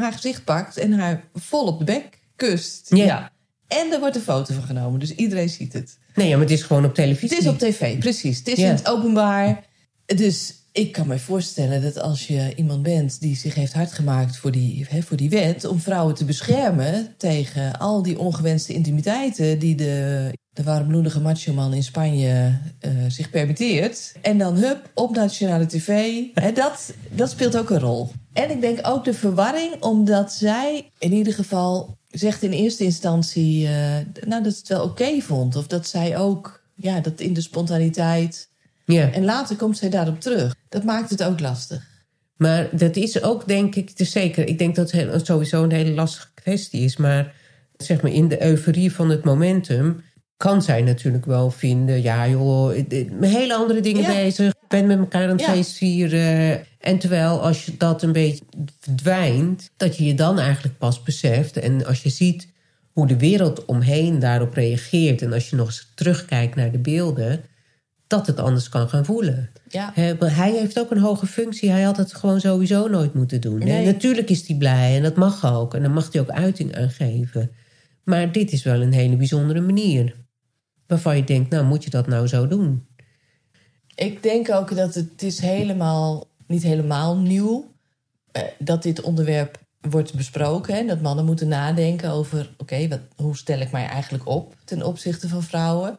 Haar 0.00 0.12
gezicht 0.12 0.44
pakt 0.44 0.76
en 0.76 0.92
haar 0.92 1.24
vol 1.34 1.66
op 1.66 1.78
de 1.78 1.84
bek 1.84 2.18
kust. 2.36 2.86
Ja. 2.94 3.30
En 3.68 3.92
er 3.92 3.98
wordt 4.00 4.16
een 4.16 4.22
foto 4.22 4.54
van 4.54 4.62
genomen, 4.62 5.00
dus 5.00 5.14
iedereen 5.14 5.48
ziet 5.48 5.72
het. 5.72 5.98
Nee, 6.14 6.28
ja, 6.28 6.32
maar 6.32 6.44
het 6.46 6.54
is 6.54 6.62
gewoon 6.62 6.84
op 6.84 6.94
televisie. 6.94 7.36
Het 7.36 7.44
is 7.46 7.50
op 7.50 7.58
tv, 7.58 7.98
precies. 7.98 8.38
Het 8.38 8.48
is 8.48 8.58
Ja. 8.58 8.68
in 8.68 8.74
het 8.74 8.88
openbaar. 8.88 9.64
Dus 10.06 10.54
ik 10.72 10.92
kan 10.92 11.06
me 11.06 11.18
voorstellen 11.18 11.82
dat 11.82 11.98
als 12.00 12.26
je 12.26 12.52
iemand 12.56 12.82
bent 12.82 13.20
die 13.20 13.36
zich 13.36 13.54
heeft 13.54 13.72
hard 13.72 13.92
gemaakt 13.92 14.36
voor 14.36 14.50
die, 14.50 14.86
hè, 14.88 15.02
voor 15.02 15.16
die 15.16 15.30
wet, 15.30 15.64
om 15.64 15.80
vrouwen 15.80 16.14
te 16.14 16.24
beschermen 16.24 17.14
tegen 17.16 17.78
al 17.78 18.02
die 18.02 18.18
ongewenste 18.18 18.72
intimiteiten 18.72 19.58
die 19.58 19.74
de, 19.74 20.32
de 20.50 20.62
warmbloedige 20.62 21.20
macho-man 21.20 21.74
in 21.74 21.82
Spanje 21.82 22.58
uh, 22.80 22.90
zich 23.08 23.30
permitteert. 23.30 24.12
En 24.22 24.38
dan 24.38 24.56
hup, 24.56 24.90
op 24.94 25.14
nationale 25.14 25.66
tv. 25.66 26.20
Hè, 26.34 26.52
dat, 26.52 26.92
dat 27.10 27.30
speelt 27.30 27.56
ook 27.56 27.70
een 27.70 27.80
rol. 27.80 28.10
En 28.32 28.50
ik 28.50 28.60
denk 28.60 28.78
ook 28.82 29.04
de 29.04 29.14
verwarring, 29.14 29.82
omdat 29.82 30.32
zij 30.32 30.90
in 30.98 31.12
ieder 31.12 31.32
geval 31.34 31.96
zegt 32.08 32.42
in 32.42 32.50
eerste 32.52 32.84
instantie 32.84 33.62
uh, 33.62 33.70
nou, 34.26 34.42
dat 34.42 34.56
het 34.56 34.68
wel 34.68 34.82
oké 34.82 35.20
vond. 35.20 35.56
Of 35.56 35.66
dat 35.66 35.86
zij 35.88 36.16
ook 36.18 36.62
ja, 36.74 37.00
dat 37.00 37.20
in 37.20 37.32
de 37.32 37.40
spontaniteit 37.40 38.48
Ja. 38.84 39.12
en 39.12 39.24
later 39.24 39.56
komt 39.56 39.78
zij 39.78 39.88
daarop 39.90 40.20
terug. 40.20 40.54
Dat 40.68 40.84
maakt 40.84 41.10
het 41.10 41.22
ook 41.22 41.40
lastig. 41.40 41.88
Maar 42.36 42.68
dat 42.72 42.96
is 42.96 43.22
ook, 43.22 43.48
denk 43.48 43.74
ik, 43.74 43.90
te 43.90 44.04
zeker. 44.04 44.48
Ik 44.48 44.58
denk 44.58 44.74
dat 44.76 44.90
het 44.90 45.26
sowieso 45.26 45.62
een 45.62 45.72
hele 45.72 45.90
lastige 45.92 46.28
kwestie 46.34 46.80
is. 46.84 46.96
Maar 46.96 47.34
zeg 47.76 48.02
maar 48.02 48.12
in 48.12 48.28
de 48.28 48.42
euforie 48.44 48.92
van 48.92 49.10
het 49.10 49.24
momentum 49.24 50.02
kan 50.36 50.62
zij 50.62 50.82
natuurlijk 50.82 51.24
wel 51.24 51.50
vinden... 51.50 52.02
ja 52.02 52.28
joh, 52.28 52.66
met 53.10 53.30
hele 53.30 53.54
andere 53.54 53.80
dingen 53.80 54.02
Ja. 54.02 54.08
bezig. 54.14 54.48
Ik 54.48 54.68
ben 54.68 54.86
met 54.86 54.98
elkaar 54.98 55.22
aan 55.22 55.28
het 55.30 55.40
Ja. 55.40 55.52
feest 55.52 55.72
vieren. 55.76 56.64
En 56.80 56.98
terwijl 56.98 57.42
als 57.42 57.64
je 57.64 57.76
dat 57.76 58.02
een 58.02 58.12
beetje 58.12 58.44
verdwijnt... 58.80 59.70
dat 59.76 59.96
je 59.96 60.04
je 60.04 60.14
dan 60.14 60.38
eigenlijk 60.38 60.78
pas 60.78 61.02
beseft. 61.02 61.56
En 61.56 61.86
als 61.86 62.02
je 62.02 62.08
ziet 62.08 62.48
hoe 62.92 63.06
de 63.06 63.18
wereld 63.18 63.64
omheen 63.64 64.18
daarop 64.18 64.54
reageert... 64.54 65.22
en 65.22 65.32
als 65.32 65.50
je 65.50 65.56
nog 65.56 65.66
eens 65.66 65.92
terugkijkt 65.94 66.54
naar 66.54 66.72
de 66.72 66.78
beelden... 66.78 67.44
dat 68.06 68.26
het 68.26 68.40
anders 68.40 68.68
kan 68.68 68.88
gaan 68.88 69.04
voelen. 69.04 69.50
Ja. 69.68 69.92
Hij 69.94 70.52
heeft 70.52 70.78
ook 70.78 70.90
een 70.90 70.98
hoge 70.98 71.26
functie. 71.26 71.70
Hij 71.70 71.82
had 71.82 71.96
het 71.96 72.14
gewoon 72.14 72.40
sowieso 72.40 72.88
nooit 72.88 73.14
moeten 73.14 73.40
doen. 73.40 73.58
Nee. 73.58 73.86
Natuurlijk 73.86 74.30
is 74.30 74.46
hij 74.48 74.56
blij 74.56 74.96
en 74.96 75.02
dat 75.02 75.16
mag 75.16 75.52
ook. 75.52 75.74
En 75.74 75.82
dan 75.82 75.92
mag 75.92 76.12
hij 76.12 76.20
ook 76.20 76.30
uiting 76.30 76.76
aan 76.76 76.90
geven. 76.90 77.50
Maar 78.04 78.32
dit 78.32 78.52
is 78.52 78.62
wel 78.62 78.82
een 78.82 78.92
hele 78.92 79.16
bijzondere 79.16 79.60
manier. 79.60 80.16
Waarvan 80.86 81.16
je 81.16 81.24
denkt, 81.24 81.50
nou 81.50 81.64
moet 81.64 81.84
je 81.84 81.90
dat 81.90 82.06
nou 82.06 82.26
zo 82.26 82.46
doen? 82.46 82.86
Ik 83.94 84.22
denk 84.22 84.50
ook 84.50 84.76
dat 84.76 84.94
het 84.94 85.22
is 85.22 85.38
helemaal, 85.38 86.29
niet 86.50 86.62
helemaal 86.62 87.16
nieuw... 87.16 87.74
eh, 88.32 88.42
dat 88.58 88.82
dit 88.82 89.00
onderwerp 89.00 89.58
wordt 89.80 90.14
besproken. 90.14 90.74
Hè? 90.74 90.84
Dat 90.84 91.00
mannen 91.00 91.24
moeten 91.24 91.48
nadenken 91.48 92.10
over... 92.10 92.54
oké, 92.58 92.88
wat 92.88 93.00
hoe 93.16 93.36
stel 93.36 93.60
ik 93.60 93.70
mij 93.70 93.86
eigenlijk 93.86 94.26
op 94.26 94.56
ten 94.64 94.82
opzichte 94.82 95.28
van 95.28 95.42
vrouwen? 95.42 95.98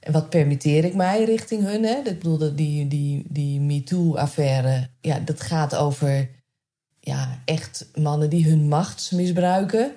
En 0.00 0.12
wat 0.12 0.30
permitteer 0.30 0.84
ik 0.84 0.94
mij 0.94 1.24
richting 1.24 1.62
hun? 1.62 1.84
Hè? 1.84 1.96
Ik 1.96 2.18
bedoel, 2.18 2.54
die, 2.54 2.88
die, 2.88 3.24
die 3.28 3.60
MeToo-affaire... 3.60 4.88
Ja, 5.00 5.18
dat 5.18 5.40
gaat 5.40 5.74
over 5.74 6.30
ja, 7.00 7.42
echt 7.44 7.88
mannen 7.94 8.30
die 8.30 8.48
hun 8.48 8.68
macht 8.68 9.12
misbruiken... 9.12 9.92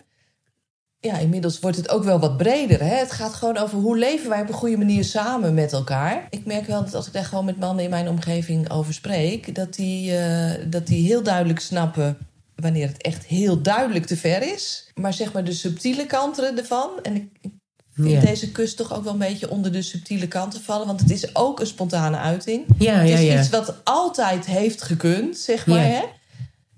ja, 1.04 1.18
inmiddels 1.18 1.60
wordt 1.60 1.78
het 1.78 1.90
ook 1.90 2.04
wel 2.04 2.20
wat 2.20 2.38
breder. 2.38 2.80
Hè? 2.80 2.96
Het 2.96 3.12
gaat 3.12 3.34
gewoon 3.34 3.58
over 3.58 3.78
hoe 3.78 3.98
leven 3.98 4.30
wij 4.30 4.42
op 4.42 4.48
een 4.48 4.54
goede 4.54 4.78
manier 4.78 5.04
samen 5.04 5.54
met 5.54 5.74
elkaar. 5.74 6.28
Ik 6.30 6.46
merk 6.46 6.68
wel 6.68 6.84
dat 6.84 6.94
als 6.94 7.08
ik 7.08 7.14
daar 7.14 7.26
gewoon 7.26 7.46
met 7.46 7.60
mannen 7.60 7.84
in 7.84 7.90
mijn 7.90 8.10
omgeving 8.10 8.70
over 8.72 8.94
spreek, 8.94 9.56
dat 9.56 9.74
die, 9.74 10.18
eh, 10.18 10.52
dat 10.68 10.88
die 10.88 11.06
heel 11.08 11.24
duidelijk 11.24 11.60
snappen 11.60 12.18
wanneer 12.56 12.88
het 12.88 13.02
echt 13.02 13.26
heel 13.26 13.62
duidelijk 13.62 14.06
te 14.06 14.18
ver 14.18 14.54
is. 14.54 14.92
Maar 14.96 15.14
zeg 15.14 15.34
maar 15.34 15.44
de 15.44 15.54
subtiele 15.54 16.06
kanten 16.06 16.58
ervan. 16.58 16.90
En 17.02 17.16
ik, 17.16 17.52
vind 17.94 18.10
Ja. 18.10 18.20
deze 18.20 18.52
kus 18.52 18.76
toch 18.76 18.94
ook 18.94 19.04
wel 19.04 19.14
een 19.14 19.20
beetje 19.20 19.50
onder 19.50 19.72
de 19.72 19.82
subtiele 19.82 20.28
kanten 20.28 20.62
vallen. 20.62 20.88
Want 20.88 21.00
het 21.00 21.12
is 21.12 21.36
ook 21.36 21.60
een 21.60 21.68
spontane 21.68 22.18
uiting. 22.18 22.66
Ja, 22.78 22.94
het 22.94 23.10
is 23.10 23.22
ja. 23.22 23.40
iets 23.40 23.50
wat 23.50 23.76
altijd 23.84 24.46
heeft 24.46 24.82
gekund, 24.82 25.38
zeg 25.38 25.68
maar. 25.68 25.84
Hè? 25.84 26.02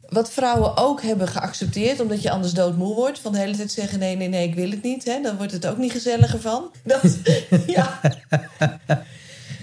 Wat 0.10 0.32
vrouwen 0.32 0.78
ook 0.78 1.02
hebben 1.02 1.28
geaccepteerd, 1.28 2.00
omdat 2.00 2.22
je 2.22 2.32
anders 2.32 2.54
doodmoe 2.54 2.96
wordt. 2.96 3.20
Van 3.20 3.32
de 3.32 3.38
hele 3.40 3.56
tijd 3.56 3.72
zeggen: 3.72 4.00
nee, 4.00 4.16
nee, 4.16 4.28
nee, 4.28 4.48
ik 4.48 4.56
wil 4.56 4.70
het 4.70 4.84
niet. 4.84 5.06
Hè? 5.06 5.22
Dan 5.22 5.38
wordt 5.38 5.52
het 5.52 5.68
ook 5.68 5.78
niet 5.78 5.92
gezelliger 5.92 6.42
van. 6.42 6.72
Dat, 6.84 7.18
ja. 7.68 8.00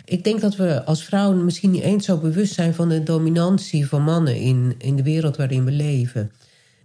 Ik 0.04 0.24
denk 0.24 0.40
dat 0.40 0.56
we 0.56 0.84
als 0.84 1.04
vrouwen 1.04 1.44
misschien 1.44 1.70
niet 1.70 1.82
eens 1.82 2.04
zo 2.04 2.16
bewust 2.16 2.54
zijn 2.54 2.74
van 2.74 2.88
de 2.88 3.02
dominantie 3.02 3.88
van 3.88 4.02
mannen 4.02 4.36
in, 4.36 4.74
in 4.78 4.96
de 4.96 5.02
wereld 5.02 5.36
waarin 5.36 5.64
we 5.64 5.70
leven. 5.70 6.20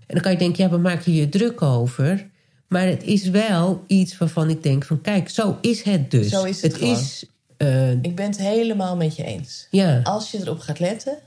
En 0.07 0.13
dan 0.13 0.21
kan 0.21 0.31
je 0.31 0.37
denken, 0.37 0.63
ja, 0.63 0.69
we 0.69 0.77
maken 0.77 1.13
je 1.13 1.29
druk 1.29 1.61
over. 1.61 2.27
Maar 2.67 2.85
het 2.87 3.03
is 3.03 3.29
wel 3.29 3.83
iets 3.87 4.17
waarvan 4.17 4.49
ik 4.49 4.63
denk 4.63 4.85
van, 4.85 5.01
kijk, 5.01 5.29
zo 5.29 5.57
is 5.61 5.81
het 5.81 6.11
dus. 6.11 6.29
Zo 6.29 6.43
is 6.43 6.61
het 6.61 6.73
gewoon. 6.73 6.97
is, 6.97 7.25
eh, 7.57 7.91
Ik 7.91 8.15
ben 8.15 8.25
het 8.25 8.37
helemaal 8.37 8.95
met 8.95 9.15
je 9.15 9.23
eens. 9.23 9.67
ja, 9.71 9.99
Als 10.03 10.31
je 10.31 10.39
erop 10.41 10.59
gaat 10.59 10.79
letten, 10.79 11.17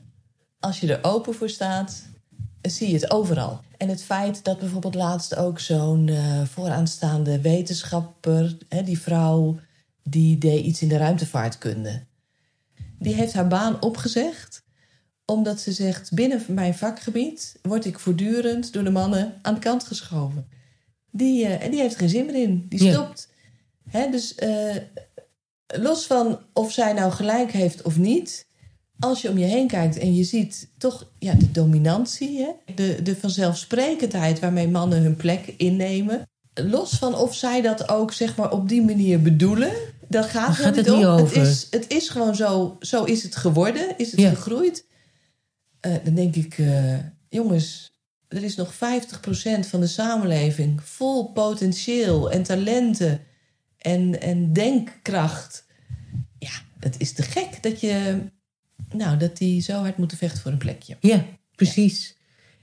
als 0.61 0.81
je 0.81 0.93
er 0.95 0.99
open 1.03 1.35
voor 1.35 1.49
staat, 1.49 2.03
zie 2.63 2.89
je 2.89 2.95
het 2.95 3.11
overal. 3.11 3.61
En 3.77 3.89
het 3.89 4.03
feit 4.03 4.45
dat 4.45 4.59
bijvoorbeeld 4.59 4.95
laatst 4.95 5.37
ook 5.37 5.59
zo'n 5.61 6.09
eh, 6.09 6.43
vooraanstaande 6.45 7.41
wetenschapper, 7.41 8.57
hè, 8.69 8.83
die 8.83 9.01
vrouw, 9.01 9.59
die 10.03 10.39
deed 10.39 10.65
iets 10.65 10.83
in 10.83 10.89
de 10.89 10.97
ruimtevaartkunde. 10.97 12.03
Die 12.99 13.15
heeft 13.15 13.33
haar 13.33 13.49
baan 13.49 13.83
opgezegd 13.83 14.63
omdat 15.25 15.61
ze 15.61 15.73
zegt: 15.73 16.13
binnen 16.15 16.45
mijn 16.49 16.75
vakgebied 16.75 17.59
word 17.63 17.85
ik 17.85 17.99
voortdurend 17.99 18.73
door 18.73 18.85
de 18.85 18.91
mannen 18.91 19.35
aan 19.43 19.55
de 19.55 19.61
kant 19.61 19.85
geschoven. 19.85 20.49
Die, 21.11 21.47
eh, 21.47 21.65
en 21.65 21.71
die 21.71 21.81
heeft 21.81 21.97
geen 21.97 22.09
zin 22.09 22.27
meer 22.27 22.35
in. 22.43 22.67
Die 22.69 22.85
Ja. 22.85 22.93
stopt. 22.93 23.29
Hè, 23.89 24.11
dus 24.11 24.35
eh, 24.35 24.77
los 25.67 26.07
van 26.07 26.39
of 26.53 26.73
zij 26.73 26.93
nou 26.93 27.13
gelijk 27.13 27.51
heeft 27.53 27.83
of 27.83 27.97
niet. 27.99 28.47
Als 29.01 29.23
je 29.23 29.29
om 29.31 29.39
je 29.39 29.45
heen 29.45 29.67
kijkt 29.67 29.99
en 29.99 30.15
je 30.15 30.25
ziet 30.25 30.69
toch 30.79 31.07
ja, 31.19 31.35
de 31.35 31.51
dominantie, 31.51 32.39
hè? 32.39 32.75
De, 32.75 33.03
de 33.03 33.17
vanzelfsprekendheid 33.17 34.39
waarmee 34.39 34.69
mannen 34.69 35.03
hun 35.03 35.17
plek 35.17 35.55
innemen. 35.57 36.29
Los 36.55 36.91
van 36.99 37.15
of 37.15 37.35
zij 37.35 37.61
dat 37.63 37.89
ook 37.89 38.13
zeg 38.13 38.37
maar, 38.37 38.51
op 38.53 38.69
die 38.69 38.83
manier 38.83 39.23
bedoelen, 39.23 39.73
daar 40.09 40.25
gaat, 40.25 40.47
Daar 40.47 40.55
gaat 40.55 40.77
het 40.77 40.87
niet 40.87 40.95
om. 40.95 41.05
over. 41.05 41.39
Het 41.39 41.47
is, 41.49 41.67
het 41.71 41.91
is 41.93 42.09
gewoon 42.09 42.35
zo, 42.35 42.77
zo 42.81 43.05
is 43.05 43.23
het 43.23 43.37
geworden, 43.37 43.99
is 43.99 44.11
het 44.11 44.21
Ja. 44.21 44.29
gegroeid. 44.31 44.87
Eh, 45.81 45.95
dan 46.05 46.15
denk 46.15 46.35
ik, 46.37 46.59
eh, 46.59 46.95
jongens, 47.29 47.93
er 48.29 48.43
is 48.43 48.57
nog 48.57 48.75
50% 48.75 49.67
van 49.67 49.81
de 49.81 49.87
samenleving 49.87 50.83
vol 50.83 51.25
potentieel 51.33 52.31
en 52.31 52.43
talenten 52.43 53.21
en, 53.79 54.21
en 54.21 54.53
denkkracht. 54.53 55.65
Ja, 56.39 56.51
het 56.79 56.95
is 56.99 57.13
te 57.13 57.23
gek 57.23 57.63
dat 57.63 57.81
je, 57.81 58.19
nou, 58.95 59.17
dat 59.17 59.37
die 59.37 59.63
zo 59.63 59.73
hard 59.73 59.97
moeten 59.97 60.19
vechten 60.19 60.41
voor 60.43 60.53
een 60.53 60.59
plekje. 60.59 60.97
ja, 61.01 61.25
precies. 61.55 62.17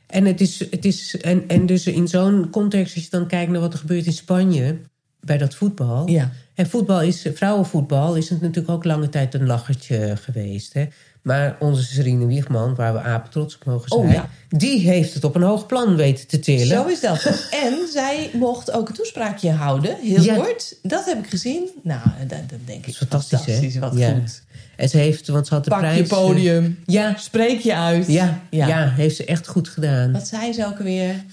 En, 0.08 0.26
het 0.26 0.42
is, 0.42 0.60
het 0.60 0.86
is, 0.86 1.18
en, 1.18 1.48
en 1.48 1.66
dus 1.66 1.88
in 1.88 2.08
zo'n 2.08 2.50
context, 2.50 2.96
als 2.96 3.04
je 3.04 3.10
dan 3.10 3.28
kijkt 3.28 3.52
naar 3.52 3.62
wat 3.62 3.74
er 3.74 3.80
gebeurt 3.80 4.06
in 4.06 4.14
Spanje, 4.14 4.78
bij 5.20 5.38
dat 5.38 5.56
voetbal. 5.56 6.10
Ja. 6.10 6.32
En 6.54 6.70
voetbal 6.70 7.02
is, 7.02 7.26
vrouwenvoetbal 7.34 8.16
is 8.16 8.30
het 8.30 8.42
natuurlijk 8.42 8.70
ook 8.70 8.84
lange 8.84 9.10
tijd 9.10 9.34
een 9.34 9.46
lachertje 9.46 10.18
geweest. 10.18 10.74
Hè? 10.74 10.86
Maar 11.22 11.56
onze 11.60 11.84
Serine 11.84 12.26
Wiegman, 12.26 12.76
waar 12.76 12.94
we 12.94 13.00
apen 13.00 13.30
trots 13.32 13.56
op 13.56 13.66
mogen 13.66 13.90
zijn... 13.90 14.02
Oh, 14.02 14.12
ja. 14.12 14.30
die 14.50 14.80
heeft 14.80 15.14
het 15.14 15.24
op 15.24 15.36
een 15.36 15.42
hoog 15.42 15.66
plan 15.66 15.96
weten 15.96 16.28
te 16.28 16.40
tillen. 16.40 16.68
Zo 16.68 16.86
is 16.86 17.00
dat. 17.00 17.24
en 17.64 17.88
zij 17.92 18.30
mocht 18.34 18.72
ook 18.72 18.88
een 18.90 18.96
toespraakje 18.96 19.52
houden, 19.52 19.96
heel 20.02 20.22
Ja. 20.24 20.36
kort. 20.36 20.76
Dat 20.82 21.06
heb 21.06 21.18
ik 21.18 21.30
gezien. 21.30 21.70
Nou, 21.84 22.02
dat, 22.28 22.50
dat 22.50 22.60
denk 22.66 22.80
ik 22.80 22.88
is 22.88 22.98
fantastisch, 22.98 23.46
hè? 23.74 23.80
Wat 23.80 23.94
Ja. 23.98 24.14
goed. 24.14 24.42
En 24.76 24.90
ze 24.90 24.98
heeft, 24.98 25.28
want 25.28 25.48
ze 25.48 25.54
had 25.54 25.64
de 25.64 25.70
Pak 25.70 25.80
prijs... 25.80 25.98
je 25.98 26.04
podium. 26.08 26.80
Ja, 26.86 27.16
Spreek 27.18 27.60
je 27.60 27.76
uit. 27.76 28.08
ja, 28.08 28.40
ja. 28.50 28.68
Ja. 28.68 28.90
heeft 28.90 29.16
ze 29.16 29.26
echt 29.26 29.48
goed 29.48 29.68
gedaan. 29.70 30.12
Wat 30.12 30.28
zei 30.28 30.54
ze 30.54 30.66
ook 30.66 30.78
weer? 30.78 31.24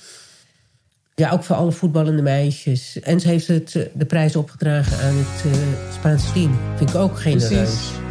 Ja, 1.14 1.30
ook 1.30 1.44
voor 1.44 1.56
alle 1.56 1.72
voetballende 1.72 2.22
meisjes. 2.22 3.00
En 3.00 3.20
ze 3.20 3.28
heeft 3.28 3.46
het, 3.48 3.74
eh, 3.74 3.82
de 3.92 4.04
prijs 4.04 4.36
opgedragen 4.36 4.98
aan 4.98 5.14
het 5.16 5.52
eh, 5.52 5.58
Spaanse 5.94 6.32
team. 6.32 6.58
Vind 6.76 6.90
ik 6.90 6.96
ook 6.96 7.18
genereus. 7.20 7.48
Precies. 7.48 8.03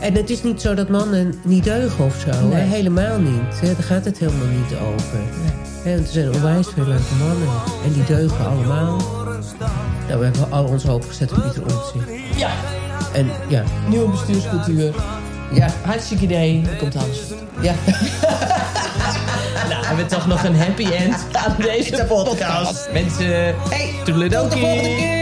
En 0.00 0.14
het 0.14 0.30
is 0.30 0.42
niet 0.42 0.60
zo 0.60 0.74
dat 0.74 0.88
mannen 0.88 1.34
niet 1.44 1.64
deugen 1.64 2.04
of 2.04 2.14
zo. 2.32 2.46
Nee. 2.46 2.62
Helemaal 2.66 3.18
niet. 3.18 3.60
Hè? 3.60 3.66
Daar 3.74 3.82
gaat 3.82 4.04
het 4.04 4.18
helemaal 4.18 4.46
niet 4.46 4.78
over. 4.78 5.18
Hè, 5.82 5.94
want 5.94 6.06
er 6.06 6.12
zijn 6.12 6.34
onwijs 6.34 6.66
veel 6.74 6.84
leuke 6.86 7.14
mannen. 7.18 7.48
En 7.84 7.92
die 7.92 8.04
deugen 8.04 8.46
allemaal. 8.46 8.96
Nou, 10.08 10.18
we 10.18 10.24
hebben 10.24 10.50
al 10.52 10.64
onze 10.64 10.88
hoop 10.90 11.04
gezet 11.08 11.32
op 11.32 11.42
Pieter 11.42 11.62
Omtzigt. 11.62 12.08
Ja, 12.36 12.50
En 13.12 13.30
ja, 13.48 13.62
nieuwe 13.88 14.10
bestuurscultuur. 14.10 14.94
ja, 15.52 15.68
Hartstikke 15.82 16.24
idee. 16.24 16.62
Er 16.70 16.76
komt 16.76 16.96
alles. 16.96 17.18
ja. 17.60 17.72
Nou, 19.68 19.84
hebben 19.86 20.04
we 20.04 20.14
toch 20.14 20.26
nog 20.26 20.44
een 20.44 20.56
happy 20.56 20.84
end 20.84 21.16
aan 21.32 21.54
deze 21.72 22.04
podcast. 22.08 22.88
Mensen, 22.92 23.26
hey. 23.68 23.94
Tot 24.04 24.18
de 24.20 24.30
volgende 24.30 24.94
keer! 24.96 25.19